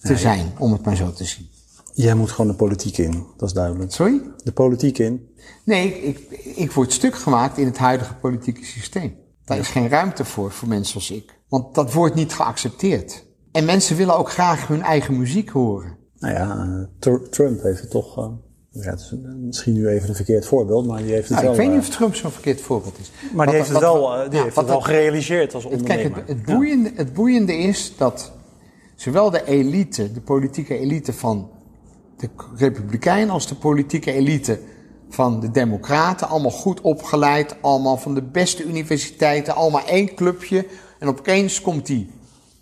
te 0.00 0.16
zijn, 0.16 0.52
om 0.58 0.72
het 0.72 0.84
maar 0.84 0.96
zo 0.96 1.12
te 1.12 1.24
zien. 1.24 1.48
Jij 1.92 2.14
moet 2.14 2.30
gewoon 2.30 2.50
de 2.50 2.56
politiek 2.56 2.98
in, 2.98 3.26
dat 3.36 3.48
is 3.48 3.54
duidelijk. 3.54 3.92
Sorry? 3.92 4.20
De 4.44 4.52
politiek 4.52 4.98
in. 4.98 5.28
Nee, 5.64 6.02
ik, 6.02 6.18
ik 6.56 6.72
word 6.72 6.92
stuk 6.92 7.14
gemaakt 7.14 7.58
in 7.58 7.66
het 7.66 7.78
huidige 7.78 8.14
politieke 8.14 8.64
systeem. 8.64 9.16
Daar 9.44 9.58
is 9.58 9.68
geen 9.68 9.88
ruimte 9.88 10.24
voor, 10.24 10.50
voor 10.50 10.68
mensen 10.68 10.94
als 10.94 11.10
ik. 11.10 11.38
Want 11.48 11.74
dat 11.74 11.92
wordt 11.92 12.14
niet 12.14 12.32
geaccepteerd. 12.32 13.24
En 13.54 13.64
mensen 13.64 13.96
willen 13.96 14.16
ook 14.16 14.30
graag 14.30 14.66
hun 14.66 14.82
eigen 14.82 15.18
muziek 15.18 15.48
horen. 15.48 15.96
Nou 16.18 16.34
ja, 16.34 16.68
uh, 17.06 17.14
Trump 17.30 17.62
heeft 17.62 17.80
het 17.80 17.90
toch. 17.90 18.18
Uh, 18.18 18.24
ja, 18.70 18.90
het 18.90 19.00
is 19.00 19.14
misschien 19.36 19.72
nu 19.72 19.88
even 19.88 20.08
een 20.08 20.14
verkeerd 20.14 20.46
voorbeeld, 20.46 20.86
maar 20.86 21.02
die 21.02 21.12
heeft 21.12 21.28
het 21.28 21.36
nou, 21.36 21.42
wel. 21.42 21.52
Ik 21.54 21.60
weet 21.60 21.68
niet 21.68 21.82
uh, 21.82 21.88
of 21.88 21.94
Trump 21.94 22.14
zo'n 22.14 22.30
verkeerd 22.30 22.60
voorbeeld 22.60 22.98
is. 22.98 23.10
Maar 23.34 23.46
die 23.46 23.54
heeft 23.54 23.68
het 23.68 23.78
wel, 23.78 24.28
die 24.28 24.38
ja, 24.38 24.42
heeft 24.44 24.56
het 24.56 24.66
wel 24.66 24.80
gerealiseerd 24.80 25.54
als 25.54 25.64
ondernemer. 25.64 26.10
Kijk, 26.10 26.28
het, 26.28 26.28
het, 26.28 26.44
boeiende, 26.44 26.92
het 26.94 27.12
boeiende 27.12 27.56
is 27.56 27.92
dat 27.96 28.32
zowel 28.94 29.30
de 29.30 29.44
elite, 29.44 30.12
de 30.12 30.20
politieke 30.20 30.78
elite 30.78 31.12
van 31.12 31.50
de 32.16 32.28
Republikeinen 32.56 33.30
als 33.30 33.48
de 33.48 33.54
politieke 33.54 34.12
elite 34.12 34.58
van 35.08 35.40
de 35.40 35.50
Democraten. 35.50 36.28
Allemaal 36.28 36.50
goed 36.50 36.80
opgeleid, 36.80 37.56
allemaal 37.60 37.96
van 37.96 38.14
de 38.14 38.22
beste 38.22 38.64
universiteiten, 38.64 39.54
allemaal 39.54 39.86
één 39.86 40.14
clubje. 40.14 40.66
En 40.98 41.08
opeens 41.08 41.60
komt 41.60 41.86
die 41.86 42.10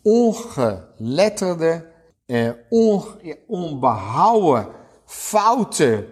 ongeletterde, 0.02 1.86
eh, 2.26 2.50
on, 2.68 3.04
onbehouden, 3.46 4.68
foute, 5.04 6.06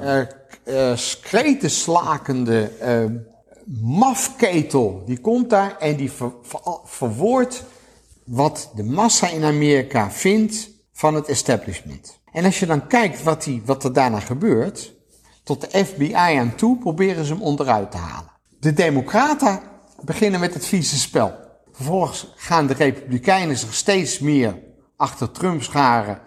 eh, 0.00 0.20
eh, 0.64 0.96
skretenslakende 0.96 2.70
eh, 2.78 3.04
mafketel. 3.80 5.02
Die 5.06 5.20
komt 5.20 5.50
daar 5.50 5.78
en 5.78 5.96
die 5.96 6.12
ver, 6.12 6.32
ver, 6.42 6.60
verwoordt 6.84 7.64
wat 8.24 8.70
de 8.74 8.82
massa 8.82 9.28
in 9.28 9.44
Amerika 9.44 10.10
vindt 10.10 10.70
van 10.92 11.14
het 11.14 11.28
establishment. 11.28 12.20
En 12.32 12.44
als 12.44 12.58
je 12.58 12.66
dan 12.66 12.86
kijkt 12.86 13.22
wat, 13.22 13.44
die, 13.44 13.62
wat 13.64 13.84
er 13.84 13.92
daarna 13.92 14.20
gebeurt, 14.20 14.92
tot 15.42 15.60
de 15.60 15.84
FBI 15.84 16.14
aan 16.14 16.54
toe 16.54 16.78
proberen 16.78 17.24
ze 17.24 17.32
hem 17.32 17.42
onderuit 17.42 17.90
te 17.90 17.96
halen. 17.96 18.30
De 18.60 18.72
Democraten 18.72 19.60
beginnen 20.00 20.40
met 20.40 20.54
het 20.54 20.66
vieze 20.66 20.98
spel. 20.98 21.32
Vervolgens 21.72 22.32
gaan 22.36 22.66
de 22.66 22.74
Republikeinen 22.74 23.58
zich 23.58 23.74
steeds 23.74 24.18
meer 24.18 24.58
achter 24.96 25.30
Trump 25.30 25.62
scharen, 25.62 26.20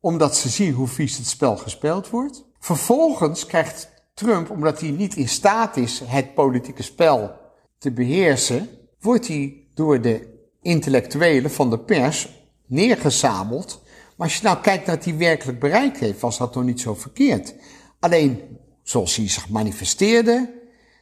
omdat 0.00 0.36
ze 0.36 0.48
zien 0.48 0.72
hoe 0.72 0.88
vies 0.88 1.16
het 1.16 1.26
spel 1.26 1.56
gespeeld 1.56 2.10
wordt. 2.10 2.44
Vervolgens 2.58 3.46
krijgt 3.46 3.88
Trump, 4.14 4.50
omdat 4.50 4.80
hij 4.80 4.90
niet 4.90 5.16
in 5.16 5.28
staat 5.28 5.76
is 5.76 6.02
het 6.04 6.34
politieke 6.34 6.82
spel 6.82 7.32
te 7.78 7.90
beheersen, 7.90 8.68
wordt 9.00 9.28
hij 9.28 9.66
door 9.74 10.00
de 10.00 10.38
intellectuelen 10.62 11.50
van 11.50 11.70
de 11.70 11.78
pers 11.78 12.28
neergezabeld 12.66 13.82
maar 14.20 14.28
als 14.28 14.38
je 14.38 14.44
nou 14.44 14.60
kijkt 14.60 14.86
naar 14.86 14.96
wat 14.96 15.04
hij 15.04 15.16
werkelijk 15.16 15.58
bereikt 15.60 15.98
heeft, 15.98 16.20
was 16.20 16.38
dat 16.38 16.52
toch 16.52 16.64
niet 16.64 16.80
zo 16.80 16.94
verkeerd. 16.94 17.54
Alleen, 18.00 18.58
zoals 18.82 19.16
hij 19.16 19.28
zich 19.28 19.48
manifesteerde, 19.48 20.50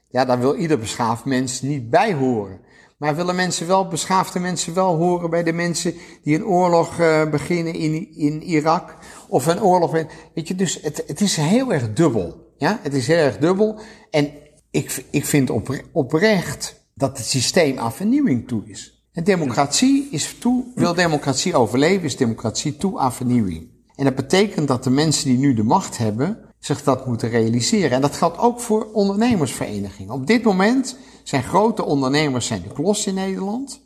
ja, 0.09 0.24
daar 0.24 0.38
wil 0.38 0.55
ieder 0.55 0.78
beschaafd 0.78 1.24
mens 1.24 1.62
niet 1.62 1.90
bij 1.90 2.14
horen. 2.14 2.61
Maar 2.99 3.16
willen 3.16 3.36
mensen 3.36 3.66
wel, 3.66 3.88
beschaafde 3.88 4.38
mensen 4.38 4.74
wel 4.74 4.96
horen 4.96 5.30
bij 5.30 5.42
de 5.42 5.53
mensen 5.53 5.94
die 6.22 6.34
een 6.34 6.46
oorlog 6.46 7.01
uh, 7.01 7.30
beginnen 7.30 7.74
in, 7.74 8.14
in 8.16 8.42
Irak? 8.42 8.96
Of 9.28 9.46
een 9.46 9.62
oorlog, 9.62 9.90
weet 10.34 10.49
je, 10.49 10.55
dus 10.55 10.78
het, 10.82 11.05
het 11.07 11.20
is 11.20 11.36
heel 11.36 11.72
erg 11.72 11.92
dubbel. 11.92 12.53
Ja, 12.57 12.80
het 12.82 12.94
is 12.94 13.07
heel 13.07 13.16
erg 13.16 13.38
dubbel. 13.38 13.80
En 14.11 14.32
ik, 14.70 15.05
ik 15.11 15.24
vind 15.24 15.51
oprecht 15.92 16.86
dat 16.94 17.18
het 17.18 17.26
systeem 17.26 17.78
aan 17.78 17.92
vernieuwing 17.92 18.49
toe 18.49 18.62
is. 18.66 19.07
En 19.12 19.24
democratie 19.24 20.09
is 20.11 20.36
toe, 20.38 20.64
wil 20.74 20.94
democratie 20.94 21.57
overleven, 21.57 22.05
is 22.05 22.16
democratie 22.16 22.76
toe 22.76 22.99
aan 22.99 23.12
vernieuwing. 23.12 23.70
En 23.94 24.05
dat 24.05 24.14
betekent 24.14 24.68
dat 24.68 24.84
de 24.84 24.90
mensen 24.90 25.28
die 25.28 25.38
nu 25.38 25.55
de 25.55 25.62
macht 25.62 25.99
hebben, 25.99 26.47
zich 26.59 26.82
dat 26.82 27.06
moeten 27.06 27.28
realiseren. 27.28 27.90
En 27.90 28.00
dat 28.00 28.16
geldt 28.16 28.38
ook 28.38 28.61
voor 28.61 28.88
ondernemersverenigingen. 28.92 30.14
Op 30.14 30.26
dit 30.26 30.42
moment 30.42 30.96
zijn 31.22 31.42
grote 31.42 31.84
ondernemers 31.84 32.46
zijn 32.46 32.62
de 32.62 32.94
in 33.06 33.14
Nederland. 33.14 33.80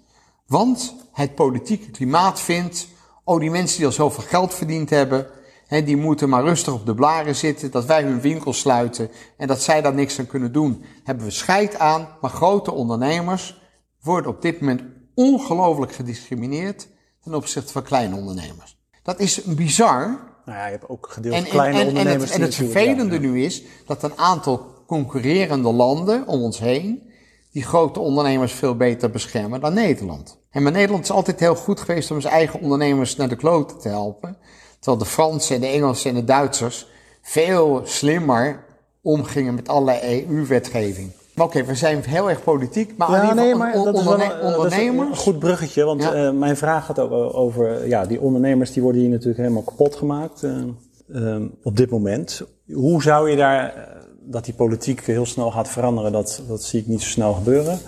Want 0.46 0.94
het 1.12 1.34
politieke 1.34 1.90
klimaat 1.90 2.40
vindt, 2.40 2.88
oh 3.24 3.40
die 3.40 3.50
mensen 3.50 3.76
die 3.76 3.86
al 3.86 3.92
zoveel 3.92 4.24
geld 4.24 4.54
verdiend 4.54 4.90
hebben, 4.90 5.26
hè, 5.66 5.82
die 5.82 5.96
moeten 5.96 6.28
maar 6.28 6.44
rustig 6.44 6.72
op 6.72 6.86
de 6.86 6.94
blaren 6.94 7.36
zitten, 7.36 7.70
dat 7.70 7.84
wij 7.84 8.02
hun 8.02 8.20
winkel 8.20 8.52
sluiten 8.52 9.10
en 9.36 9.46
dat 9.46 9.62
zij 9.62 9.82
daar 9.82 9.94
niks 9.94 10.18
aan 10.18 10.26
kunnen 10.26 10.52
doen. 10.52 10.84
Hebben 11.04 11.24
we 11.24 11.30
scheid 11.30 11.78
aan, 11.78 12.08
maar 12.20 12.30
grote 12.30 12.72
ondernemers 12.72 13.60
worden 14.02 14.30
op 14.30 14.42
dit 14.42 14.60
moment 14.60 14.82
ongelooflijk 15.14 15.92
gediscrimineerd 15.92 16.88
ten 17.22 17.34
opzichte 17.34 17.72
van 17.72 17.82
kleine 17.82 18.16
ondernemers. 18.16 18.80
Dat 19.02 19.20
is 19.20 19.42
bizar. 19.42 20.30
Nou 20.44 20.58
ja, 20.58 20.64
je 20.64 20.70
hebt 20.70 20.88
ook 20.88 21.08
gedeeld 21.10 21.48
kleine 21.48 21.78
en, 21.80 21.86
ondernemers. 21.86 22.30
En 22.30 22.40
het, 22.40 22.56
en 22.58 22.64
het 22.64 22.72
vervelende 22.72 23.18
nu 23.18 23.44
is 23.44 23.62
dat 23.86 24.02
een 24.02 24.18
aantal 24.18 24.66
concurrerende 24.86 25.72
landen 25.72 26.26
om 26.26 26.42
ons 26.42 26.58
heen 26.58 27.10
die 27.52 27.64
grote 27.64 28.00
ondernemers 28.00 28.52
veel 28.52 28.76
beter 28.76 29.10
beschermen 29.10 29.60
dan 29.60 29.74
Nederland. 29.74 30.38
En 30.50 30.62
maar 30.62 30.72
Nederland 30.72 31.04
is 31.04 31.10
altijd 31.10 31.40
heel 31.40 31.54
goed 31.54 31.80
geweest 31.80 32.10
om 32.10 32.20
zijn 32.20 32.34
eigen 32.34 32.60
ondernemers 32.60 33.16
naar 33.16 33.28
de 33.28 33.36
kloten 33.36 33.78
te 33.78 33.88
helpen. 33.88 34.36
Terwijl 34.78 35.02
de 35.02 35.10
Fransen 35.10 35.54
en 35.54 35.60
de 35.60 35.66
Engelsen 35.66 36.10
en 36.10 36.16
de 36.16 36.24
Duitsers 36.24 36.86
veel 37.22 37.80
slimmer 37.84 38.64
omgingen 39.02 39.54
met 39.54 39.68
allerlei 39.68 40.26
EU-wetgeving. 40.28 41.12
Oké, 41.36 41.64
we 41.64 41.74
zijn 41.74 42.02
heel 42.02 42.30
erg 42.30 42.44
politiek, 42.44 42.96
maar, 42.96 43.24
ja, 43.24 43.34
nee, 43.34 43.54
maar 43.54 43.74
on, 43.74 43.94
onderne, 43.94 44.36
wel, 44.40 44.54
ondernemers... 44.54 45.08
een 45.08 45.16
goed 45.16 45.38
bruggetje, 45.38 45.84
want 45.84 46.02
ja. 46.02 46.26
uh, 46.26 46.32
mijn 46.32 46.56
vraag 46.56 46.86
gaat 46.86 46.98
ook 46.98 47.34
over... 47.34 47.88
Ja, 47.88 48.06
die 48.06 48.20
ondernemers 48.20 48.72
die 48.72 48.82
worden 48.82 49.00
hier 49.00 49.10
natuurlijk 49.10 49.38
helemaal 49.38 49.62
kapot 49.62 49.96
gemaakt 49.96 50.42
uh, 50.42 50.62
uh, 51.08 51.36
op 51.62 51.76
dit 51.76 51.90
moment. 51.90 52.42
Hoe 52.72 53.02
zou 53.02 53.30
je 53.30 53.36
daar, 53.36 53.88
dat 54.20 54.44
die 54.44 54.54
politiek 54.54 55.00
heel 55.00 55.26
snel 55.26 55.50
gaat 55.50 55.68
veranderen, 55.68 56.12
dat, 56.12 56.42
dat 56.48 56.62
zie 56.62 56.80
ik 56.80 56.86
niet 56.86 57.02
zo 57.02 57.08
snel 57.08 57.32
gebeuren. 57.32 57.78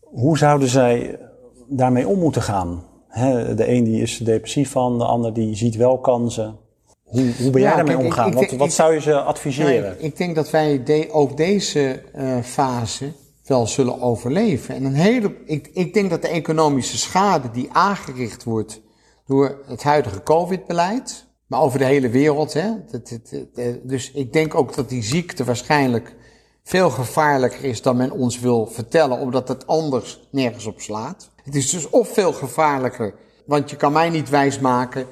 Hoe 0.00 0.38
zouden 0.38 0.68
zij 0.68 1.18
daarmee 1.68 2.08
om 2.08 2.18
moeten 2.18 2.42
gaan? 2.42 2.84
De 3.56 3.68
een 3.68 3.84
die 3.84 4.02
is 4.02 4.18
depressief 4.18 4.70
van, 4.70 4.98
de 4.98 5.04
ander 5.04 5.32
die 5.32 5.54
ziet 5.54 5.76
wel 5.76 5.98
kansen. 5.98 6.56
Hoe, 7.12 7.32
hoe 7.40 7.50
ben 7.50 7.62
jij 7.62 7.76
daarmee 7.76 7.98
omgaan? 7.98 8.26
Ik, 8.26 8.40
ik, 8.40 8.50
wat, 8.50 8.58
wat 8.58 8.72
zou 8.72 8.92
je 8.92 9.00
ze 9.00 9.20
adviseren? 9.20 9.84
Ja, 9.84 9.94
ik, 9.98 10.16
denk 10.16 10.34
dat 10.34 10.50
wij 10.50 10.82
de, 10.82 11.08
ook 11.10 11.36
deze 11.36 12.02
uh, 12.16 12.38
fase 12.42 13.12
wel 13.44 13.66
zullen 13.66 14.00
overleven. 14.00 14.74
En 14.74 14.84
een 14.84 14.94
hele, 14.94 15.36
ik, 15.44 15.70
ik 15.72 15.94
denk 15.94 16.10
dat 16.10 16.22
de 16.22 16.28
economische 16.28 16.98
schade 16.98 17.50
die 17.50 17.68
aangericht 17.72 18.44
wordt 18.44 18.80
door 19.26 19.62
het 19.66 19.82
huidige 19.82 20.22
COVID-beleid, 20.22 21.26
maar 21.46 21.60
over 21.60 21.78
de 21.78 21.84
hele 21.84 22.08
wereld, 22.08 22.52
hè, 22.52 22.70
dat, 22.90 23.08
dat, 23.08 23.30
dat, 23.54 23.76
dus 23.82 24.10
ik 24.12 24.32
denk 24.32 24.54
ook 24.54 24.74
dat 24.74 24.88
die 24.88 25.02
ziekte 25.02 25.44
waarschijnlijk 25.44 26.14
veel 26.64 26.90
gevaarlijker 26.90 27.64
is 27.64 27.82
dan 27.82 27.96
men 27.96 28.10
ons 28.10 28.40
wil 28.40 28.66
vertellen, 28.66 29.18
omdat 29.18 29.48
het 29.48 29.66
anders 29.66 30.28
nergens 30.30 30.66
op 30.66 30.80
slaat. 30.80 31.30
Het 31.44 31.54
is 31.54 31.70
dus 31.70 31.90
of 31.90 32.08
veel 32.08 32.32
gevaarlijker, 32.32 33.14
want 33.46 33.70
je 33.70 33.76
kan 33.76 33.92
mij 33.92 34.10
niet 34.10 34.28
wijsmaken 34.30 35.06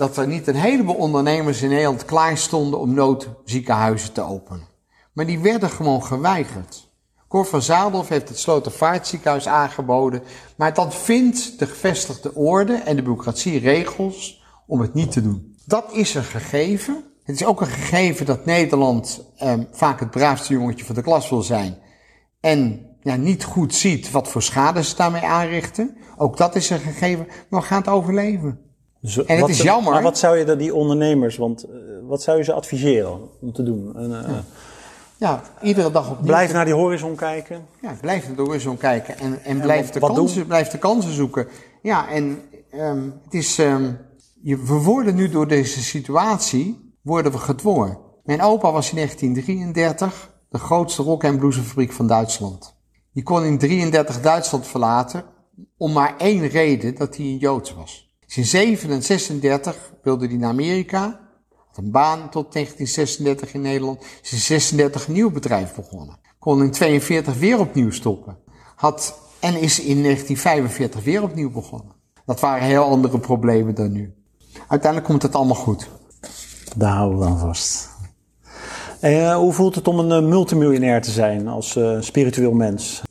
dat 0.00 0.16
er 0.16 0.26
niet 0.26 0.46
een 0.46 0.54
heleboel 0.54 0.94
ondernemers 0.94 1.62
in 1.62 1.68
Nederland 1.68 2.04
klaar 2.04 2.36
stonden 2.36 2.80
om 2.80 2.94
noodziekenhuizen 2.94 4.12
te 4.12 4.22
openen. 4.22 4.66
Maar 5.12 5.26
die 5.26 5.38
werden 5.38 5.70
gewoon 5.70 6.04
geweigerd. 6.04 6.88
Cor 7.28 7.46
van 7.46 7.62
Zadolf 7.62 8.08
heeft 8.08 8.28
het 8.28 8.38
Slotervaartziekenhuis 8.38 9.48
aangeboden, 9.48 10.22
maar 10.56 10.74
dan 10.74 10.92
vindt 10.92 11.58
de 11.58 11.66
gevestigde 11.66 12.34
orde 12.34 12.74
en 12.74 12.96
de 12.96 13.02
bureaucratie 13.02 13.58
regels 13.58 14.42
om 14.66 14.80
het 14.80 14.94
niet 14.94 15.12
te 15.12 15.22
doen. 15.22 15.56
Dat 15.66 15.92
is 15.92 16.14
een 16.14 16.24
gegeven. 16.24 17.04
Het 17.24 17.34
is 17.40 17.44
ook 17.44 17.60
een 17.60 17.66
gegeven 17.66 18.26
dat 18.26 18.44
Nederland 18.44 19.24
eh, 19.36 19.54
vaak 19.70 20.00
het 20.00 20.10
braafste 20.10 20.52
jongetje 20.52 20.84
van 20.84 20.94
de 20.94 21.02
klas 21.02 21.30
wil 21.30 21.42
zijn 21.42 21.78
en 22.40 22.86
ja, 23.02 23.16
niet 23.16 23.44
goed 23.44 23.74
ziet 23.74 24.10
wat 24.10 24.28
voor 24.28 24.42
schade 24.42 24.84
ze 24.84 24.96
daarmee 24.96 25.24
aanrichten. 25.24 25.96
Ook 26.16 26.36
dat 26.36 26.56
is 26.56 26.70
een 26.70 26.80
gegeven, 26.80 27.26
maar 27.48 27.60
we 27.60 27.66
gaan 27.66 27.80
het 27.80 27.88
overleven. 27.88 28.69
Dus 29.00 29.16
En 29.16 29.24
het 29.32 29.40
wat- 29.40 29.48
is 29.50 29.62
jammer. 29.62 29.92
Maar 29.92 30.02
wat 30.02 30.18
zou 30.18 30.36
je 30.38 30.44
dan 30.44 30.58
die 30.58 30.74
ondernemers, 30.74 31.36
want 31.36 31.62
eh, 31.64 31.70
wat 32.02 32.22
zou 32.22 32.38
je 32.38 32.44
ze 32.44 32.52
adviseren 32.52 33.20
om 33.40 33.52
te 33.52 33.62
doen? 33.62 33.96
En, 33.96 34.24
eh, 34.26 34.32
Ja, 35.16 35.42
iedere 35.62 35.90
dag 35.90 36.10
opnieuw. 36.10 36.26
Blijf 36.26 36.52
naar 36.52 36.64
die 36.64 36.74
horizon 36.74 37.14
kijken. 37.14 37.66
Ja, 37.82 37.96
blijf 38.00 38.26
naar 38.26 38.36
de 38.36 38.42
horizon 38.42 38.76
kijken 38.76 39.18
en, 39.18 39.44
en 39.44 39.60
blijf, 39.60 39.84
wat- 39.84 39.92
de 39.92 40.00
kansen, 40.00 40.38
doen? 40.38 40.46
blijf 40.46 40.68
de 40.68 40.78
kansen 40.78 41.12
zoeken. 41.12 41.46
Ja, 41.82 42.08
en 42.08 42.42
ehm, 42.70 43.02
het 43.24 43.34
is, 43.34 43.58
ehm, 43.58 43.92
je, 44.42 44.56
we 44.64 44.74
worden 44.74 45.14
nu 45.14 45.28
door 45.28 45.48
deze 45.48 45.82
situatie, 45.82 46.94
worden 47.02 47.32
we 47.32 47.38
gedwongen. 47.38 47.98
Mijn 48.24 48.42
opa 48.42 48.72
was 48.72 48.88
in 48.90 48.94
1933 48.96 50.30
de 50.50 50.58
grootste 50.58 51.02
rock- 51.02 51.24
en 51.24 51.38
bluesfabriek 51.38 51.92
van 51.92 52.06
Duitsland. 52.06 52.74
Die 53.12 53.22
kon 53.22 53.44
in 53.44 53.58
33 53.58 54.20
Duitsland 54.20 54.66
verlaten 54.66 55.24
om 55.76 55.92
maar 55.92 56.14
één 56.18 56.46
reden, 56.48 56.94
dat 56.94 57.16
hij 57.16 57.26
een 57.26 57.36
Joods 57.38 57.74
was. 57.74 58.09
Dus 58.34 58.36
in 58.36 58.44
37 59.02 59.76
wilde 60.02 60.26
hij 60.26 60.36
naar 60.36 60.50
Amerika, 60.50 61.20
had 61.66 61.76
een 61.84 61.90
baan 61.90 62.30
tot 62.30 62.52
1936 62.52 63.54
in 63.54 63.60
Nederland. 63.60 64.02
Is 64.22 64.32
in 64.32 64.38
36 64.38 65.06
een 65.06 65.12
nieuw 65.12 65.30
bedrijf 65.30 65.74
begonnen. 65.74 66.18
Kon 66.38 66.62
in 66.62 66.70
42 66.70 67.38
weer 67.38 67.58
opnieuw 67.58 67.90
stoppen. 67.90 68.36
Had, 68.76 69.18
en 69.40 69.54
is 69.60 69.78
in 69.80 70.02
1945 70.02 71.04
weer 71.04 71.22
opnieuw 71.22 71.50
begonnen. 71.50 71.92
Dat 72.26 72.40
waren 72.40 72.66
heel 72.66 72.82
andere 72.84 73.18
problemen 73.18 73.74
dan 73.74 73.92
nu. 73.92 74.14
Uiteindelijk 74.68 75.04
komt 75.10 75.22
het 75.22 75.34
allemaal 75.34 75.54
goed. 75.56 75.88
Daar 76.76 76.92
houden 76.92 77.18
we 77.18 77.24
aan 77.24 77.38
vast. 77.38 77.88
Eh, 79.00 79.34
hoe 79.36 79.52
voelt 79.52 79.74
het 79.74 79.88
om 79.88 79.98
een 79.98 80.22
eh, 80.22 80.28
multimiljonair 80.28 81.02
te 81.02 81.10
zijn 81.10 81.48
als 81.48 81.76
eh, 81.76 81.96
spiritueel 82.00 82.52
mens? 82.52 83.02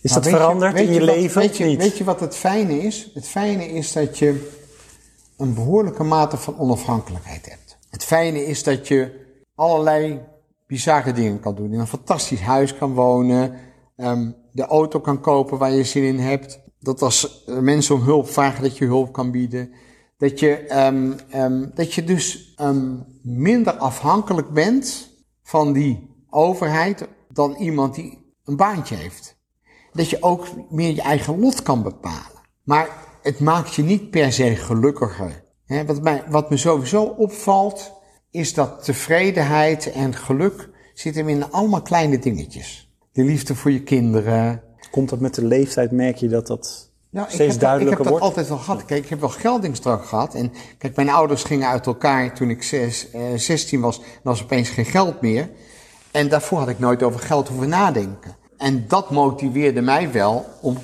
Is 0.00 0.10
Maar 0.12 0.22
dat 0.22 0.30
je- 0.30 0.36
veranderd 0.38 0.76
in 0.80 0.92
je 0.92 0.98
wat- 1.00 1.08
leven 1.08 1.40
weet 1.40 1.56
je? 1.56 1.76
Weet 1.76 1.98
je 1.98 2.04
wat 2.04 2.20
het 2.20 2.36
fijne 2.36 2.78
is? 2.82 3.10
Het 3.14 3.28
fijne 3.28 3.68
is 3.68 3.92
dat 3.92 4.18
je 4.18 4.56
een 5.38 5.54
behoorlijke 5.54 6.02
mate 6.02 6.36
van 6.36 6.58
onafhankelijkheid 6.58 7.48
hebt. 7.48 7.78
Het 7.90 8.04
fijne 8.04 8.46
is 8.46 8.62
dat 8.62 8.88
je 8.88 9.26
allerlei 9.54 10.20
bizarre 10.66 11.12
dingen 11.12 11.40
kan 11.40 11.54
doen. 11.54 11.72
In 11.72 11.80
een 11.80 11.86
fantastisch 11.86 12.40
huis 12.40 12.76
kan 12.76 12.94
wonen. 12.94 13.54
ehm, 13.96 14.30
de 14.52 14.66
auto 14.66 15.00
kan 15.00 15.20
kopen 15.20 15.58
waar 15.58 15.72
je 15.72 15.84
zin 15.84 16.02
in 16.02 16.18
hebt. 16.18 16.60
Dat 16.80 17.02
als 17.02 17.44
eh, 17.44 17.58
mensen 17.58 17.94
om 17.94 18.00
hulp 18.00 18.28
vragen, 18.28 18.62
dat 18.62 18.78
je 18.78 18.84
hulp 18.84 19.12
kan 19.12 19.30
bieden. 19.30 19.72
Dat 20.16 20.40
je, 20.40 20.56
ehm, 20.56 21.12
ehm, 21.30 21.66
dat 21.74 21.94
je 21.94 22.04
dus 22.04 22.54
minder 23.22 23.72
afhankelijk 23.72 24.52
bent 24.52 25.10
van 25.42 25.72
die 25.72 26.24
overheid 26.30 27.08
dan 27.32 27.54
iemand 27.54 27.94
die 27.94 28.32
een 28.44 28.56
baantje 28.56 28.94
heeft 28.94 29.38
dat 29.92 30.10
je 30.10 30.22
ook 30.22 30.46
meer 30.70 30.94
je 30.94 31.02
eigen 31.02 31.40
lot 31.40 31.62
kan 31.62 31.82
bepalen. 31.82 32.40
Maar 32.62 32.88
het 33.28 33.40
maakt 33.40 33.74
je 33.74 33.82
niet 33.82 34.10
per 34.10 34.32
se 34.32 34.56
gelukkiger. 34.56 35.42
Wat, 35.86 36.02
mij, 36.02 36.22
wat 36.28 36.50
me 36.50 36.56
sowieso 36.56 37.02
opvalt, 37.02 37.92
is 38.30 38.54
dat 38.54 38.84
tevredenheid 38.84 39.92
en 39.92 40.14
geluk 40.14 40.68
zitten 40.94 41.26
hem 41.26 41.36
in 41.36 41.50
allemaal 41.50 41.82
kleine 41.82 42.18
dingetjes. 42.18 42.92
De 43.12 43.22
liefde 43.22 43.54
voor 43.54 43.70
je 43.70 43.82
kinderen. 43.82 44.62
Komt 44.90 45.08
dat 45.08 45.20
met 45.20 45.34
de 45.34 45.44
leeftijd? 45.44 45.90
Merk 45.90 46.16
je 46.16 46.28
dat 46.28 46.46
dat 46.46 46.90
Nou, 47.10 47.26
ik 47.26 47.32
steeds 47.32 47.52
heb, 47.52 47.60
dat, 47.60 47.70
ik 47.70 47.78
heb 47.78 47.78
duidelijker 47.78 48.04
dat 48.04 48.08
wordt? 48.08 48.24
altijd 48.24 48.48
wel 48.48 48.58
gehad. 48.58 48.84
Kijk, 48.84 49.04
ik 49.04 49.10
heb 49.10 49.20
wel 49.20 49.28
geldingsdrang 49.28 50.06
gehad. 50.06 50.34
En 50.34 50.52
kijk, 50.78 50.96
mijn 50.96 51.10
ouders 51.10 51.42
gingen 51.42 51.68
uit 51.68 51.86
elkaar 51.86 52.34
toen 52.34 52.50
ik 52.50 52.62
zes, 52.62 53.10
eh, 53.10 53.22
16 53.36 53.80
was. 53.80 53.98
En 53.98 54.04
er 54.04 54.20
was 54.22 54.42
opeens 54.42 54.68
geen 54.68 54.84
geld 54.84 55.20
meer. 55.20 55.50
En 56.10 56.28
daarvoor 56.28 56.58
had 56.58 56.68
ik 56.68 56.78
nooit 56.78 57.02
over 57.02 57.20
geld 57.20 57.48
hoeven 57.48 57.68
nadenken. 57.68 58.36
En 58.56 58.84
dat 58.88 59.10
motiveerde 59.10 59.80
mij 59.80 60.12
wel 60.12 60.46
om 60.60 60.78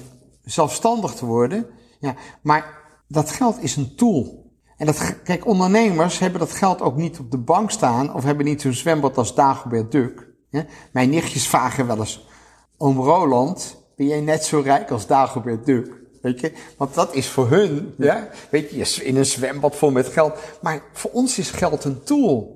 zelfstandig 0.45 1.14
te 1.14 1.26
worden. 1.26 1.66
Ja, 2.05 2.14
maar 2.42 2.82
dat 3.09 3.30
geld 3.30 3.62
is 3.62 3.76
een 3.76 3.94
tool. 3.96 4.52
En 4.76 4.86
dat, 4.86 5.22
kijk, 5.22 5.46
ondernemers 5.46 6.18
hebben 6.18 6.40
dat 6.40 6.52
geld 6.52 6.80
ook 6.80 6.96
niet 6.96 7.18
op 7.18 7.30
de 7.30 7.38
bank 7.38 7.70
staan. 7.70 8.14
Of 8.14 8.24
hebben 8.24 8.44
niet 8.44 8.61
zo'n 8.61 8.72
zwembad 8.72 9.16
als 9.16 9.34
Dagobert 9.34 9.92
Duck. 9.92 10.28
Mijn 10.92 11.11
nichtjes 11.11 11.48
vragen 11.48 11.86
wel 11.86 11.98
eens... 11.98 12.26
Oom 12.76 12.98
Roland, 12.98 13.76
ben 13.96 14.07
jij 14.07 14.20
net 14.20 14.44
zo 14.44 14.61
rijk 14.61 14.90
als 14.90 15.07
Dagobert 15.07 15.66
Duck? 15.66 16.02
Weet 16.22 16.40
je, 16.40 16.52
want 16.76 16.94
dat 16.94 17.14
is 17.14 17.28
voor 17.28 17.48
hun, 17.48 17.94
ja, 17.98 18.28
weet 18.50 18.70
je, 18.70 19.05
in 19.05 19.16
een 19.16 19.26
zwembad 19.26 19.76
vol 19.76 19.90
met 19.90 20.09
geld. 20.09 20.38
Maar 20.62 20.82
voor 20.92 21.11
ons 21.11 21.38
is 21.38 21.50
geld 21.50 21.84
een 21.84 22.02
tool. 22.02 22.53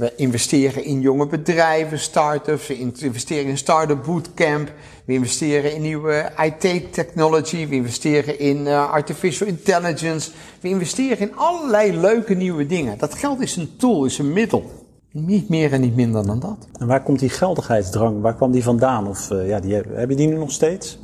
We 0.00 0.12
investeren 0.16 0.84
in 0.84 1.00
jonge 1.00 1.26
bedrijven, 1.26 1.98
start-ups, 1.98 2.66
we 2.66 2.78
in- 2.78 2.94
investeren 3.00 3.46
in 3.46 3.58
start-up 3.58 4.04
bootcamp, 4.04 4.72
we 5.04 5.12
investeren 5.12 5.74
in 5.74 5.82
nieuwe 5.82 6.30
IT-technology, 6.38 7.68
we 7.68 7.74
investeren 7.74 8.38
in 8.38 8.66
eh, 8.66 8.90
artificial 8.90 9.48
intelligence, 9.48 10.30
we 10.60 10.68
investeren 10.68 11.18
in 11.18 11.36
allerlei 11.36 11.96
leuke 11.96 12.34
nieuwe 12.34 12.66
dingen. 12.66 12.98
Dat 12.98 13.14
geld 13.14 13.40
is 13.40 13.56
een 13.56 13.76
tool, 13.76 14.04
is 14.04 14.18
een 14.18 14.32
middel. 14.32 14.70
Niet 15.10 15.48
meer 15.48 15.72
en 15.72 15.80
niet 15.80 15.96
minder 15.96 16.26
dan 16.26 16.40
dat. 16.40 16.68
En 16.78 16.86
waar 16.86 17.02
komt 17.02 17.18
die 17.18 17.28
geldigheidsdrang? 17.28 18.20
Waar 18.20 18.34
kwam 18.34 18.52
die 18.52 18.62
vandaan? 18.62 19.08
Of 19.08 19.30
eh, 19.30 19.48
ja, 19.48 19.60
die, 19.60 19.74
heb, 19.74 20.08
je 20.10 20.16
die 20.16 20.28
nu 20.28 20.36
nog 20.36 20.52
steeds? 20.52 20.98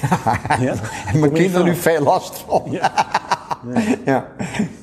Ja. 0.60 0.74
En 1.12 1.18
mijn 1.20 1.32
kinderen 1.32 1.66
nu 1.66 1.74
veel 1.74 2.02
last 2.02 2.38
van. 2.38 2.62
Ja. 2.70 2.92
Ja. 4.04 4.32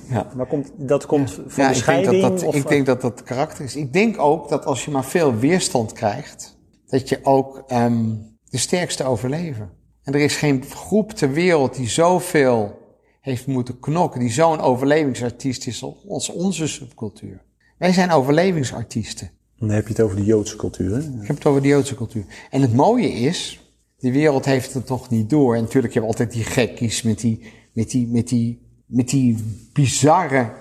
ja. 0.09 0.27
Waar 0.35 0.45
komt, 0.45 0.71
dat 0.75 1.05
komt 1.05 1.31
van 1.47 1.63
Ja, 1.63 1.71
de 1.71 1.77
ik 1.77 1.85
denk, 1.85 2.05
dat 2.05 2.21
dat, 2.21 2.43
of, 2.43 2.55
ik 2.55 2.67
denk 2.67 2.85
dat 2.85 3.01
dat 3.01 3.23
karakter 3.23 3.63
is. 3.65 3.75
Ik 3.75 3.93
denk 3.93 4.19
ook 4.19 4.49
dat 4.49 4.65
als 4.65 4.85
je 4.85 4.91
maar 4.91 5.05
veel 5.05 5.35
weerstand 5.35 5.91
krijgt, 5.91 6.57
dat 6.87 7.09
je 7.09 7.19
ook 7.23 7.63
ehm, 7.67 8.05
de 8.49 8.57
sterkste 8.57 9.03
overleven. 9.03 9.69
En 10.03 10.13
er 10.13 10.19
is 10.19 10.35
geen 10.35 10.63
groep 10.63 11.11
ter 11.11 11.31
wereld 11.31 11.75
die 11.75 11.89
zoveel 11.89 12.81
heeft 13.21 13.47
moeten 13.47 13.79
knokken, 13.79 14.19
die 14.19 14.31
zo'n 14.31 14.59
overlevingsartiest 14.59 15.67
is 15.67 15.83
als 16.07 16.29
onze 16.29 16.67
subcultuur. 16.67 17.41
Wij 17.77 17.93
zijn 17.93 18.11
overlevingsartiesten. 18.11 19.31
Dan 19.59 19.69
heb 19.69 19.83
je 19.83 19.93
het 19.93 20.01
over 20.01 20.15
de 20.15 20.23
Joodse 20.23 20.55
cultuur. 20.55 20.91
Hè? 20.91 20.99
Ik 20.99 21.27
heb 21.27 21.35
het 21.35 21.45
over 21.45 21.61
de 21.61 21.67
Joodse 21.67 21.95
cultuur. 21.95 22.25
En 22.49 22.61
het 22.61 22.73
mooie 22.73 23.11
is, 23.11 23.59
de 23.99 24.11
wereld 24.11 24.45
heeft 24.45 24.73
het 24.73 24.85
toch 24.85 25.09
niet 25.09 25.29
door. 25.29 25.55
En 25.55 25.61
natuurlijk, 25.61 25.93
je 25.93 25.99
hebt 25.99 26.11
altijd 26.11 26.31
die 26.31 26.43
gekkies 26.43 27.01
met 27.01 27.19
die, 27.19 27.51
met 27.73 27.89
die, 27.89 28.07
met 28.07 28.27
die, 28.27 28.62
met 28.85 29.09
die 29.09 29.37
bizarre 29.73 30.51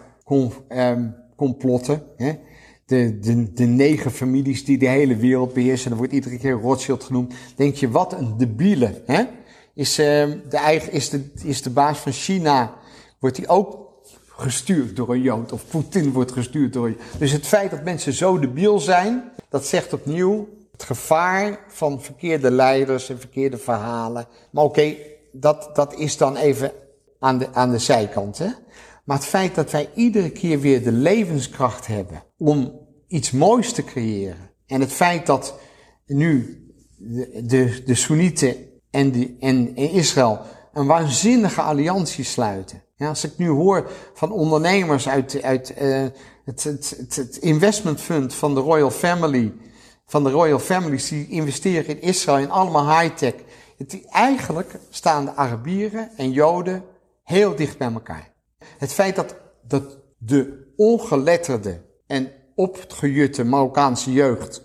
ehm, 0.68 1.08
complotten. 1.36 2.02
Hè? 2.16 2.32
De, 2.86 3.18
de, 3.18 3.52
de 3.52 3.64
negen 3.64 4.10
families 4.10 4.64
die 4.64 4.78
de 4.78 4.88
hele 4.88 5.16
wereld 5.16 5.52
beheersen. 5.52 5.88
Dan 5.88 5.98
wordt 5.98 6.12
iedere 6.12 6.38
keer 6.38 6.52
Rothschild 6.52 7.04
genoemd. 7.04 7.34
Denk 7.56 7.74
je, 7.74 7.90
wat 7.90 8.12
een 8.12 8.36
debiele. 8.36 9.02
Hè? 9.06 9.24
Is, 9.74 9.98
ehm, 9.98 10.38
de 10.48 10.56
eigen, 10.56 10.92
is, 10.92 11.10
de, 11.10 11.30
is 11.44 11.62
de 11.62 11.70
baas 11.70 11.98
van 11.98 12.12
China, 12.12 12.74
wordt 13.18 13.36
hij 13.36 13.48
ook 13.48 13.80
gestuurd 14.26 14.96
door 14.96 15.10
een 15.10 15.22
Jood. 15.22 15.52
Of 15.52 15.66
Poetin 15.66 16.12
wordt 16.12 16.32
gestuurd 16.32 16.72
door 16.72 16.86
een 16.86 16.96
Jood. 16.98 17.18
Dus 17.18 17.32
het 17.32 17.46
feit 17.46 17.70
dat 17.70 17.84
mensen 17.84 18.12
zo 18.12 18.38
debiel 18.38 18.78
zijn, 18.78 19.32
dat 19.48 19.66
zegt 19.66 19.92
opnieuw 19.92 20.48
het 20.72 20.82
gevaar 20.82 21.58
van 21.68 22.02
verkeerde 22.02 22.50
leiders 22.50 23.10
en 23.10 23.18
verkeerde 23.18 23.58
verhalen. 23.58 24.26
Maar 24.50 24.64
oké, 24.64 24.94
dat, 25.32 25.70
dat 25.74 25.94
is 25.94 26.16
dan 26.16 26.36
even 26.36 26.72
aan 27.22 27.38
de, 27.38 27.48
aan 27.52 27.70
de 27.70 27.78
zijkant. 27.78 28.38
Hè? 28.38 28.48
Maar 29.04 29.16
het 29.16 29.26
feit 29.26 29.54
dat 29.54 29.70
wij 29.70 29.90
iedere 29.94 30.30
keer 30.30 30.60
weer 30.60 30.82
de 30.82 30.92
levenskracht 30.92 31.86
hebben 31.86 32.24
om 32.38 32.80
iets 33.08 33.30
moois 33.30 33.72
te 33.72 33.84
creëren. 33.84 34.50
En 34.66 34.80
het 34.80 34.92
feit 34.92 35.26
dat 35.26 35.58
nu 36.06 36.64
de, 36.96 37.42
de, 37.44 37.82
de 37.84 37.94
Soenieten 37.94 38.56
en, 38.90 39.12
de, 39.12 39.36
en, 39.40 39.76
Israël 39.76 40.40
een 40.72 40.86
waanzinnige 40.86 41.60
alliantie 41.60 42.24
sluiten. 42.24 42.82
Ja, 42.96 43.08
als 43.08 43.24
ik 43.24 43.38
nu 43.38 43.48
hoor 43.48 43.90
van 44.14 44.32
ondernemers 44.32 45.08
uit, 45.08 45.42
uit 45.42 45.74
uh, 45.82 46.06
het, 46.44 46.62
het, 46.64 46.94
het, 46.98 47.16
het 47.16 47.36
investment 47.36 48.00
fund 48.00 48.34
van 48.34 48.54
de 48.54 48.60
Royal 48.60 48.90
Family, 48.90 49.52
van 50.06 50.24
de 50.24 50.30
Royal 50.30 50.58
Families 50.58 51.08
die 51.08 51.28
investeren 51.28 51.86
in 51.86 52.02
Israël 52.02 52.38
in 52.38 52.50
allemaal 52.50 53.00
high-tech. 53.00 53.34
Eigenlijk 54.10 54.78
staan 54.90 55.24
de 55.24 55.34
Arabieren 55.34 56.10
en 56.16 56.32
Joden 56.32 56.84
heel 57.22 57.56
dicht 57.56 57.78
bij 57.78 57.92
elkaar. 57.92 58.32
Het 58.78 58.92
feit 58.92 59.16
dat, 59.16 59.36
dat 59.66 59.98
de 60.18 60.72
ongeletterde 60.76 61.82
en 62.06 62.32
opgejutte 62.54 63.44
Marokkaanse 63.44 64.12
jeugd 64.12 64.62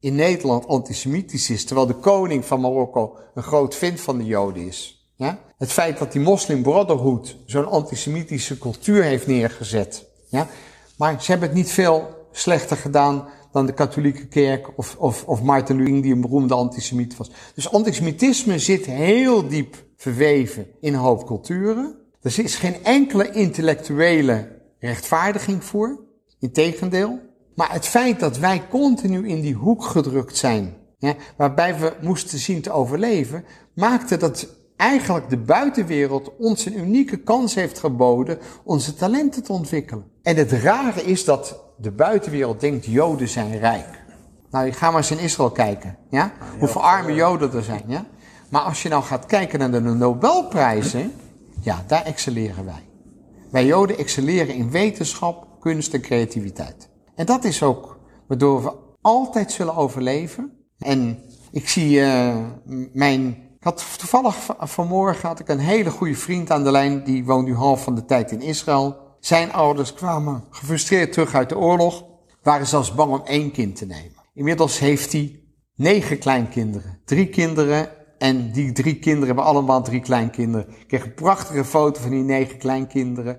in 0.00 0.14
Nederland 0.14 0.66
antisemitisch 0.66 1.50
is, 1.50 1.64
terwijl 1.64 1.86
de 1.86 1.94
koning 1.94 2.44
van 2.44 2.60
Marokko 2.60 3.16
een 3.34 3.42
groot 3.42 3.74
vind 3.74 4.00
van 4.00 4.18
de 4.18 4.24
Joden 4.24 4.66
is. 4.66 5.08
Ja? 5.16 5.38
Het 5.58 5.72
feit 5.72 5.98
dat 5.98 6.12
die 6.12 6.20
Muslim 6.20 6.62
Brotherhood 6.62 7.36
zo'n 7.46 7.68
antisemitische 7.68 8.58
cultuur 8.58 9.02
heeft 9.02 9.26
neergezet. 9.26 10.06
Ja? 10.28 10.48
Maar 10.96 11.22
ze 11.22 11.30
hebben 11.30 11.48
het 11.48 11.56
niet 11.56 11.70
veel 11.70 12.26
slechter 12.32 12.76
gedaan 12.76 13.28
dan 13.52 13.66
de 13.66 13.72
katholieke 13.72 14.26
kerk 14.26 14.78
of, 14.78 14.96
of, 14.98 15.24
of 15.24 15.42
Martin 15.42 15.76
Luther 15.76 16.02
die 16.02 16.12
een 16.12 16.20
beroemde 16.20 16.54
antisemiet 16.54 17.16
was. 17.16 17.30
Dus 17.54 17.72
antisemitisme 17.72 18.58
zit 18.58 18.86
heel 18.86 19.48
diep 19.48 19.84
verweven 20.04 20.66
in 20.80 20.94
een 20.94 21.00
hoop 21.00 21.26
culturen. 21.26 21.94
Er 22.22 22.38
is 22.38 22.56
geen 22.56 22.84
enkele 22.84 23.30
intellectuele 23.30 24.48
rechtvaardiging 24.78 25.64
voor. 25.64 26.00
Integendeel. 26.38 27.18
Maar 27.54 27.72
het 27.72 27.86
feit 27.86 28.20
dat 28.20 28.38
wij 28.38 28.62
continu 28.70 29.28
in 29.28 29.40
die 29.40 29.54
hoek 29.54 29.84
gedrukt 29.84 30.36
zijn, 30.36 30.76
ja, 30.98 31.14
waarbij 31.36 31.78
we 31.78 31.92
moesten 32.00 32.38
zien 32.38 32.60
te 32.60 32.70
overleven, 32.70 33.44
maakte 33.74 34.16
dat 34.16 34.46
eigenlijk 34.76 35.30
de 35.30 35.36
buitenwereld 35.36 36.36
ons 36.38 36.66
een 36.66 36.78
unieke 36.78 37.16
kans 37.16 37.54
heeft 37.54 37.78
geboden 37.78 38.38
onze 38.64 38.94
talenten 38.94 39.42
te 39.42 39.52
ontwikkelen. 39.52 40.04
En 40.22 40.36
het 40.36 40.52
rare 40.52 41.02
is 41.02 41.24
dat 41.24 41.60
de 41.76 41.90
buitenwereld 41.90 42.60
denkt 42.60 42.84
Joden 42.84 43.28
zijn 43.28 43.58
rijk. 43.58 44.02
Nou, 44.50 44.72
ga 44.72 44.88
maar 44.88 44.96
eens 44.96 45.10
in 45.10 45.18
Israël 45.18 45.50
kijken, 45.50 45.98
ja? 46.10 46.32
Hoeveel 46.58 46.82
arme 46.82 47.14
Joden 47.14 47.52
er 47.52 47.62
zijn, 47.62 47.82
ja? 47.86 48.04
Maar 48.54 48.62
als 48.62 48.82
je 48.82 48.88
nou 48.88 49.02
gaat 49.02 49.26
kijken 49.26 49.58
naar 49.58 49.70
de 49.70 49.80
Nobelprijzen, 49.80 51.12
ja, 51.60 51.84
daar 51.86 52.02
excelleren 52.02 52.64
wij. 52.64 52.88
Wij 53.50 53.66
Joden 53.66 53.98
excelleren 53.98 54.54
in 54.54 54.70
wetenschap, 54.70 55.46
kunst 55.60 55.94
en 55.94 56.00
creativiteit. 56.00 56.88
En 57.14 57.26
dat 57.26 57.44
is 57.44 57.62
ook 57.62 57.98
waardoor 58.28 58.62
we 58.62 58.72
altijd 59.00 59.52
zullen 59.52 59.76
overleven. 59.76 60.52
En 60.78 61.18
ik 61.50 61.68
zie 61.68 61.98
uh, 61.98 62.36
mijn. 62.92 63.26
Ik 63.28 63.64
had 63.64 63.98
toevallig 63.98 64.36
vanmorgen 64.58 65.28
had 65.28 65.40
ik 65.40 65.48
een 65.48 65.58
hele 65.58 65.90
goede 65.90 66.16
vriend 66.16 66.50
aan 66.50 66.64
de 66.64 66.70
lijn. 66.70 67.04
Die 67.04 67.24
woont 67.24 67.46
nu 67.46 67.54
half 67.54 67.82
van 67.82 67.94
de 67.94 68.04
tijd 68.04 68.30
in 68.30 68.40
Israël. 68.40 68.96
Zijn 69.20 69.52
ouders 69.52 69.94
kwamen 69.94 70.44
gefrustreerd 70.50 71.12
terug 71.12 71.34
uit 71.34 71.48
de 71.48 71.58
oorlog. 71.58 72.04
Waren 72.42 72.66
zelfs 72.66 72.94
bang 72.94 73.12
om 73.12 73.22
één 73.24 73.50
kind 73.50 73.76
te 73.76 73.86
nemen. 73.86 74.22
Inmiddels 74.34 74.78
heeft 74.78 75.12
hij 75.12 75.40
negen 75.74 76.18
kleinkinderen. 76.18 77.00
Drie 77.04 77.28
kinderen 77.28 78.02
en 78.24 78.50
die 78.52 78.72
drie 78.72 78.98
kinderen 78.98 79.26
hebben 79.26 79.44
allemaal 79.44 79.82
drie 79.82 80.00
kleinkinderen. 80.00 80.68
Ik 80.68 80.88
kreeg 80.88 81.04
een 81.04 81.14
prachtige 81.14 81.64
foto 81.64 82.00
van 82.00 82.10
die 82.10 82.22
negen 82.22 82.58
kleinkinderen. 82.58 83.38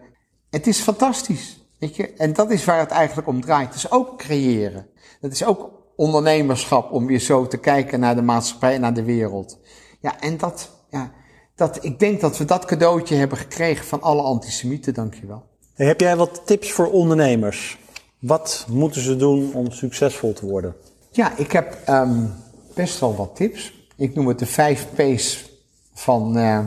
Het 0.49 0.67
is 0.67 0.79
fantastisch. 0.79 1.67
Weet 1.79 1.95
je? 1.95 2.13
En 2.13 2.33
dat 2.33 2.51
is 2.51 2.65
waar 2.65 2.79
het 2.79 2.91
eigenlijk 2.91 3.27
om 3.27 3.41
draait. 3.41 3.67
Het 3.67 3.75
is 3.75 3.91
ook 3.91 4.17
creëren. 4.17 4.88
Dat 5.21 5.31
is 5.31 5.45
ook 5.45 5.71
ondernemerschap 5.95 6.91
om 6.91 7.05
weer 7.05 7.19
zo 7.19 7.47
te 7.47 7.57
kijken 7.57 7.99
naar 7.99 8.15
de 8.15 8.21
maatschappij 8.21 8.73
en 8.73 8.81
naar 8.81 8.93
de 8.93 9.03
wereld. 9.03 9.59
Ja, 9.99 10.19
en 10.19 10.38
dat, 10.38 10.69
ja, 10.89 11.11
dat, 11.55 11.83
ik 11.83 11.99
denk 11.99 12.21
dat 12.21 12.38
we 12.38 12.45
dat 12.45 12.65
cadeautje 12.65 13.15
hebben 13.15 13.38
gekregen 13.38 13.86
van 13.86 14.01
alle 14.01 14.21
antisemieten, 14.21 14.93
dankjewel. 14.93 15.43
Heb 15.73 15.99
jij 15.99 16.15
wat 16.15 16.41
tips 16.45 16.71
voor 16.71 16.91
ondernemers? 16.91 17.77
Wat 18.19 18.65
moeten 18.69 19.01
ze 19.01 19.15
doen 19.15 19.53
om 19.53 19.71
succesvol 19.71 20.33
te 20.33 20.45
worden? 20.45 20.75
Ja, 21.11 21.38
ik 21.38 21.51
heb 21.51 21.77
um, 21.89 22.33
best 22.73 22.99
wel 22.99 23.15
wat 23.15 23.36
tips. 23.36 23.84
Ik 23.97 24.15
noem 24.15 24.27
het 24.27 24.39
de 24.39 24.45
vijf 24.45 24.87
P's 24.95 25.51
van 25.93 26.37
uh, 26.37 26.65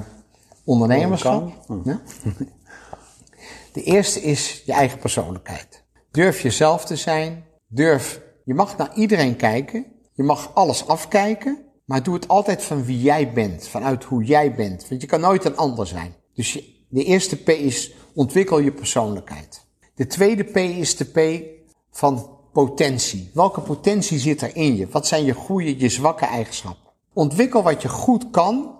ondernemerschap. 0.64 1.52
Ja? 1.84 2.00
De 3.72 3.82
eerste 3.82 4.20
is 4.20 4.62
je 4.66 4.72
eigen 4.72 4.98
persoonlijkheid. 4.98 5.82
Durf 6.10 6.40
jezelf 6.40 6.84
te 6.84 6.96
zijn. 6.96 7.44
Durf, 7.66 8.20
je 8.44 8.54
mag 8.54 8.76
naar 8.76 8.94
iedereen 8.94 9.36
kijken. 9.36 9.86
Je 10.12 10.22
mag 10.22 10.54
alles 10.54 10.86
afkijken. 10.86 11.58
Maar 11.84 12.02
doe 12.02 12.14
het 12.14 12.28
altijd 12.28 12.62
van 12.62 12.84
wie 12.84 13.00
jij 13.00 13.32
bent. 13.32 13.68
Vanuit 13.68 14.04
hoe 14.04 14.24
jij 14.24 14.54
bent. 14.54 14.88
Want 14.88 15.00
je 15.00 15.06
kan 15.06 15.20
nooit 15.20 15.44
een 15.44 15.56
ander 15.56 15.86
zijn. 15.86 16.14
Dus 16.34 16.52
de 16.88 17.04
eerste 17.04 17.36
P 17.36 17.48
is 17.48 17.92
ontwikkel 18.14 18.58
je 18.58 18.72
persoonlijkheid. 18.72 19.66
De 19.94 20.06
tweede 20.06 20.44
P 20.44 20.56
is 20.56 20.96
de 20.96 21.04
P 21.04 21.42
van 21.90 22.30
potentie. 22.52 23.30
Welke 23.34 23.60
potentie 23.60 24.18
zit 24.18 24.42
er 24.42 24.56
in 24.56 24.76
je? 24.76 24.88
Wat 24.88 25.06
zijn 25.06 25.24
je 25.24 25.34
goede, 25.34 25.78
je 25.78 25.88
zwakke 25.88 26.24
eigenschappen? 26.24 26.87
Ontwikkel 27.18 27.62
wat 27.62 27.82
je 27.82 27.88
goed 27.88 28.30
kan 28.30 28.78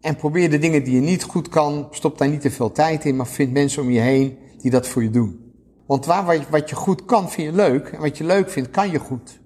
en 0.00 0.16
probeer 0.16 0.50
de 0.50 0.58
dingen 0.58 0.84
die 0.84 0.94
je 0.94 1.00
niet 1.00 1.22
goed 1.22 1.48
kan, 1.48 1.88
stop 1.90 2.18
daar 2.18 2.28
niet 2.28 2.40
te 2.40 2.50
veel 2.50 2.72
tijd 2.72 3.04
in, 3.04 3.16
maar 3.16 3.26
vind 3.26 3.52
mensen 3.52 3.82
om 3.82 3.90
je 3.90 4.00
heen 4.00 4.38
die 4.58 4.70
dat 4.70 4.88
voor 4.88 5.02
je 5.02 5.10
doen. 5.10 5.54
Want 5.86 6.06
waar, 6.06 6.46
wat 6.50 6.70
je 6.70 6.76
goed 6.76 7.04
kan, 7.04 7.30
vind 7.30 7.50
je 7.50 7.56
leuk. 7.56 7.88
En 7.88 8.00
wat 8.00 8.18
je 8.18 8.24
leuk 8.24 8.50
vindt, 8.50 8.70
kan 8.70 8.90
je 8.90 8.98
goed. 8.98 9.40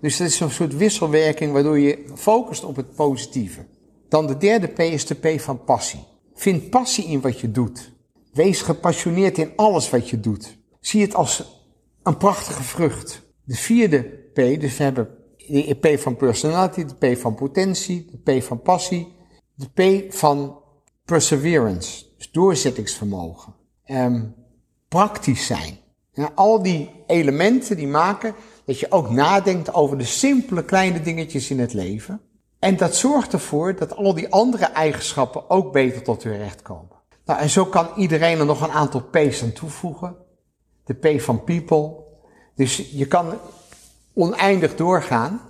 Dus 0.00 0.16
dat 0.16 0.26
is 0.26 0.40
een 0.40 0.50
soort 0.50 0.76
wisselwerking 0.76 1.52
waardoor 1.52 1.78
je 1.78 2.04
focust 2.14 2.64
op 2.64 2.76
het 2.76 2.94
positieve. 2.94 3.66
Dan 4.08 4.26
de 4.26 4.36
derde 4.36 4.66
P 4.66 4.78
is 4.78 5.06
de 5.06 5.14
P 5.14 5.40
van 5.40 5.64
passie. 5.64 6.04
Vind 6.34 6.70
passie 6.70 7.04
in 7.04 7.20
wat 7.20 7.40
je 7.40 7.50
doet. 7.50 7.92
Wees 8.32 8.62
gepassioneerd 8.62 9.38
in 9.38 9.52
alles 9.56 9.90
wat 9.90 10.08
je 10.08 10.20
doet. 10.20 10.58
Zie 10.80 11.02
het 11.02 11.14
als 11.14 11.62
een 12.02 12.16
prachtige 12.16 12.62
vrucht. 12.62 13.22
De 13.44 13.56
vierde 13.56 14.02
P, 14.32 14.34
dus 14.34 14.76
we 14.76 14.82
hebben 14.82 15.20
de 15.46 15.74
P 15.74 16.00
van 16.00 16.16
personality, 16.16 16.84
de 16.84 17.14
P 17.14 17.18
van 17.18 17.34
potentie, 17.34 18.10
de 18.10 18.38
P 18.38 18.42
van 18.42 18.60
passie, 18.60 19.12
de 19.54 19.68
P 20.06 20.12
van 20.14 20.60
perseverance, 21.04 22.04
dus 22.16 22.30
doorzettingsvermogen. 22.30 23.54
Um, 23.86 24.34
praktisch 24.88 25.46
zijn. 25.46 25.78
Ja, 26.12 26.30
al 26.34 26.62
die 26.62 26.90
elementen 27.06 27.76
die 27.76 27.86
maken 27.86 28.34
dat 28.64 28.80
je 28.80 28.90
ook 28.90 29.10
nadenkt 29.10 29.74
over 29.74 29.98
de 29.98 30.04
simpele 30.04 30.64
kleine 30.64 31.00
dingetjes 31.00 31.50
in 31.50 31.60
het 31.60 31.72
leven. 31.72 32.20
En 32.58 32.76
dat 32.76 32.96
zorgt 32.96 33.32
ervoor 33.32 33.76
dat 33.76 33.96
al 33.96 34.14
die 34.14 34.32
andere 34.32 34.64
eigenschappen 34.64 35.50
ook 35.50 35.72
beter 35.72 36.02
tot 36.02 36.22
hun 36.22 36.38
recht 36.38 36.62
komen. 36.62 37.00
Nou, 37.24 37.40
en 37.40 37.50
zo 37.50 37.64
kan 37.64 37.88
iedereen 37.96 38.38
er 38.38 38.46
nog 38.46 38.60
een 38.60 38.70
aantal 38.70 39.02
P's 39.10 39.42
aan 39.42 39.52
toevoegen. 39.52 40.16
De 40.84 40.94
P 40.94 41.20
van 41.20 41.44
people. 41.44 41.94
Dus 42.54 42.90
je 42.92 43.06
kan 43.06 43.38
oneindig 44.14 44.76
doorgaan. 44.76 45.40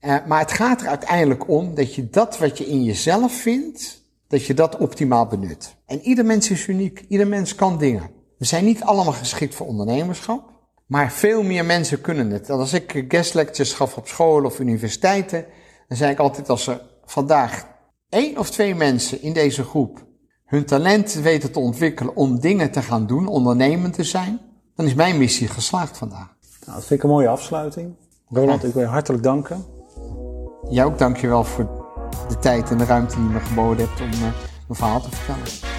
Uh, 0.00 0.16
maar 0.26 0.38
het 0.38 0.52
gaat 0.52 0.80
er 0.80 0.88
uiteindelijk 0.88 1.48
om 1.48 1.74
dat 1.74 1.94
je 1.94 2.10
dat 2.10 2.38
wat 2.38 2.58
je 2.58 2.66
in 2.66 2.84
jezelf 2.84 3.32
vindt, 3.32 4.02
dat 4.28 4.46
je 4.46 4.54
dat 4.54 4.76
optimaal 4.76 5.26
benut. 5.26 5.76
En 5.86 6.00
ieder 6.00 6.24
mens 6.24 6.50
is 6.50 6.66
uniek. 6.66 7.04
Ieder 7.08 7.28
mens 7.28 7.54
kan 7.54 7.78
dingen. 7.78 8.10
We 8.38 8.44
zijn 8.44 8.64
niet 8.64 8.82
allemaal 8.82 9.12
geschikt 9.12 9.54
voor 9.54 9.66
ondernemerschap. 9.66 10.50
Maar 10.86 11.12
veel 11.12 11.42
meer 11.42 11.64
mensen 11.64 12.00
kunnen 12.00 12.30
het. 12.30 12.50
als 12.50 12.72
ik 12.72 13.04
guest 13.08 13.34
lectures 13.34 13.72
gaf 13.72 13.96
op 13.96 14.08
scholen 14.08 14.50
of 14.50 14.58
universiteiten, 14.58 15.44
dan 15.88 15.96
zei 15.96 16.12
ik 16.12 16.18
altijd 16.18 16.48
als 16.48 16.66
er 16.66 16.80
vandaag 17.04 17.66
één 18.08 18.38
of 18.38 18.50
twee 18.50 18.74
mensen 18.74 19.22
in 19.22 19.32
deze 19.32 19.64
groep 19.64 20.06
hun 20.44 20.64
talent 20.64 21.12
weten 21.12 21.52
te 21.52 21.58
ontwikkelen 21.58 22.16
om 22.16 22.40
dingen 22.40 22.70
te 22.70 22.82
gaan 22.82 23.06
doen, 23.06 23.26
ondernemend 23.26 23.94
te 23.94 24.04
zijn, 24.04 24.40
dan 24.74 24.86
is 24.86 24.94
mijn 24.94 25.18
missie 25.18 25.48
geslaagd 25.48 25.98
vandaag. 25.98 26.36
Nou, 26.66 26.76
dat 26.76 26.86
vind 26.86 26.90
ik 27.00 27.02
een 27.02 27.10
mooie 27.10 27.28
afsluiting. 27.28 27.94
Roland, 28.28 28.64
ik 28.64 28.72
wil 28.72 28.82
je 28.82 28.88
hartelijk 28.88 29.22
danken. 29.22 29.64
Jij 30.68 30.84
ook 30.84 30.98
dankjewel 30.98 31.44
voor 31.44 31.68
de 32.28 32.38
tijd 32.38 32.70
en 32.70 32.78
de 32.78 32.84
ruimte 32.84 33.14
die 33.14 33.24
je 33.24 33.30
me 33.30 33.40
geboden 33.40 33.88
hebt 33.88 34.00
om 34.00 34.12
uh, 34.12 34.20
mijn 34.20 34.34
verhaal 34.68 35.00
te 35.00 35.10
vertellen. 35.10 35.71